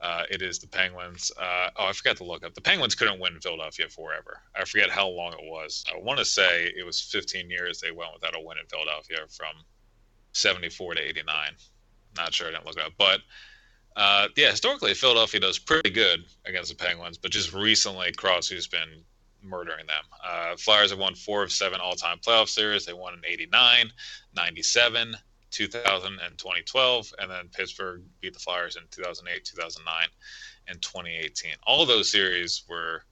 [0.00, 1.32] Uh, it is the Penguins.
[1.40, 2.54] Uh, oh, I forgot to look up.
[2.54, 4.42] The Penguins couldn't win in Philadelphia forever.
[4.54, 5.82] I forget how long it was.
[5.92, 9.18] I want to say it was 15 years they went without a win in Philadelphia
[9.30, 9.56] from
[10.36, 11.52] 74 to 89.
[12.16, 12.48] Not sure.
[12.48, 12.92] I didn't look it up.
[12.98, 13.20] But
[13.96, 19.04] uh, yeah, historically, Philadelphia does pretty good against the Penguins, but just recently, Crosby's been
[19.42, 20.04] murdering them.
[20.24, 22.84] Uh, Flyers have won four of seven all time playoff series.
[22.84, 23.90] They won in 89,
[24.34, 25.16] 97,
[25.50, 27.14] 2000, and 2012.
[27.18, 29.94] And then Pittsburgh beat the Flyers in 2008, 2009,
[30.68, 31.52] and 2018.
[31.66, 33.02] All those series were,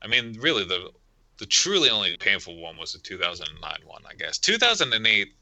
[0.00, 0.90] I mean, really, the
[1.38, 4.38] the truly only painful one was the 2009 one, I guess.
[4.38, 5.34] 2008,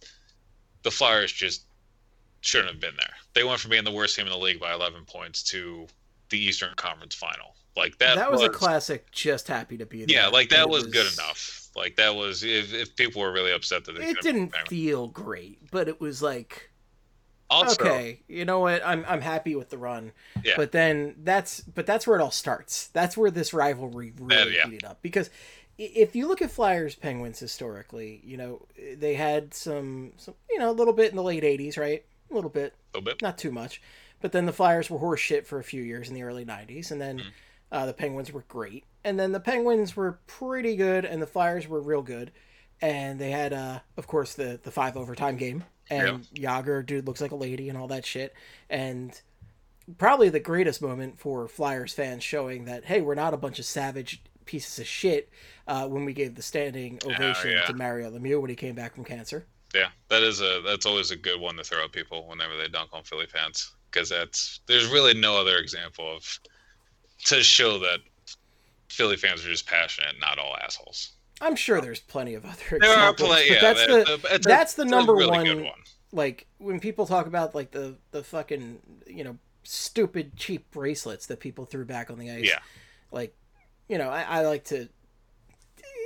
[0.82, 1.65] the Flyers just
[2.40, 3.12] shouldn't have been there.
[3.35, 5.86] They went from being the worst team in the league by 11 points to
[6.31, 7.55] the Eastern Conference Final.
[7.77, 8.16] Like that.
[8.16, 9.11] That was, a classic.
[9.12, 10.16] Just happy to be there.
[10.16, 11.69] Yeah, like that It was, good enough.
[11.77, 15.70] Like that was if, if people were really upset that they It didn't feel great,
[15.70, 16.70] but it was like
[17.48, 18.82] Also, okay, you know what?
[18.85, 20.12] I'm I'm happy with the run.
[20.44, 20.55] Yeah.
[20.57, 22.89] But then that's but that's where it all starts.
[22.89, 24.65] That's where this rivalry really yeah.
[24.65, 25.31] heated up because
[25.82, 28.66] if you look at Flyers Penguins historically, you know
[28.97, 32.05] they had some some you know a little bit in the late '80s, right?
[32.31, 33.23] A little bit, a little bit.
[33.23, 33.81] not too much.
[34.20, 36.90] But then the Flyers were horse shit for a few years in the early '90s,
[36.90, 37.32] and then Mhm.
[37.73, 41.66] uh, the Penguins were great, and then the Penguins were pretty good, and the Flyers
[41.66, 42.31] were real good,
[42.82, 47.20] and they had, uh, of course, the the five overtime game, and Jagr, dude, looks
[47.23, 48.35] like a lady, and all that shit,
[48.69, 49.19] and
[49.98, 53.65] probably the greatest moment for Flyers fans showing that hey, we're not a bunch of
[53.65, 55.31] savage pieces of shit
[55.69, 57.62] uh, when we gave the standing ovation yeah.
[57.67, 59.47] to Mario Lemieux when he came back from cancer.
[59.75, 62.67] Yeah, that is a that's always a good one to throw at people whenever they
[62.69, 66.41] dunk on Philly fans because that's there's really no other example of
[67.27, 68.01] to show that
[68.89, 71.12] Philly fans are just passionate, not all assholes.
[71.41, 73.49] I'm sure there's plenty of other There are examples, plenty.
[73.51, 75.81] but Yeah, that's the that- it's a- that's the number really one, one.
[76.12, 81.39] like when people talk about like the the fucking you know stupid cheap bracelets that
[81.39, 82.59] people threw back on the ice Yeah.
[83.12, 83.35] like
[83.91, 84.89] you know I, I like to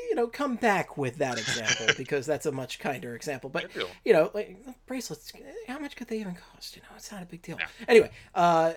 [0.08, 3.50] you know come back with that example because that's a much kinder example.
[3.50, 3.70] But
[4.04, 5.32] you know like bracelets
[5.68, 6.74] how much could they even cost?
[6.76, 7.58] You know it's not a big deal.
[7.60, 7.66] Yeah.
[7.88, 8.72] anyway uh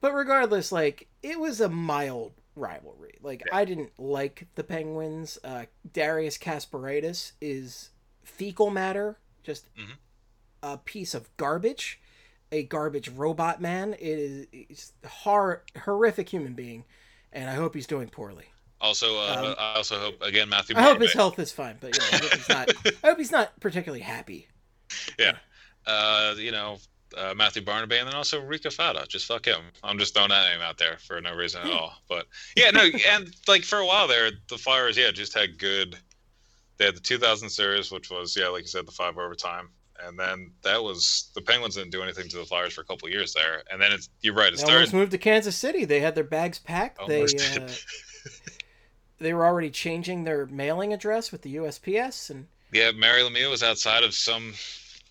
[0.00, 3.18] but regardless like it was a mild rivalry.
[3.22, 5.38] Like i didn't like the penguins.
[5.42, 7.90] Uh darius kasparaitis is
[8.24, 9.96] fecal matter just Mhm.
[10.62, 12.00] a piece of garbage
[12.56, 16.84] a garbage robot man it is a hor- horrific human being
[17.32, 18.46] and i hope he's doing poorly
[18.80, 20.76] Also, uh, Um, I also hope again Matthew.
[20.76, 22.68] i hope his health is fine but you know, I, hope he's not,
[23.04, 24.48] I hope he's not particularly happy
[25.18, 25.36] Yeah.
[25.86, 26.78] uh, you know,
[27.16, 29.06] uh, Matthew Barnaby, and then also Rico Fata.
[29.08, 29.60] Just fuck him.
[29.84, 31.94] I'm just throwing that name out there for no reason at all.
[32.08, 32.26] But
[32.56, 35.96] yeah, no, and like for a while there, the Flyers, yeah, just had good.
[36.76, 39.68] They had the 2000 series, which was yeah, like you said, the five overtime,
[40.04, 43.08] and then that was the Penguins didn't do anything to the Flyers for a couple
[43.08, 45.84] years there, and then it's you're right, it They almost moved to Kansas City.
[45.84, 47.00] They had their bags packed.
[47.06, 47.68] They uh,
[49.18, 53.62] they were already changing their mailing address with the USPS, and Yeah, Mario Lemieux was
[53.62, 54.54] outside of some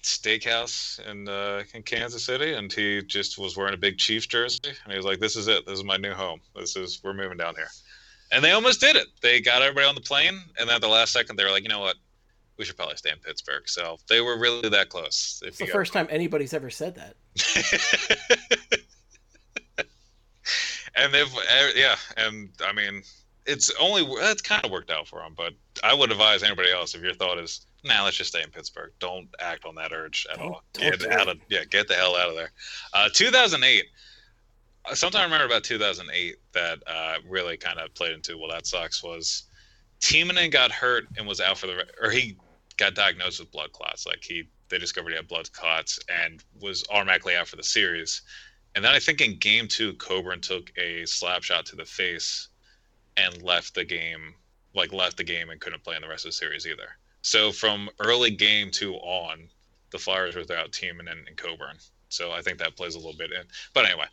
[0.03, 4.59] steakhouse in uh, in Kansas City, and he just was wearing a big Chiefs jersey,
[4.83, 5.65] and he was like, "This is it.
[5.65, 6.39] This is my new home.
[6.55, 7.69] This is we're moving down here."
[8.31, 9.07] And they almost did it.
[9.21, 11.63] They got everybody on the plane, and then at the last second, they were like,
[11.63, 11.95] "You know what?
[12.57, 15.41] We should probably stay in Pittsburgh." So they were really that close.
[15.43, 17.15] If it's the first time anybody's ever said that.
[20.95, 23.03] and they've uh, yeah, and I mean,
[23.45, 25.33] it's only it's kind of worked out for them.
[25.35, 25.53] But
[25.83, 28.91] I would advise anybody else if your thought is, nah, let's just stay in Pittsburgh.
[28.99, 30.63] Don't act on that urge at Don't- all.
[30.73, 32.51] don't Get out of yeah, get the hell out of there.
[32.93, 33.83] Uh, 2008.
[34.89, 38.65] uh, Something I remember about 2008 that uh, really kind of played into well, that
[38.67, 39.03] sucks.
[39.03, 39.43] Was
[39.99, 42.37] Timonen got hurt and was out for the or he
[42.77, 44.05] got diagnosed with blood clots.
[44.05, 48.21] Like he they discovered he had blood clots and was automatically out for the series.
[48.73, 52.49] And then I think in game two, Coburn took a slap shot to the face
[53.15, 54.33] and left the game,
[54.73, 56.89] like left the game and couldn't play in the rest of the series either.
[57.21, 59.49] So from early game two on,
[59.91, 61.77] the Flyers were without and, and Coburn.
[62.09, 63.43] So I think that plays a little bit in.
[63.73, 64.05] But anyway,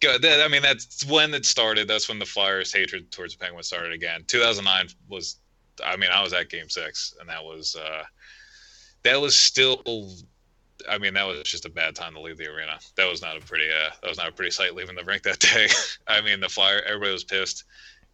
[0.00, 0.24] good.
[0.24, 1.88] I mean, that's when it started.
[1.88, 4.24] That's when the Flyers' hatred towards the Penguins started again.
[4.26, 5.36] 2009 was,
[5.84, 8.04] I mean, I was at game six, and that was, uh,
[9.02, 9.82] that was still
[10.88, 12.78] I mean, that was just a bad time to leave the arena.
[12.96, 15.22] That was not a pretty, uh, that was not a pretty sight leaving the rink
[15.24, 15.68] that day.
[16.06, 17.64] I mean, the flyer, everybody was pissed,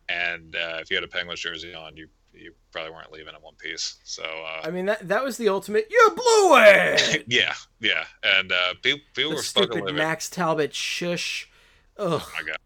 [0.08, 3.40] and uh, if you had a Penguins jersey on, you you probably weren't leaving in
[3.42, 3.96] one piece.
[4.04, 5.86] So uh, I mean that that was the ultimate.
[5.90, 7.24] You blew it.
[7.28, 9.94] yeah, yeah, and uh, people, people were stupid.
[9.94, 11.48] Max Talbot shush.
[11.96, 12.20] Ugh.
[12.22, 12.56] Oh my god.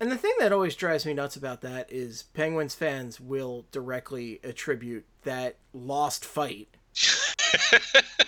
[0.00, 4.40] And the thing that always drives me nuts about that is Penguins fans will directly
[4.42, 6.68] attribute that lost fight.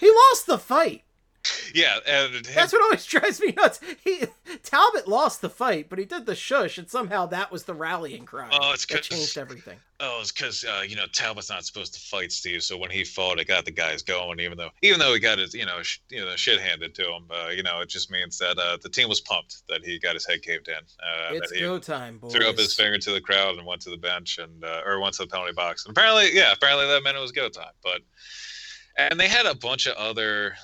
[0.00, 1.04] He lost the fight.
[1.74, 3.80] Yeah, and That's what always drives me nuts.
[4.04, 4.24] He
[4.62, 8.24] Talbot lost the fight, but he did the shush, and somehow that was the rallying
[8.24, 8.48] cry.
[8.52, 9.78] Oh, it's that changed everything.
[9.98, 13.04] Oh, it's because uh, you know Talbot's not supposed to fight Steve, so when he
[13.04, 14.40] fought, it got the guys going.
[14.40, 17.02] Even though, even though he got his, you know, sh- you know, shit handed to
[17.02, 19.98] him, uh, you know, it just means that uh, the team was pumped that he
[19.98, 20.74] got his head caved in.
[20.74, 22.32] Uh, it's that he go time, boys.
[22.32, 25.00] threw up his finger to the crowd and went to the bench and uh, or
[25.00, 25.86] went to the penalty box.
[25.86, 27.72] And apparently, yeah, apparently that meant it was go time.
[27.82, 28.02] But
[28.96, 30.54] and they had a bunch of other.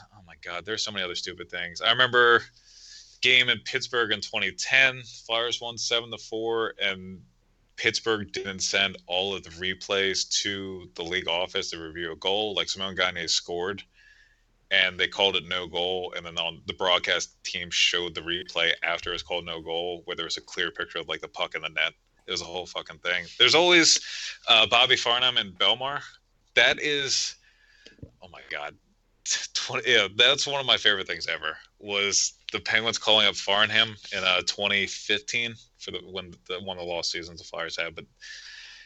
[0.43, 1.81] God, there's so many other stupid things.
[1.81, 2.43] I remember
[3.20, 5.02] game in Pittsburgh in 2010.
[5.27, 7.20] Flyers won seven to four, and
[7.77, 12.55] Pittsburgh didn't send all of the replays to the league office to review a goal.
[12.55, 13.82] Like Simon Gagne scored,
[14.70, 16.12] and they called it no goal.
[16.16, 20.02] And then on the broadcast team showed the replay after it was called no goal,
[20.05, 21.93] where there was a clear picture of like the puck in the net.
[22.27, 23.24] It was a whole fucking thing.
[23.39, 23.98] There's always
[24.48, 26.02] uh, Bobby Farnham and Bellemare.
[26.55, 27.36] That is,
[28.23, 28.74] oh my god,
[29.55, 31.57] 20, yeah, that's one of my favorite things ever.
[31.79, 36.85] Was the Penguins calling up Farnham in uh, 2015 for the when the one of
[36.85, 38.05] the lost seasons the Flyers had, but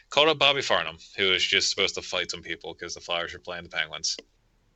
[0.09, 3.33] called up Bobby Farnham, who was just supposed to fight some people because the Flyers
[3.33, 4.17] were playing the Penguins.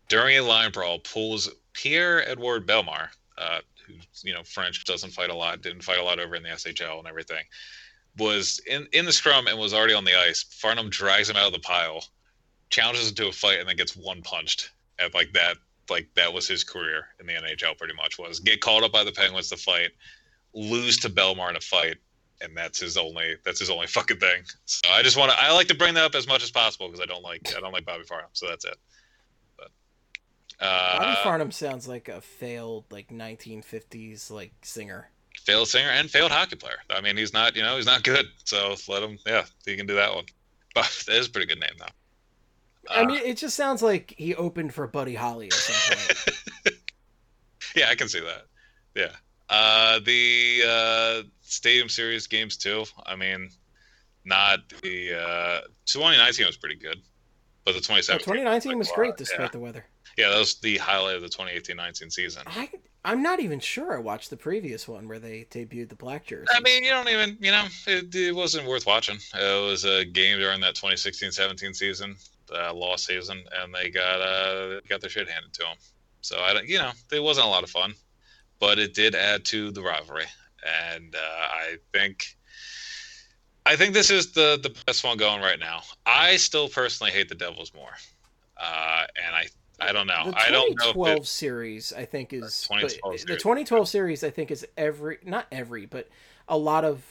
[0.09, 5.35] During a line brawl, pulls Pierre-Edouard Bellemare, uh, who you know French doesn't fight a
[5.35, 7.43] lot, didn't fight a lot over in the SHL and everything,
[8.17, 10.43] was in in the scrum and was already on the ice.
[10.43, 12.03] Farnham drags him out of the pile,
[12.69, 14.71] challenges him to a fight, and then gets one punched.
[14.99, 15.57] And like that,
[15.89, 17.77] like that was his career in the NHL.
[17.77, 19.91] Pretty much was get called up by the Penguins to fight,
[20.53, 21.97] lose to Bellemare in a fight,
[22.41, 24.43] and that's his only that's his only fucking thing.
[24.65, 26.87] So I just want to I like to bring that up as much as possible
[26.87, 28.29] because I don't like I don't like Bobby Farnham.
[28.33, 28.77] So that's it.
[29.57, 29.71] But
[30.59, 35.09] uh, Bobby Farnham sounds like a failed like 1950s like singer.
[35.45, 36.77] failed singer and failed hockey player.
[36.89, 38.25] I mean, he's not, you know, he's not good.
[38.45, 40.25] So let him, yeah, he can do that one.
[40.73, 41.85] But that is a pretty good name, though.
[42.89, 46.77] I Uh, mean, it just sounds like he opened for Buddy Holly at some point.
[47.75, 48.45] yeah, I can see that.
[48.95, 49.11] Yeah.
[49.49, 52.85] Uh, the uh, Stadium Series games too.
[53.05, 53.49] I mean,
[54.25, 56.97] not the uh, 2019 was pretty good,
[57.63, 58.25] but the Yeah, 2017.
[58.25, 59.47] 2019 was like, great despite yeah.
[59.49, 59.85] the weather.
[60.17, 62.43] Yeah, that was the highlight of the 2018-19 season.
[62.47, 62.69] I
[63.05, 66.47] I'm not even sure I watched the previous one where they debuted the black jersey.
[66.53, 69.15] I mean, you don't even, you know, it, it wasn't worth watching.
[69.33, 72.17] It was a game during that 2016-17 season,
[72.53, 75.77] uh, lost season, and they got uh got their shit handed to them.
[76.21, 77.93] So I don't, you know, it wasn't a lot of fun,
[78.59, 80.25] but it did add to the rivalry,
[80.95, 82.25] and uh, I think.
[83.65, 85.81] I think this is the the best one going right now.
[86.05, 87.91] I still personally hate the Devils more,
[88.55, 89.47] uh, and I
[89.79, 90.33] I don't know.
[90.35, 93.41] I don't know if 2012 series I think is 2012 but the series.
[93.41, 96.07] 2012 series I think is every not every but
[96.47, 97.03] a lot of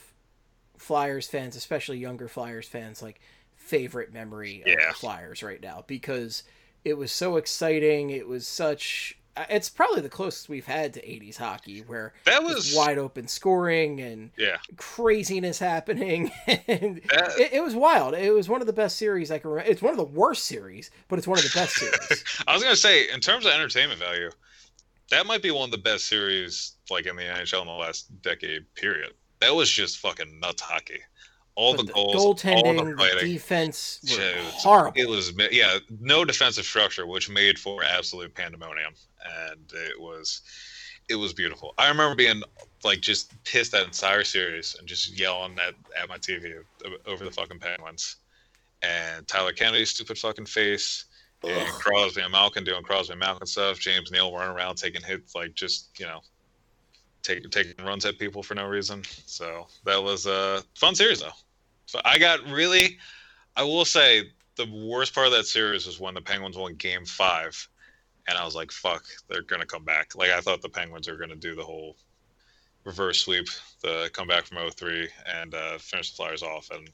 [0.79, 3.21] Flyers fans, especially younger Flyers fans, like
[3.67, 4.89] favorite memory of Yeah.
[4.89, 6.43] the Flyers right now because
[6.85, 8.11] it was so exciting.
[8.11, 9.19] It was such.
[9.37, 13.27] uh, It's probably the closest we've had to 80s hockey where that was wide open
[13.29, 14.57] scoring and yeah.
[14.77, 16.31] craziness happening.
[16.47, 18.15] and That- it, it was wild.
[18.15, 19.71] It was one of the best series I can remember.
[19.71, 22.25] It's one of the worst series, but it's one of the best series.
[22.47, 24.31] I was gonna say, in terms of entertainment value,
[25.11, 28.23] that might be one of the best series like in the NHL in the last
[28.23, 28.73] decade.
[28.75, 29.13] Period.
[29.41, 31.01] That was just fucking nuts hockey.
[31.57, 33.33] All But the goals, all the fighting.
[33.33, 34.01] defense
[34.57, 35.01] horrible.
[35.01, 38.93] It was yeah, no defensive structure, which made for absolute pandemonium,
[39.51, 40.43] and it was
[41.09, 41.73] it was beautiful.
[41.79, 42.43] I remember being
[42.85, 46.63] like just pissed at entire series and just yelling at, at my TV
[47.07, 48.17] over the fucking Penguins,
[48.83, 51.07] and Tyler Kennedy's stupid fucking face,
[51.43, 51.69] and Ugh.
[51.81, 55.55] Crosby and Malkin doing Crosby and Malkin stuff, James Neal running around taking hits like
[55.55, 56.21] just you know.
[57.23, 61.33] Taking taking runs at people for no reason, so that was a fun series though.
[61.87, 62.99] So I got really,
[63.57, 67.05] I will say the worst part of that series was when the Penguins won Game
[67.05, 67.69] Five,
[68.29, 71.17] and I was like, "Fuck, they're gonna come back." Like I thought the Penguins were
[71.17, 71.97] gonna do the whole
[72.85, 73.49] reverse sweep,
[73.83, 76.91] the comeback from 0-3 and uh, finish the Flyers off, and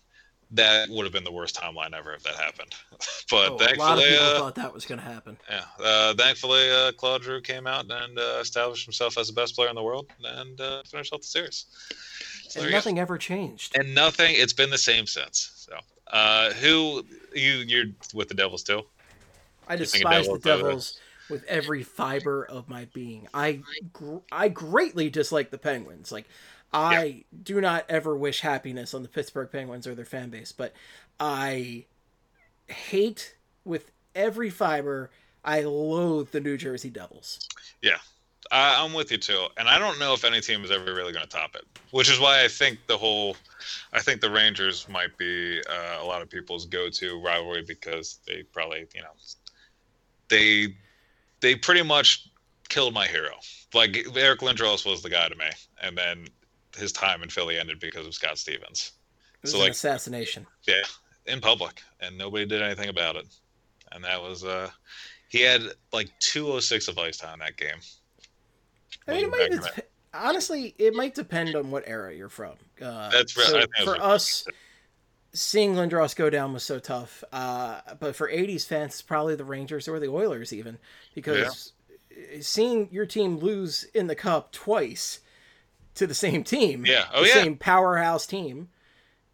[0.52, 2.72] that would have been the worst timeline ever if that happened.
[3.30, 5.36] but Oh, a lot of thankfully, people uh, thought that was going to happen.
[5.50, 9.54] yeah, uh, thankfully, uh, Claude Giroux came out and uh, established himself as the best
[9.56, 11.66] player in the world and uh, finished off the series.
[12.48, 13.76] So And nothing ever changed.
[13.78, 14.34] and nothing.
[14.36, 15.52] It's been the same since.
[15.68, 15.76] So,
[16.12, 17.04] uh, who
[17.34, 18.86] you you're with the Devils still?
[19.68, 20.98] I despise the Devils the- Devils
[21.30, 23.26] with every fiber of my being.
[23.32, 23.62] I
[23.94, 26.12] gr- I greatly dislike the Penguins.
[26.12, 26.26] Like
[26.72, 30.72] I do not ever wish happiness on the Pittsburgh Penguins or their fan base, but
[31.20, 31.84] I
[32.66, 35.10] hate with every fiber.
[35.44, 37.48] I loathe the New Jersey Devils.
[38.52, 41.12] I, I'm with you too, and I don't know if any team is ever really
[41.12, 41.64] going to top it.
[41.90, 43.36] Which is why I think the whole,
[43.92, 48.42] I think the Rangers might be uh, a lot of people's go-to rivalry because they
[48.42, 49.14] probably you know,
[50.28, 50.76] they
[51.40, 52.28] they pretty much
[52.68, 53.34] killed my hero.
[53.74, 55.46] Like Eric Lindros was the guy to me,
[55.82, 56.26] and then
[56.76, 58.92] his time in Philly ended because of Scott Stevens.
[59.36, 60.46] It was So, an like- assassination.
[60.66, 60.82] Yeah,
[61.26, 63.26] in public, and nobody did anything about it.
[63.92, 64.70] And that was uh,
[65.28, 65.62] he had
[65.92, 67.76] like 206 of ice time that game.
[69.06, 72.52] I mean, it might dep- honestly, it might depend on what era you're from.
[72.80, 74.46] Uh, That's right, so that's for us,
[75.32, 77.22] seeing Lindros go down was so tough.
[77.32, 80.78] Uh, but for '80s fans, it's probably the Rangers or the Oilers, even
[81.14, 81.72] because
[82.40, 85.20] seeing your team lose in the cup twice
[85.94, 87.06] to the same team, Yeah.
[87.12, 87.34] Oh the yeah.
[87.34, 88.68] same powerhouse team.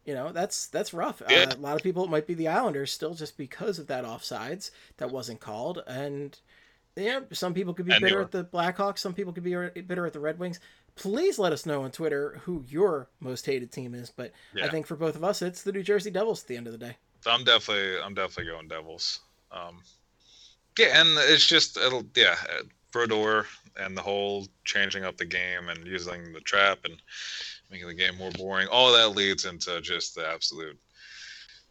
[0.05, 1.23] You know that's that's rough.
[1.29, 1.47] Yeah.
[1.51, 4.05] Uh, a lot of people it might be the Islanders still just because of that
[4.05, 6.39] offsides that wasn't called, and
[6.97, 8.99] yeah, some people could be And bitter at the Blackhawks.
[8.99, 10.61] Some people could be bitter at the Red Wings.
[10.97, 14.11] Please let us know on Twitter who your most hated team is.
[14.11, 16.67] But I think for both of us, it's the New Jersey Devils at the end
[16.67, 16.97] of the day.
[17.27, 19.21] I'm definitely I'm definitely going Devils.
[19.53, 19.83] Um,
[20.79, 22.37] yeah, and it's just it'll yeah,
[22.95, 23.43] uh,
[23.79, 27.01] and the whole changing up the game and using the trap and
[27.71, 28.69] making the game more boring.
[28.69, 30.79] All that leads into just the absolute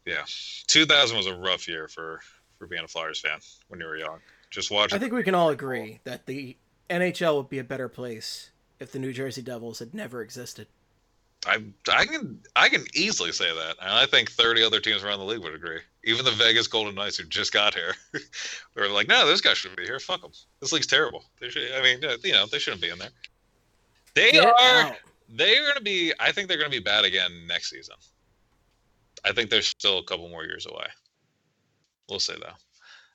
[0.07, 0.23] yeah.
[0.67, 2.21] 2000 was a rough year for
[2.57, 4.19] for being a Flyers fan when you were young.
[4.49, 4.95] Just watching.
[4.95, 6.55] I think we can all agree that the
[6.89, 8.49] NHL would be a better place
[8.79, 10.67] if the New Jersey Devils had never existed.
[11.45, 11.61] I
[11.91, 15.25] I can I can easily say that, and I think 30 other teams around the
[15.25, 15.81] league would agree.
[16.07, 19.53] Even the Vegas Golden Knights, who just got here, they were like, "No, this guy
[19.53, 19.99] shouldn't be here.
[19.99, 20.31] Fuck them.
[20.61, 21.25] This league's terrible.
[21.39, 21.69] They should.
[21.73, 23.09] I mean, you know, they shouldn't be in there.
[24.15, 24.53] They Get are.
[24.57, 24.95] out.
[25.29, 26.13] They're going to be.
[26.19, 27.95] I think they're going to be bad again next season.
[29.25, 30.87] I think they're still a couple more years away.
[32.09, 32.55] We'll see though.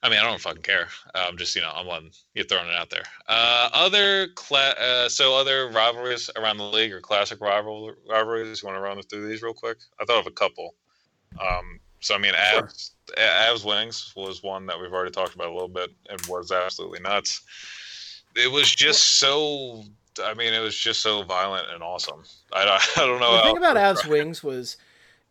[0.05, 0.89] I mean, I don't fucking care.
[1.14, 3.05] I'm just, you know, I'm on you throwing it out there.
[3.28, 8.62] Uh, other cla- uh, so other rivalries around the league or classic rival rivalries.
[8.62, 9.78] You want to run through these real quick?
[10.01, 10.74] I thought of a couple.
[11.40, 12.62] Um, so I mean, Sure.
[12.64, 16.52] Avs, Avs winnings was one that we've already talked about a little bit and was
[16.52, 17.40] absolutely nuts.
[18.36, 19.84] It was just so.
[20.22, 22.22] I mean, it was just so violent and awesome.
[22.52, 23.36] I don't, I don't know.
[23.36, 24.76] the thing about Avs Wings was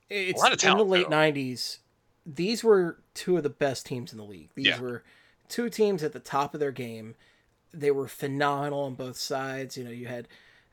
[0.10, 1.16] it's in the late though.
[1.16, 1.78] '90s.
[2.26, 4.50] These were two of the best teams in the league.
[4.56, 4.80] These Yeah.
[4.80, 5.04] were
[5.50, 7.16] two teams at the top of their game.
[7.74, 9.78] They were phenomenal on both sides.
[9.78, 10.28] You know, you had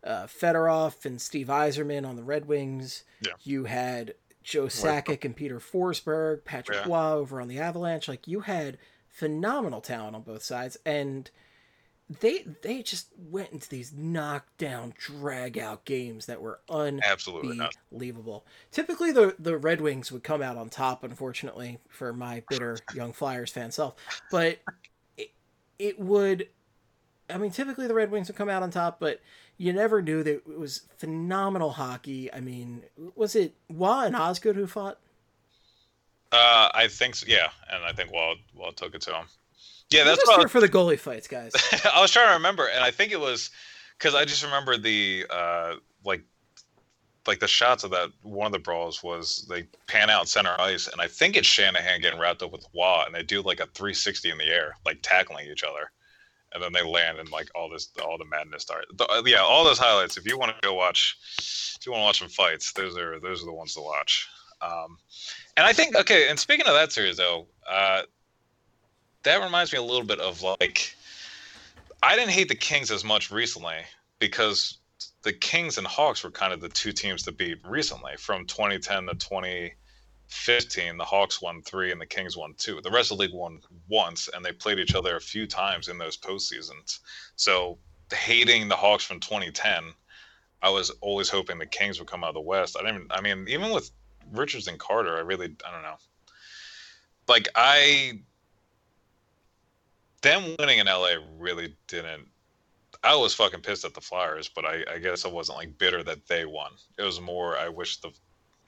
[0.04, 3.04] uh, Fedorov and Steve Yzerman on the Red Wings.
[3.22, 3.32] Yeah.
[3.42, 4.14] You had
[4.48, 6.88] Joe Sakic and Peter Forsberg, Patrick Yeah.
[6.88, 8.08] Roy over on the Avalanche.
[8.08, 11.30] Like you had phenomenal talent on both sides, and
[12.20, 17.74] they they just went into these knockdown, drag out games that were un Absolutely not.
[18.72, 21.04] Typically, the the Red Wings would come out on top.
[21.04, 23.96] Unfortunately, for my bitter young Flyers fan self,
[24.30, 24.60] but
[25.18, 25.30] it,
[25.78, 26.48] it would.
[27.28, 29.20] I mean, typically the Red Wings would come out on top, but
[29.58, 32.32] you never knew that it was phenomenal hockey.
[32.32, 32.82] I mean,
[33.14, 34.98] was it Roy and Osgood who fought?
[36.30, 39.26] Uh, I think so, yeah, and I think Wall Wall took it to him.
[39.90, 41.52] Yeah, that's just here for the goalie fights, guys.
[41.94, 43.50] I was trying to remember, and I think it was
[43.98, 45.74] because I just remember the uh,
[46.04, 46.22] like
[47.26, 50.86] like the shots of that one of the brawls was they pan out center ice,
[50.86, 53.66] and I think it's Shanahan getting wrapped up with Roy, and they do like a
[53.66, 55.90] 360 in the air, like tackling each other,
[56.54, 58.86] and then they land, and like all this all the madness starts.
[58.98, 60.16] Uh, yeah, all those highlights.
[60.16, 63.20] If you want to go watch, if you want to watch some fights, those are
[63.20, 64.28] those are the ones to watch.
[64.60, 64.98] Um,
[65.56, 66.28] and I think okay.
[66.28, 68.02] And speaking of that series, though, uh,
[69.22, 70.94] that reminds me a little bit of like
[72.02, 73.76] I didn't hate the Kings as much recently
[74.18, 74.78] because
[75.22, 78.12] the Kings and Hawks were kind of the two teams to beat recently.
[78.16, 79.14] From 2010 to
[80.28, 82.80] 2015, the Hawks won three and the Kings won two.
[82.80, 85.88] The rest of the league won once, and they played each other a few times
[85.88, 87.00] in those postseasons.
[87.36, 87.78] So
[88.12, 89.84] hating the Hawks from 2010,
[90.62, 92.76] I was always hoping the Kings would come out of the West.
[92.78, 93.10] I didn't.
[93.10, 93.90] I mean, even with
[94.32, 95.96] Richards and Carter, I really, I don't know.
[97.26, 98.20] Like I
[100.22, 102.26] them winning in LA really didn't.
[103.04, 106.02] I was fucking pissed at the Flyers, but I, I guess I wasn't like bitter
[106.02, 106.72] that they won.
[106.98, 108.10] It was more I wish the,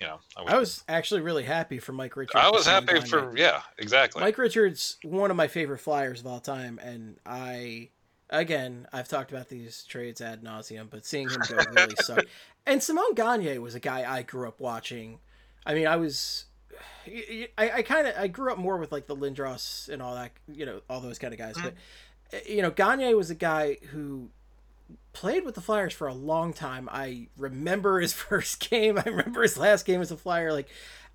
[0.00, 2.42] you know, I, I was actually really happy for Mike Richards.
[2.42, 4.20] I was happy for yeah, exactly.
[4.20, 7.90] Mike Richards, one of my favorite Flyers of all time, and I,
[8.30, 12.26] again, I've talked about these trades ad nauseum, but seeing him go really sucked.
[12.64, 15.18] And Simon Gagne was a guy I grew up watching.
[15.66, 16.46] I mean, I was,
[17.06, 20.32] I, I kind of, I grew up more with like the Lindros and all that,
[20.50, 21.56] you know, all those kind of guys.
[21.56, 21.68] Mm-hmm.
[22.30, 24.30] But eh, you know, Gagne was a guy who
[25.12, 26.88] played with the Flyers for a long time.
[26.90, 28.98] I remember his first game.
[28.98, 30.52] I remember his last game as a Flyer.
[30.52, 30.68] Like,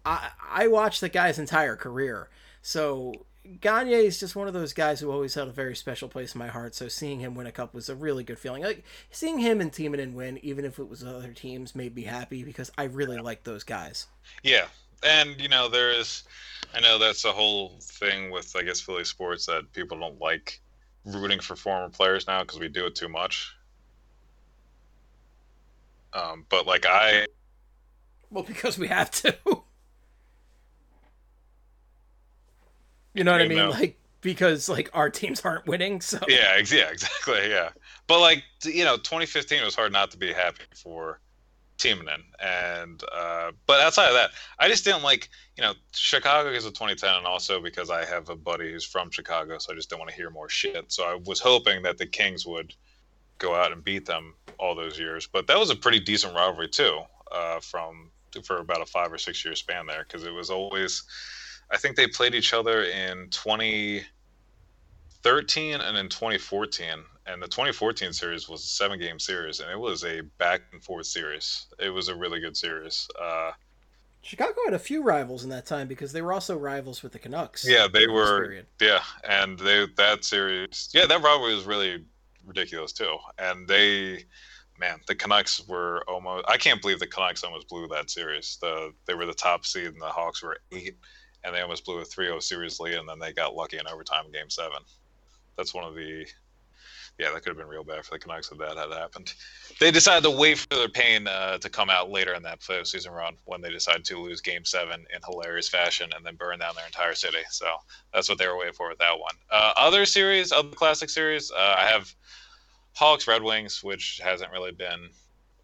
[0.05, 2.29] I I watched the guy's entire career.
[2.61, 3.13] So
[3.61, 6.39] Gagne is just one of those guys who always held a very special place in
[6.39, 6.73] my heart.
[6.73, 8.63] So seeing him win a cup was a really good feeling.
[8.63, 12.43] Like seeing him and Timonen win, even if it was other teams, made me happy
[12.43, 14.07] because I really like those guys.
[14.43, 14.65] Yeah,
[15.03, 16.23] and you know there is,
[16.73, 20.59] I know that's a whole thing with I guess Philly sports that people don't like
[21.05, 23.53] rooting for former players now because we do it too much.
[26.15, 27.27] Um, but like I,
[28.29, 29.35] Well, because we have to.
[33.13, 33.57] you know what I mean?
[33.57, 33.69] know.
[33.69, 37.69] Like because like our teams aren't winning, so yeah, ex- yeah, exactly, yeah.
[38.07, 41.19] But like you know, 2015 was hard not to be happy for
[41.77, 46.65] Timonen, and uh, but outside of that, I just didn't like you know Chicago is
[46.65, 49.89] a 2010, and also because I have a buddy who's from Chicago, so I just
[49.89, 50.91] didn't want to hear more shit.
[50.91, 52.73] So I was hoping that the Kings would
[53.37, 56.67] go out and beat them all those years, but that was a pretty decent rivalry
[56.69, 57.01] too,
[57.31, 58.09] uh, from
[58.43, 61.03] for about a five or six year span there, because it was always.
[61.71, 66.87] I think they played each other in 2013 and in 2014.
[67.27, 70.83] And the 2014 series was a seven game series, and it was a back and
[70.83, 71.65] forth series.
[71.79, 73.07] It was a really good series.
[73.19, 73.51] Uh,
[74.21, 77.19] Chicago had a few rivals in that time because they were also rivals with the
[77.19, 77.67] Canucks.
[77.67, 78.67] Yeah, they were- period.
[78.79, 82.05] yeah, and they that series, yeah, that rivalry was really
[82.45, 83.17] ridiculous too.
[83.37, 84.25] And they,
[84.79, 86.45] man, the Canucks were almost.
[86.47, 88.57] I can't believe the Canucks almost blew that series.
[88.61, 90.97] The they were the top seed, and the Hawks were eight,
[91.43, 94.31] and they almost blew a 3-0 series lead, and then they got lucky in overtime,
[94.31, 94.79] game seven.
[95.57, 96.25] That's one of the.
[97.17, 99.33] Yeah, that could have been real bad for the Canucks if that had happened.
[99.79, 103.11] They decided to wait for their pain uh, to come out later in that postseason
[103.11, 106.75] run when they decided to lose Game Seven in hilarious fashion and then burn down
[106.75, 107.37] their entire city.
[107.49, 107.67] So
[108.13, 109.35] that's what they were waiting for with that one.
[109.49, 112.13] Uh, other series, other classic series, uh, I have
[112.95, 115.09] Hawks Red Wings, which hasn't really been.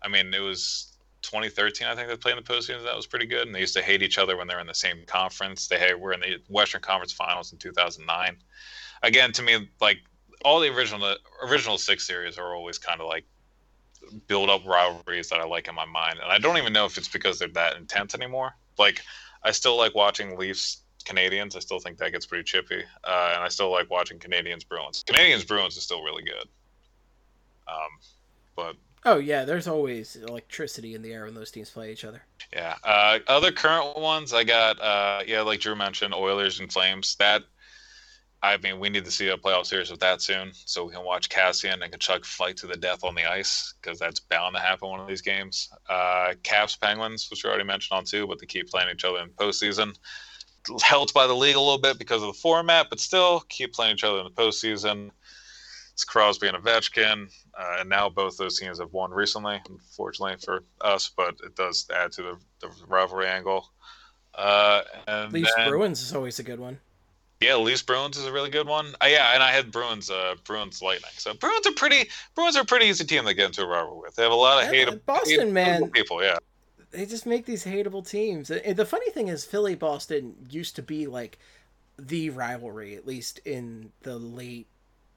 [0.02, 2.84] I mean, it was 2013, I think they played in the postseason.
[2.84, 4.68] That was pretty good, and they used to hate each other when they were in
[4.68, 5.68] the same conference.
[5.68, 8.38] They had, were in the Western Conference Finals in 2009.
[9.04, 10.00] Again, to me, like
[10.44, 13.26] all the original original six series are always kind of like
[14.28, 16.98] build up rivalries that I like in my mind, and I don't even know if
[16.98, 18.56] it's because they're that intense anymore.
[18.78, 19.02] Like,
[19.44, 21.56] I still like watching Leafs Canadiens.
[21.56, 25.04] I still think that gets pretty chippy, uh, and I still like watching Canadiens Bruins.
[25.08, 26.48] Canadiens Bruins is still really good.
[27.68, 27.90] Um,
[28.56, 32.22] but Oh yeah, there's always electricity in the air when those teams play each other.
[32.54, 34.80] yeah, uh, other current ones I got.
[34.80, 37.16] Uh, yeah, like Drew mentioned, Oilers and Flames.
[37.16, 37.44] That
[38.44, 41.06] I mean, we need to see a playoff series with that soon, so we can
[41.06, 44.62] watch Kassian and Tkachuk fight to the death on the ice because that's bound to
[44.62, 45.70] happen one of these games.
[45.88, 49.20] Uh, Caps Penguins, which we already mentioned on too, but they keep playing each other
[49.20, 49.96] in postseason.
[50.82, 53.94] Helped by the league a little bit because of the format, but still keep playing
[53.94, 55.12] each other in the postseason.
[55.94, 60.64] It's Crosby and Ovechkin, uh, and now both those teams have won recently, unfortunately for
[60.80, 63.72] us, but it does add to the, the rivalry angle.
[64.34, 66.80] Uh, and Leafs then- Bruins is always a good one.
[67.42, 68.94] Yeah, Leafs Bruins is a really good one.
[69.02, 71.12] Uh, yeah, and I had Bruins, uh, Bruins Lightning.
[71.18, 74.02] So Bruins are pretty, Bruins are a pretty easy team to get into a rivalry
[74.02, 74.16] with.
[74.16, 75.90] They have a lot of hate Boston, man.
[75.92, 76.24] people.
[76.24, 76.38] Yeah,
[76.92, 78.52] They just make these hateable teams.
[78.52, 81.40] And the funny thing is, Philly Boston used to be like
[81.98, 84.68] the rivalry, at least in the late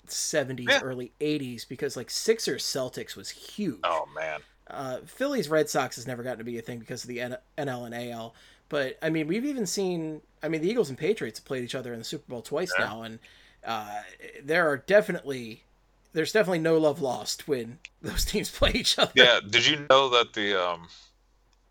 [0.06, 0.80] '70s, Yeah.
[0.82, 3.80] early '80s, because like Sixers Celtics was huge.
[3.84, 7.08] Oh man, Uh, Phillies Red Sox has never gotten to be a thing because of
[7.08, 8.34] the N- NL and AL.
[8.74, 10.20] But I mean, we've even seen.
[10.42, 12.72] I mean, the Eagles and Patriots have played each other in the Super Bowl twice
[12.76, 12.86] Yeah.
[12.86, 13.18] now, and
[13.64, 14.00] uh,
[14.42, 15.62] there are definitely
[16.12, 19.12] there's definitely no love lost when those teams play each other.
[19.14, 19.38] yeah.
[19.48, 20.88] Did you know that the um,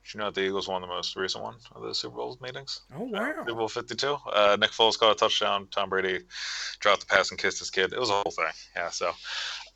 [0.05, 2.37] did you know that the Eagles won the most recent one of the Super Bowl
[2.41, 2.79] meetings?
[2.95, 3.33] Oh wow!
[3.39, 4.15] Super Bowl Fifty Two.
[4.31, 5.67] Uh, Nick Foles caught a touchdown.
[5.71, 6.19] Tom Brady
[6.79, 7.91] dropped the pass and kissed his kid.
[7.91, 8.53] It was a whole thing.
[8.77, 8.89] Yeah.
[8.91, 9.11] So,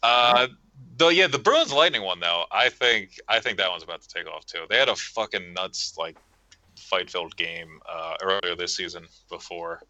[0.02, 0.48] uh,
[0.96, 4.08] though, yeah, the Bruins Lightning one though, I think I think that one's about to
[4.08, 4.64] take off too.
[4.70, 6.16] They had a fucking nuts like
[6.88, 9.82] fight filled game uh, earlier this season before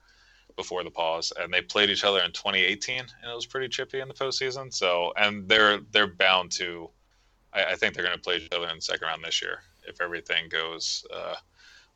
[0.56, 4.00] before the pause, and they played each other in 2018, and it was pretty chippy
[4.00, 4.74] in the postseason.
[4.74, 6.90] So, and they're they're bound to.
[7.54, 9.60] I, I think they're going to play each other in the second round this year
[9.88, 11.06] if everything goes.
[11.14, 11.36] Uh,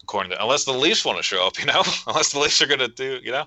[0.04, 2.68] according to unless the Leafs want to show up, you know, unless the Leafs are
[2.68, 3.46] going to do, you know,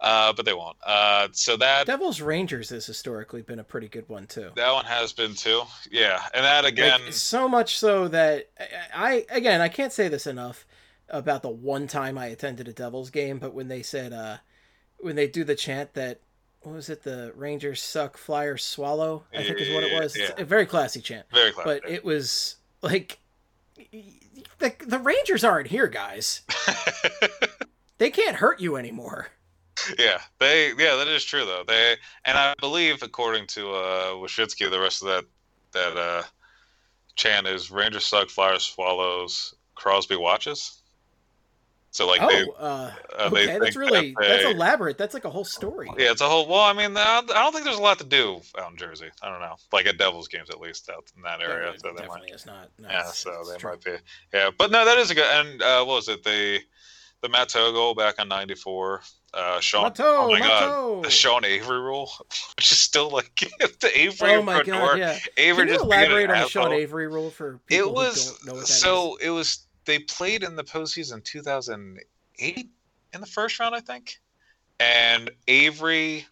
[0.00, 0.76] uh, but they won't.
[0.84, 4.50] Uh, so that Devils Rangers has historically been a pretty good one too.
[4.56, 8.48] that one has been too, yeah, and that again, Like, so much so that
[8.94, 10.66] I, I again I can't say this enough
[11.12, 14.38] about the one time I attended a Devils game, but when they said uh
[14.98, 16.20] when they do the chant that
[16.62, 20.16] what was it the Rangers suck Flyers swallow I think is what it was.
[20.16, 20.42] It's Yeah.
[20.42, 21.64] a very classy chant, very close.
[21.64, 23.18] but it was like
[24.58, 26.42] the the Rangers aren't here, guys.
[27.98, 29.28] They can't hurt you anymore.
[29.96, 31.62] yeah, they, yeah, that is true though.
[31.64, 31.94] They,
[32.24, 35.24] and I believe according to uh, Wyshynski, the rest of that
[35.72, 36.22] that uh,
[37.14, 40.81] chant is Rangers suck, Flyers swallows, Crosby watches.
[41.92, 44.96] So like they, oh, uh, uh, they okay, that's really that that's elaborate.
[44.96, 45.90] That's like a whole story.
[45.98, 46.48] Yeah, it's a whole.
[46.48, 49.10] Well, I mean, I don't think there's a lot to do out in Jersey.
[49.22, 51.70] I don't know, like at Devils games at least out in that area.
[51.72, 52.70] It so they might, definitely is not.
[52.78, 53.70] no, yeah, it's- so it's they true.
[53.72, 53.92] might be.
[54.32, 55.26] Yeah, but no, that is a good.
[55.46, 56.24] And uh, what was it?
[56.24, 56.60] The
[57.20, 59.02] the Matteau goal back on '94.
[59.34, 62.10] Uh, Sean, oh my god, the Sean Avery rule,
[62.56, 63.34] which is still like
[63.80, 64.34] the Avery.
[64.34, 64.66] Oh my god!
[64.66, 64.96] door.
[64.96, 65.18] Yeah.
[65.36, 66.72] Avery Can you just elaborate on the Sean.
[66.72, 68.80] Avery rule for people It was who don't know what that is?
[68.80, 72.70] so it was they played in the postseason 2008
[73.14, 74.20] in the first round, I think,
[74.80, 76.26] and Avery.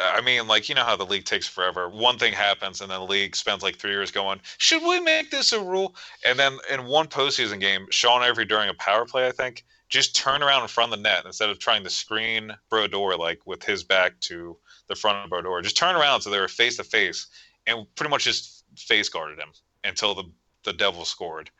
[0.00, 1.88] I mean, like you know how the league takes forever.
[1.88, 5.30] One thing happens, and then the league spends like three years going, "Should we make
[5.30, 5.94] this a rule?"
[6.24, 10.16] And then in one postseason game, Sean Avery during a power play, I think, just
[10.16, 13.62] turned around in front of the net instead of trying to screen Brodeur like with
[13.62, 14.58] his back to
[14.88, 15.62] the front of Brodeur.
[15.62, 17.28] Just turn around so they were face to face,
[17.66, 19.52] and pretty much just face guarded him
[19.84, 20.24] until the
[20.64, 21.50] the Devils scored.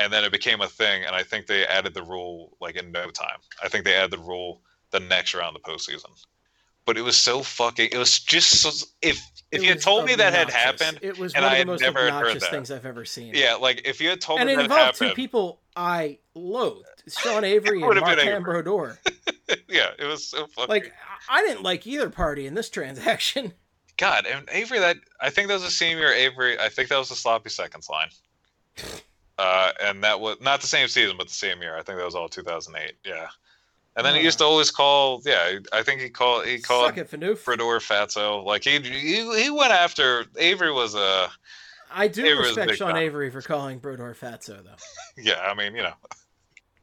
[0.00, 2.90] And then it became a thing, and I think they added the rule like in
[2.90, 3.38] no time.
[3.62, 6.10] I think they added the rule the next round of the postseason.
[6.86, 7.90] But it was so fucking.
[7.92, 8.70] It was just so,
[9.02, 9.18] if
[9.52, 11.64] if It you had told me that had happened, it was and one of the
[11.66, 13.34] most obnoxious things I've ever seen.
[13.34, 16.86] yeah, like if you had told and me and it involved two people I loathed:
[17.08, 18.98] Sean Avery and Martin Brodeur.
[19.68, 20.68] yeah, it was so fucking.
[20.68, 20.92] Like
[21.28, 23.52] I didn't like either party in this transaction.
[23.98, 26.10] God, and Avery, that I think that was the year.
[26.12, 28.08] Avery, I think that was the sloppy seconds line.
[29.42, 31.74] Uh, and that was not the same season, but the same year.
[31.76, 32.92] I think that was all 2008.
[33.06, 33.28] Yeah.
[33.96, 34.24] And then he Uh.
[34.24, 35.22] used to always call.
[35.24, 36.44] Yeah, I think he called.
[36.46, 37.08] He called it.
[37.08, 37.34] Fedor
[37.80, 38.44] Fatso.
[38.44, 41.30] Like he, he he went after Avery was a
[41.90, 43.02] I do Avery respect Sean fan.
[43.02, 44.76] Avery for calling Brodeur fatso though.
[45.16, 45.40] yeah.
[45.40, 45.94] I mean, you know,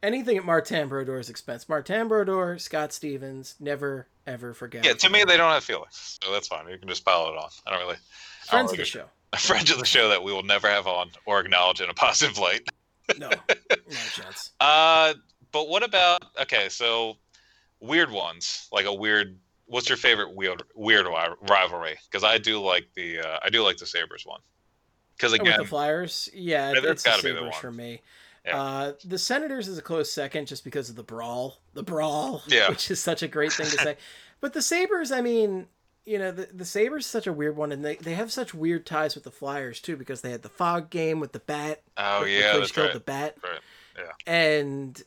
[0.04, 1.68] Anything at Martin Brodeur's expense.
[1.70, 4.84] Martin Brodeur, Scott Stevens, never ever forget.
[4.86, 4.94] yeah.
[4.94, 6.68] To me, they don't have feelings, so that's fine.
[6.70, 7.50] You can just pile it on.
[7.66, 7.98] I don't really.
[8.50, 9.06] friends of the show.
[9.34, 11.94] A friend of the show that we will never have on or acknowledge in a
[11.94, 12.68] positive light.
[13.18, 14.52] No, no chance.
[14.60, 15.14] Uh,
[15.52, 16.70] but what about okay?
[16.70, 17.18] So
[17.80, 19.38] weird ones, like a weird.
[19.66, 21.06] What's your favorite weird weird
[21.49, 21.98] rivalry?
[22.10, 24.40] Because I do like the uh, I do like the Sabres one.
[25.16, 27.62] Because again, With the Flyers, yeah, Yeah, that's it's the gotta be the Sabres one.
[27.62, 28.02] for me.
[28.45, 28.62] Yeah.
[28.62, 32.70] Uh, the Senators is a close second just because of the brawl, the brawl, Yeah.
[32.70, 33.98] which is such a great thing to say.
[34.40, 35.68] But the Sabres, I mean,
[36.08, 38.54] you know, the, the Sabres is such a weird one, and they, they have such
[38.54, 41.82] weird ties with the Flyers too because they had the fog game with the bat.
[41.98, 42.94] oh yeah, that's right.
[42.94, 44.08] the bat, Right.
[44.26, 45.02] and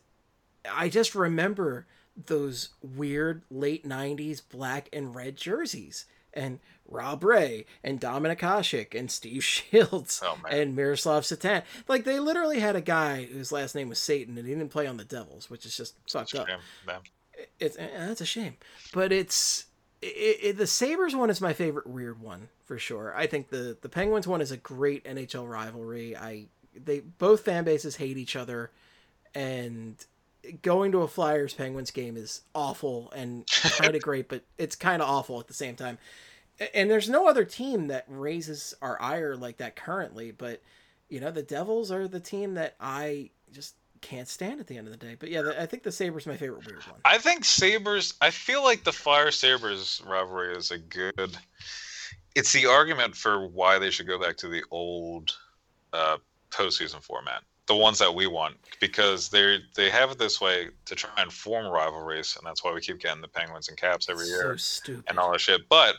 [0.71, 1.87] I just remember
[2.27, 6.05] those weird late '90s black and red jerseys.
[6.33, 11.63] And Rob Ray and Dominik Hasek and Steve Shields Oh and Miroslav Satan.
[11.89, 14.87] Like they literally had a guy whose last name was Satan, and he didn't play
[14.87, 16.47] on the Devils, which is just fucked up.
[16.87, 16.99] Man.
[17.59, 18.55] It's eh, that's a shame,
[18.93, 19.65] but it's
[20.01, 23.13] it, it, the Sabres one is my favorite weird one for sure.
[23.15, 26.17] I think the the Penguins one is a great NHL rivalry.
[26.17, 28.71] I they both fan bases hate each other,
[29.35, 30.03] and
[30.61, 33.45] going to a Flyers Penguins game is awful and
[33.77, 35.99] kind of great, but it's kind of awful at the same time.
[36.73, 40.61] And there's no other team that raises our ire like that currently, but
[41.09, 44.87] you know the Devils are the team that I just can't stand at the end
[44.87, 45.15] of the day.
[45.17, 46.99] But yeah, I think the Sabres my favorite weird one.
[47.05, 48.13] I think Sabres.
[48.21, 51.37] I feel like the Fire Sabres rivalry is a good.
[52.35, 55.31] It's the argument for why they should go back to the old
[55.93, 56.17] uh,
[56.49, 60.95] postseason format, the ones that we want, because they they have it this way to
[60.95, 64.25] try and form rivalries, and that's why we keep getting the Penguins and Caps every
[64.25, 65.03] so year stupid.
[65.07, 65.67] and all that shit.
[65.69, 65.95] But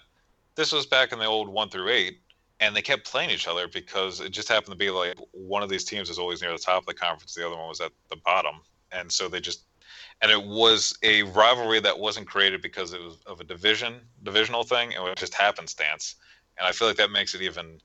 [0.54, 2.20] this was back in the old one through eight,
[2.62, 5.68] and they kept playing each other because it just happened to be like one of
[5.68, 7.90] these teams was always near the top of the conference, the other one was at
[8.08, 8.60] the bottom,
[8.92, 9.64] and so they just
[10.20, 14.62] and it was a rivalry that wasn't created because it was of a division divisional
[14.62, 16.14] thing, it was just happenstance,
[16.56, 17.80] and I feel like that makes it even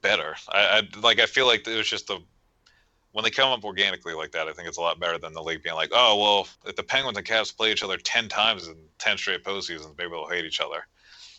[0.00, 0.36] better.
[0.50, 0.60] I,
[0.94, 2.18] I like I feel like it was just a
[3.10, 5.42] when they come up organically like that, I think it's a lot better than the
[5.42, 8.68] league being like, oh well, if the Penguins and Caps play each other ten times
[8.68, 10.86] in ten straight postseasons, maybe they'll hate each other.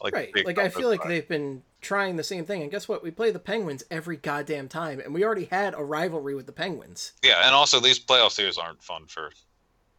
[0.02, 0.46] Like right.
[0.46, 2.62] Like I feel like they've been trying the same thing.
[2.62, 3.04] And guess what?
[3.04, 6.52] We play the Penguins every goddamn time, and we already had a rivalry with the
[6.52, 7.14] Penguins.
[7.24, 9.32] Yeah, and also these playoff series aren't fun for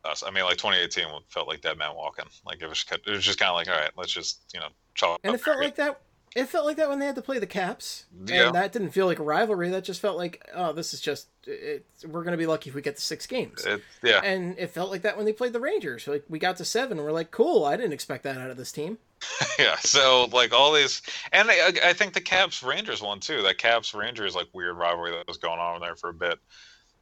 [0.04, 0.22] us.
[0.26, 2.26] I mean, like 2018 felt like dead man walking.
[2.44, 4.68] Like it was, it was just kind of like, all right, let's just you know
[4.94, 5.20] chalk.
[5.24, 6.00] And it felt like that.
[6.36, 8.46] It felt like that when they had to play the Caps, Yeah.
[8.46, 9.70] and that didn't feel like a rivalry.
[9.70, 11.28] That just felt like, oh, this is just.
[11.46, 13.64] It, we're gonna be lucky if we get to six games.
[13.64, 16.06] It, yeah, And it felt like that when they played the Rangers.
[16.06, 17.64] Like we got to seven, and we're like, cool.
[17.64, 18.98] I didn't expect that out of this team.
[19.58, 19.76] yeah.
[19.76, 21.02] So like all these,
[21.32, 23.42] and I, I think the Caps Rangers one too.
[23.42, 26.38] That Caps Rangers like weird rivalry that was going on there for a bit.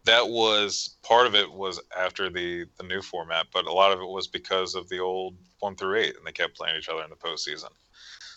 [0.05, 4.01] That was part of it was after the the new format, but a lot of
[4.01, 7.03] it was because of the old one through eight, and they kept playing each other
[7.03, 7.70] in the postseason.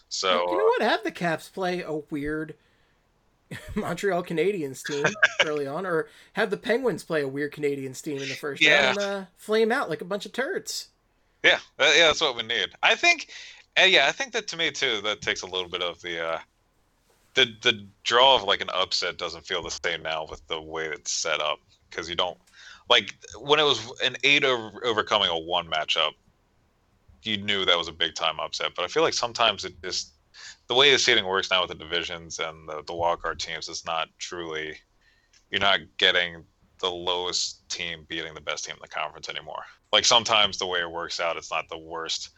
[0.10, 0.82] So you know what?
[0.82, 2.56] Have the Caps play a weird
[3.76, 5.06] Montreal Canadiens team
[5.46, 8.88] early on, or have the Penguins play a weird Canadiens team in the first Yeah.
[8.88, 10.90] round and uh, flame out like a bunch of turds.
[11.44, 12.70] Yeah, that- yeah, that's what we need.
[12.84, 13.30] I think,
[13.80, 15.02] uh, yeah, I think that to me too.
[15.02, 16.40] That takes a little bit of the, uh,
[17.36, 20.86] the the draw of like an upset doesn't feel the same now with the way
[20.88, 21.60] it's set up
[21.90, 22.38] because you don't
[22.90, 26.12] like when it was an eight over, overcoming a one matchup,
[27.24, 28.72] you knew that was a big time upset.
[28.76, 30.14] But I feel like sometimes it just
[30.68, 33.68] the way the seating works now with the divisions and the, the wild card teams
[33.68, 34.76] is not truly
[35.50, 36.44] you're not getting
[36.80, 39.64] the lowest team beating the best team in the conference anymore.
[39.92, 42.30] Like sometimes the way it works out, it's not the worst.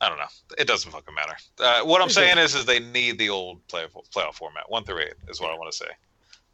[0.00, 0.24] I don't know.
[0.58, 1.36] It doesn't fucking matter.
[1.60, 3.84] Uh, what I'm saying is, is they need the old play,
[4.14, 5.90] playoff format, one through eight, is what I want to say.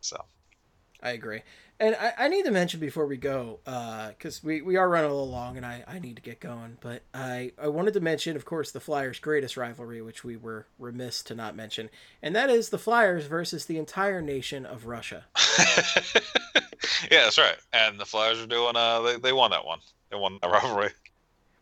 [0.00, 0.22] So
[1.02, 1.42] I agree.
[1.80, 5.14] And I, I need to mention before we go, because we, we are running a
[5.14, 8.34] little long and I, I need to get going, but I, I wanted to mention,
[8.34, 11.88] of course, the Flyers' greatest rivalry, which we were remiss to not mention,
[12.20, 15.26] and that is the Flyers versus the entire nation of Russia.
[17.10, 17.56] yeah, that's right.
[17.72, 18.74] And the Flyers are doing.
[18.76, 19.78] Uh, they they won that one.
[20.10, 20.90] They won that rivalry.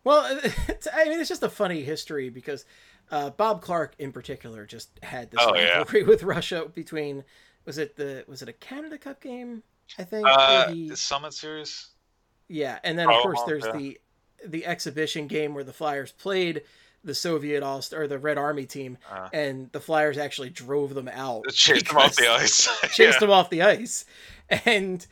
[0.04, 0.38] Well,
[0.68, 2.64] it's, I mean, it's just a funny history because
[3.10, 5.78] uh, Bob Clarke, in particular, just had this Oh, yeah.
[5.78, 7.24] rivalry with Russia between
[7.64, 9.62] was it the was it a Canada Cup game?
[9.98, 10.26] I think.
[10.28, 11.88] Uh, the Summit Series.
[12.48, 13.72] Yeah, and then of Oh, course there's yeah.
[13.72, 14.00] the
[14.46, 16.62] the exhibition game where the Flyers played
[17.02, 21.08] the Soviet All or the Red Army team, Uh, and the Flyers actually drove them
[21.08, 22.68] out, chased them off the ice.
[22.82, 23.18] chased yeah.
[23.18, 24.04] them off the ice,
[24.50, 25.06] and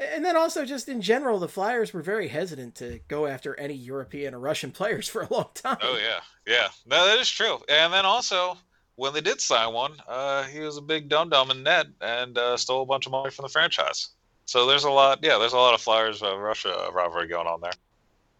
[0.00, 3.74] and then also just in general, the Flyers were very hesitant to go after any
[3.74, 5.78] European or Russian players for a long time.
[5.82, 6.68] Oh yeah, yeah.
[6.86, 7.58] No, that is true.
[7.68, 8.56] And then also,
[8.96, 12.36] when they did sign one, uh, he was a big dum dum in net and
[12.38, 14.10] uh, stole a bunch of money from the franchise.
[14.50, 15.20] So there's a lot.
[15.22, 17.70] Yeah, there's a lot of Flyers uh, Russia rivalry going on there.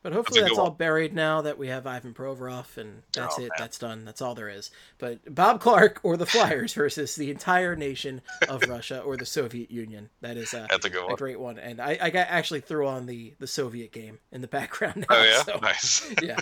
[0.03, 0.77] But hopefully That's that's, all one.
[0.77, 3.45] buried now that we have Ivan Provorov, and that's Oh, it.
[3.45, 3.51] man.
[3.59, 4.05] That's done.
[4.05, 4.73] That's all there is.
[4.99, 9.71] But Bob Clarke or the Flyers versus the entire nation of Russia or the Soviet
[9.71, 10.11] Union.
[10.21, 11.61] That is uh, That's a good a great one.
[11.61, 15.17] And I, I got, actually threw on the, the Soviet game in the background now.
[15.17, 16.13] Oh yeah, So, nice.
[16.23, 16.39] yeah.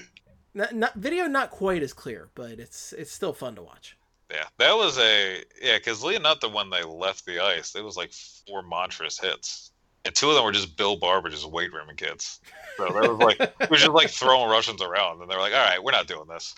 [0.55, 3.99] Not, not, video not quite as clear, but it's it's still fun to watch.
[4.31, 5.79] Yeah, that was a yeah.
[5.79, 9.71] Because Leonetta, when they left the ice, it was like four monstrous hits,
[10.05, 12.41] and two of them were just Bill Barber, just weight rooming kids.
[12.77, 15.65] So that was like it was just like throwing Russians around, and they're like, "All
[15.65, 16.55] right, we're not doing this."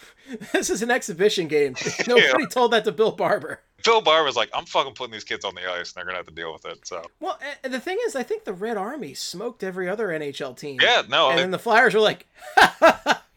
[0.52, 1.76] this is an exhibition game.
[2.08, 3.60] Nobody told that to Bill Barber.
[3.84, 6.26] Bill Barber's like, "I'm fucking putting these kids on the ice, and they're gonna have
[6.26, 9.62] to deal with it." So Well, the thing is, I think the Red Army smoked
[9.62, 10.78] every other NHL team.
[10.82, 12.26] yeah, no, and then the Flyers were like,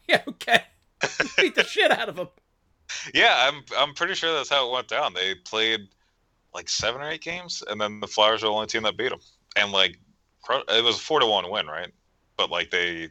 [0.08, 0.64] yeah, okay.
[1.36, 2.28] Beat the shit out of them.
[3.14, 5.14] Yeah, I'm I'm pretty sure that's how it went down.
[5.14, 5.88] They played
[6.54, 9.10] like seven or eight games, and then the Flyers were the only team that beat
[9.10, 9.20] them.
[9.56, 9.98] And like,
[10.68, 11.92] it was a four to one win, right?
[12.36, 13.08] But like they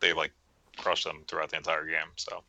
[0.00, 0.32] they like
[0.76, 2.10] crushed them throughout the entire game.
[2.16, 2.42] So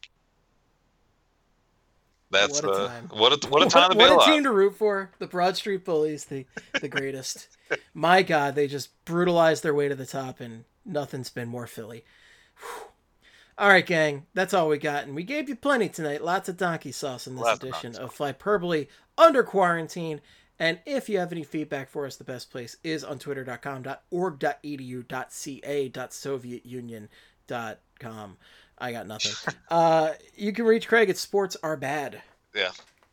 [2.31, 3.09] that's What a uh, time.
[3.13, 4.27] what a what a time to be what a alive.
[4.27, 5.11] team to root for.
[5.19, 6.45] The Broad Street Bullies, the
[6.80, 7.49] the greatest.
[7.93, 12.03] My God, they just brutalized their way to the top, and nothing's been more Philly.
[12.57, 12.90] Whew.
[13.57, 16.23] All right, gang, that's all we got, and we gave you plenty tonight.
[16.23, 18.88] Lots of donkey sauce in this Lots edition donkey of Flyperbole
[19.18, 20.22] under quarantine.
[20.57, 25.30] And if you have any feedback for us, the best place is on twitter.com, .org.edu,
[25.30, 28.38] .ca, .sovietunion.com.
[28.78, 29.56] I got nothing.
[29.69, 32.22] uh, you can reach Craig at Sports Are Bad.
[32.56, 32.69] Yeah,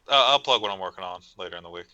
[0.09, 1.87] uh, I'll plug what I'm working on later in the week.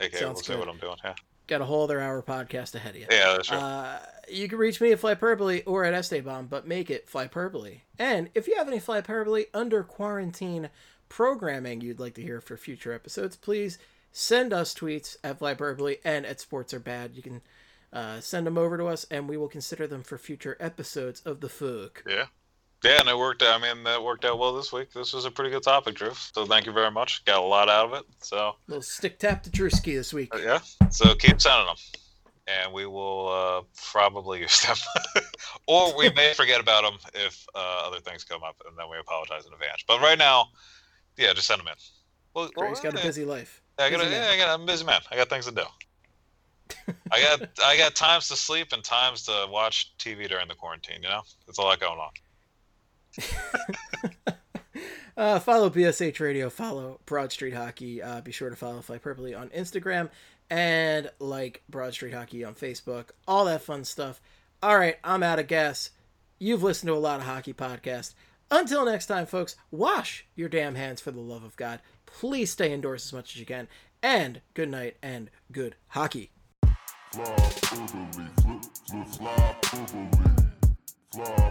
[0.00, 0.96] Okay, Sounds we'll see what I'm doing.
[1.04, 1.14] Yeah,
[1.50, 3.06] Got a whole other hour podcast ahead of you.
[3.10, 3.60] yeah, that's right.
[3.60, 3.98] Uh,
[4.28, 7.80] you can reach me at Flyperbole or at Esteban, but make it Flyperbole.
[7.98, 10.70] And if you have any Flyperbole under quarantine
[11.08, 13.78] programming you'd like to hear for future episodes, please
[14.12, 17.16] send us tweets at Flyperbole and at Sports Are Bad.
[17.16, 17.40] You can
[17.92, 21.40] uh, send them over to us, and we will consider them for future episodes of
[21.40, 22.08] the Fook.
[22.08, 22.26] Yeah.
[22.82, 23.60] Yeah, and it worked out.
[23.60, 24.92] I mean, that worked out well this week.
[24.92, 26.12] This was a pretty good topic, Drew.
[26.14, 27.24] So thank you very much.
[27.26, 28.04] Got a lot out of it.
[28.22, 30.32] So Little stick tap to Drewski this week.
[30.42, 30.60] yeah.
[30.88, 31.76] So keep sending them,
[32.46, 33.62] and we will uh,
[33.92, 34.76] probably use them,
[35.66, 38.98] or we may forget about them if uh, other things come up, and then we
[38.98, 39.84] apologize in advance.
[39.86, 40.46] But right now,
[41.18, 41.74] yeah, just send them in.
[42.34, 43.60] Well, Craig's got a busy life.
[43.78, 44.30] I got, busy yeah.
[44.30, 45.00] I got, I'm a busy man.
[45.10, 45.64] I got things to do.
[47.12, 51.02] I got, I got times to sleep and times to watch TV during the quarantine.
[51.02, 52.10] You know, there's a lot going on.
[55.20, 58.00] Uh, follow BSH Radio, follow Broad Street Hockey.
[58.00, 60.08] Uh, be sure to follow Flyperbole on Instagram
[60.48, 63.10] and like Broad Street Hockey on Facebook.
[63.28, 64.18] All that fun stuff.
[64.62, 65.90] All right, I'm out of gas.
[66.38, 68.14] You've listened to a lot of hockey podcasts.
[68.50, 71.80] Until next time, folks, wash your damn hands for the love of God.
[72.06, 73.68] Please stay indoors as much as you can.
[74.02, 76.30] And good night and good hockey.
[79.12, 80.36] Fly
[81.12, 81.50] Hello,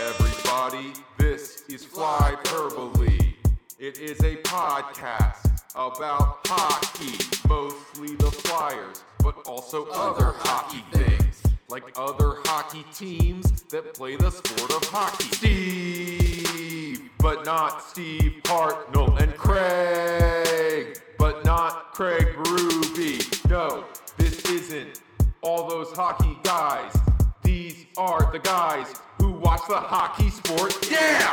[0.00, 0.94] everybody.
[1.18, 3.36] This is Fly Verbally.
[3.78, 11.84] It is a podcast about hockey, mostly the Flyers, but also other hockey things, like
[11.96, 15.24] other hockey teams that play the sport of hockey.
[15.34, 23.50] Steve, but not Steve Hartnell, and Craig, but not Craig Berube.
[23.50, 23.84] No,
[24.16, 25.02] This isn't
[25.42, 26.96] all those hockey guys.
[27.42, 30.74] These are the guys who watch the hockey sport.
[30.90, 31.30] Yeah!